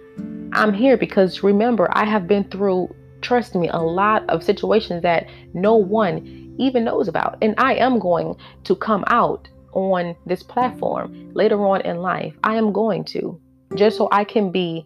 I'm 0.53 0.73
here 0.73 0.97
because 0.97 1.41
remember, 1.43 1.89
I 1.91 2.05
have 2.05 2.27
been 2.27 2.43
through, 2.45 2.95
trust 3.23 3.55
me, 3.55 3.69
a 3.69 3.77
lot 3.77 4.29
of 4.29 4.43
situations 4.43 5.01
that 5.03 5.27
no 5.53 5.75
one 5.75 6.55
even 6.59 6.83
knows 6.83 7.07
about. 7.07 7.37
And 7.41 7.55
I 7.57 7.75
am 7.75 7.99
going 7.99 8.35
to 8.65 8.75
come 8.75 9.03
out 9.07 9.47
on 9.71 10.15
this 10.25 10.43
platform 10.43 11.31
later 11.33 11.65
on 11.65 11.81
in 11.81 11.97
life. 11.97 12.35
I 12.43 12.55
am 12.55 12.71
going 12.71 13.03
to 13.05 13.39
just 13.75 13.97
so 13.97 14.07
I 14.11 14.23
can 14.23 14.51
be 14.51 14.85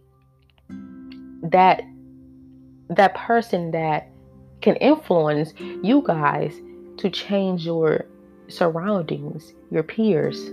that 1.43 1.81
that 2.89 3.13
person 3.15 3.71
that 3.71 4.09
can 4.61 4.75
influence 4.77 5.53
you 5.83 6.01
guys 6.05 6.55
to 6.97 7.09
change 7.09 7.65
your 7.65 8.05
surroundings, 8.47 9.53
your 9.71 9.83
peers. 9.83 10.49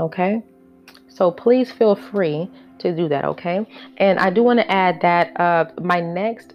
Okay? 0.00 0.42
So 1.08 1.30
please 1.30 1.70
feel 1.70 1.94
free 1.94 2.50
to 2.78 2.96
do 2.96 3.08
that, 3.08 3.24
okay? 3.26 3.66
And 3.98 4.18
I 4.18 4.30
do 4.30 4.42
want 4.42 4.58
to 4.60 4.70
add 4.70 5.00
that 5.02 5.38
uh, 5.38 5.66
my 5.82 6.00
next 6.00 6.54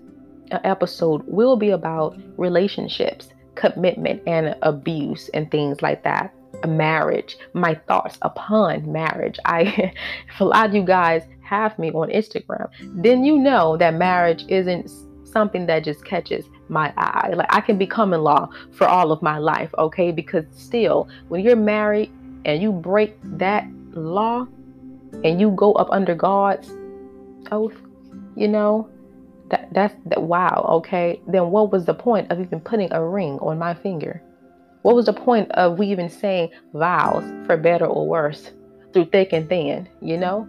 episode 0.52 1.24
will 1.28 1.56
be 1.56 1.70
about 1.70 2.18
relationships, 2.38 3.30
commitment, 3.56 4.22
and 4.28 4.56
abuse, 4.62 5.30
and 5.34 5.50
things 5.52 5.82
like 5.82 6.04
that. 6.04 6.34
Marriage, 6.68 7.38
my 7.54 7.76
thoughts 7.76 8.18
upon 8.22 8.92
marriage. 8.92 9.38
I, 9.46 9.94
if 10.30 10.40
a 10.40 10.46
lot 10.46 10.70
of 10.70 10.76
you 10.76 10.84
guys 10.84 11.24
have 11.42 11.78
me 11.78 11.92
on 11.92 12.10
Instagram, 12.10 12.70
then 12.82 13.24
you 13.24 13.38
know 13.38 13.78
that 13.78 13.94
marriage 13.94 14.46
isn't 14.48 14.90
something 15.36 15.66
that 15.66 15.84
just 15.84 16.06
catches 16.06 16.46
my 16.70 16.94
eye. 16.98 17.32
Like 17.36 17.48
I 17.50 17.62
can 17.62 17.78
be 17.78 17.86
common 17.86 18.22
law 18.22 18.50
for 18.72 18.88
all 18.88 19.12
of 19.12 19.22
my 19.22 19.38
life, 19.38 19.70
okay? 19.78 20.12
Because 20.12 20.46
still, 20.52 21.10
when 21.28 21.44
you're 21.44 21.56
married 21.56 22.12
and 22.46 22.62
you 22.62 22.72
break 22.72 23.18
that 23.38 23.68
law 23.92 24.48
and 25.24 25.40
you 25.42 25.52
go 25.52 25.74
up 25.74 25.90
under 25.92 26.16
God's 26.16 26.72
oath, 27.52 27.76
you 28.36 28.48
know, 28.48 28.90
that 29.50 29.70
that's 29.74 29.96
that 30.06 30.22
wow, 30.22 30.66
okay? 30.78 31.22
Then 31.28 31.52
what 31.52 31.72
was 31.72 31.86
the 31.86 31.94
point 31.94 32.32
of 32.32 32.40
even 32.40 32.60
putting 32.60 32.92
a 32.92 33.04
ring 33.04 33.38
on 33.40 33.60
my 33.60 33.74
finger? 33.74 34.22
What 34.82 34.96
was 34.96 35.08
the 35.08 35.14
point 35.14 35.52
of 35.54 35.80
we 35.80 35.88
even 35.88 36.10
saying 36.10 36.52
vows 36.74 37.24
for 37.46 37.58
better 37.58 37.86
or 37.86 38.08
worse 38.08 38.52
through 38.94 39.06
thick 39.06 39.34
and 39.34 39.50
thin, 39.50 39.90
you 40.02 40.18
know? 40.18 40.48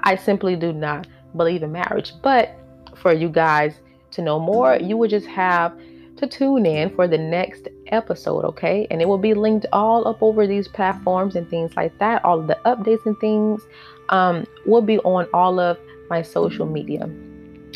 I 0.00 0.16
simply 0.16 0.54
do 0.54 0.72
not 0.72 1.06
believe 1.36 1.62
in 1.62 1.72
marriage. 1.72 2.12
But 2.22 2.54
for 2.94 3.12
you 3.12 3.28
guys 3.28 3.80
to 4.12 4.22
know 4.22 4.38
more, 4.38 4.76
you 4.76 4.96
would 4.96 5.10
just 5.10 5.26
have 5.26 5.76
to 6.16 6.26
tune 6.26 6.66
in 6.66 6.94
for 6.94 7.08
the 7.08 7.18
next 7.18 7.68
episode, 7.88 8.44
okay? 8.44 8.86
And 8.90 9.02
it 9.02 9.08
will 9.08 9.18
be 9.18 9.34
linked 9.34 9.66
all 9.72 10.06
up 10.06 10.22
over 10.22 10.46
these 10.46 10.68
platforms 10.68 11.34
and 11.34 11.48
things 11.48 11.76
like 11.76 11.98
that. 11.98 12.24
All 12.24 12.38
of 12.38 12.46
the 12.46 12.58
updates 12.64 13.04
and 13.06 13.18
things 13.18 13.62
um, 14.10 14.46
will 14.66 14.82
be 14.82 14.98
on 15.00 15.26
all 15.34 15.58
of 15.58 15.78
my 16.08 16.22
social 16.22 16.66
media, 16.66 17.10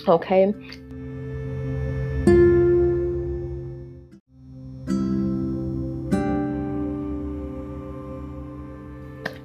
okay? 0.08 0.54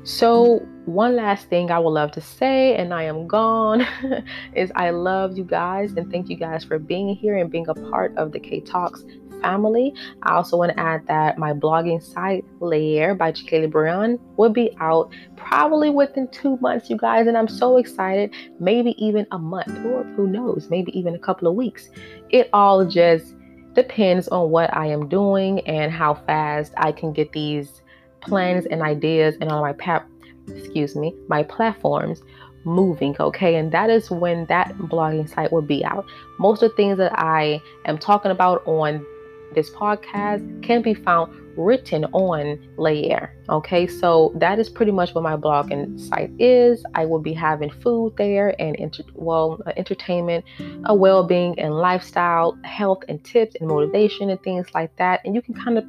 So, 0.05 0.59
one 0.85 1.15
last 1.15 1.47
thing 1.47 1.71
I 1.71 1.79
would 1.79 1.89
love 1.89 2.11
to 2.11 2.21
say, 2.21 2.75
and 2.75 2.93
I 2.93 3.03
am 3.03 3.25
gone, 3.25 3.87
is 4.53 4.71
I 4.75 4.89
love 4.89 5.37
you 5.37 5.45
guys 5.45 5.93
and 5.93 6.11
thank 6.11 6.29
you 6.29 6.35
guys 6.35 6.63
for 6.63 6.77
being 6.77 7.15
here 7.15 7.37
and 7.37 7.49
being 7.49 7.67
a 7.69 7.73
part 7.73 8.15
of 8.17 8.31
the 8.33 8.39
K 8.39 8.59
Talks 8.59 9.05
family. 9.43 9.93
I 10.23 10.33
also 10.33 10.57
want 10.57 10.71
to 10.71 10.79
add 10.79 11.05
that 11.07 11.37
my 11.37 11.53
blogging 11.53 12.01
site, 12.01 12.43
Layer 12.59 13.13
by 13.13 13.31
Jakala 13.31 13.71
Breon, 13.71 14.19
will 14.37 14.49
be 14.49 14.75
out 14.79 15.13
probably 15.35 15.91
within 15.91 16.27
two 16.29 16.57
months, 16.57 16.89
you 16.89 16.97
guys. 16.97 17.27
And 17.27 17.37
I'm 17.37 17.47
so 17.47 17.77
excited. 17.77 18.33
Maybe 18.59 18.95
even 18.97 19.27
a 19.31 19.37
month, 19.37 19.69
or 19.85 20.03
who 20.15 20.25
knows, 20.25 20.69
maybe 20.71 20.97
even 20.97 21.13
a 21.13 21.19
couple 21.19 21.47
of 21.47 21.53
weeks. 21.53 21.89
It 22.29 22.49
all 22.53 22.85
just 22.85 23.35
depends 23.73 24.27
on 24.29 24.49
what 24.49 24.75
I 24.75 24.87
am 24.87 25.07
doing 25.07 25.59
and 25.67 25.91
how 25.91 26.15
fast 26.15 26.73
I 26.77 26.91
can 26.91 27.13
get 27.13 27.31
these 27.31 27.83
plans 28.21 28.65
and 28.65 28.81
ideas 28.81 29.35
and 29.41 29.51
all 29.51 29.61
my 29.61 29.73
pap 29.73 30.07
excuse 30.47 30.95
me, 30.95 31.15
my 31.27 31.43
platforms 31.43 32.21
moving, 32.65 33.15
okay? 33.19 33.55
And 33.55 33.71
that 33.71 33.89
is 33.89 34.09
when 34.09 34.45
that 34.45 34.73
blogging 34.77 35.29
site 35.29 35.51
will 35.51 35.61
be 35.61 35.83
out. 35.83 36.05
Most 36.39 36.63
of 36.63 36.71
the 36.71 36.75
things 36.75 36.97
that 36.97 37.17
I 37.17 37.61
am 37.85 37.97
talking 37.97 38.31
about 38.31 38.65
on 38.65 39.05
this 39.53 39.69
podcast 39.71 40.63
can 40.63 40.81
be 40.81 40.93
found 40.93 41.33
written 41.57 42.05
on 42.05 42.59
Layer. 42.77 43.35
Okay, 43.49 43.87
so 43.87 44.33
that 44.35 44.59
is 44.59 44.69
pretty 44.69 44.91
much 44.91 45.13
what 45.13 45.23
my 45.23 45.35
blogging 45.35 45.99
site 45.99 46.31
is. 46.39 46.83
I 46.95 47.05
will 47.05 47.19
be 47.19 47.33
having 47.33 47.69
food 47.69 48.15
there 48.17 48.59
and 48.59 48.75
inter- 48.75 49.03
well, 49.13 49.61
uh, 49.65 49.73
entertainment, 49.77 50.45
a 50.85 50.95
well-being 50.95 51.59
and 51.59 51.75
lifestyle, 51.75 52.57
health 52.63 53.03
and 53.07 53.23
tips 53.23 53.55
and 53.59 53.69
motivation 53.69 54.29
and 54.29 54.41
things 54.41 54.67
like 54.73 54.95
that. 54.97 55.21
And 55.25 55.35
you 55.35 55.41
can 55.41 55.53
kind 55.53 55.77
of 55.77 55.85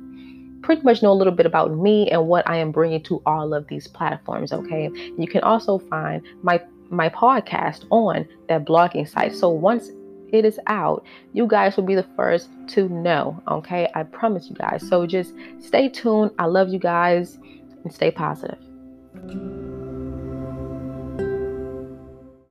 pretty 0.62 0.83
much 0.83 1.03
know 1.03 1.12
a 1.12 1.15
little 1.15 1.33
bit 1.33 1.47
about 1.47 1.77
me 1.77 2.11
and 2.11 2.27
what 2.27 2.49
I 2.49 2.57
am 2.57 2.73
bringing 2.73 3.03
to 3.05 3.23
all 3.27 3.55
of 3.55 3.67
these 3.69 3.87
platforms. 3.87 4.53
Okay, 4.53 4.91
you 5.19 5.27
can 5.27 5.43
also 5.43 5.79
find 5.79 6.23
my 6.43 6.61
my 6.91 7.09
podcast 7.09 7.87
on 7.91 8.27
that 8.49 8.65
blogging 8.65 9.09
site. 9.09 9.35
So 9.35 9.49
once 9.49 9.91
it 10.33 10.45
is 10.45 10.59
out, 10.66 11.05
you 11.33 11.47
guys 11.47 11.77
will 11.77 11.85
be 11.85 11.95
the 11.95 12.07
first 12.16 12.49
to 12.68 12.89
know. 12.89 13.41
Okay, 13.49 13.89
I 13.95 14.03
promise 14.03 14.49
you 14.49 14.57
guys. 14.57 14.87
So 14.89 15.07
just 15.07 15.33
stay 15.61 15.89
tuned. 15.89 16.33
I 16.39 16.47
love 16.47 16.68
you 16.68 16.79
guys 16.79 17.39
and 17.85 17.93
stay 17.93 18.11
positive. 18.11 18.59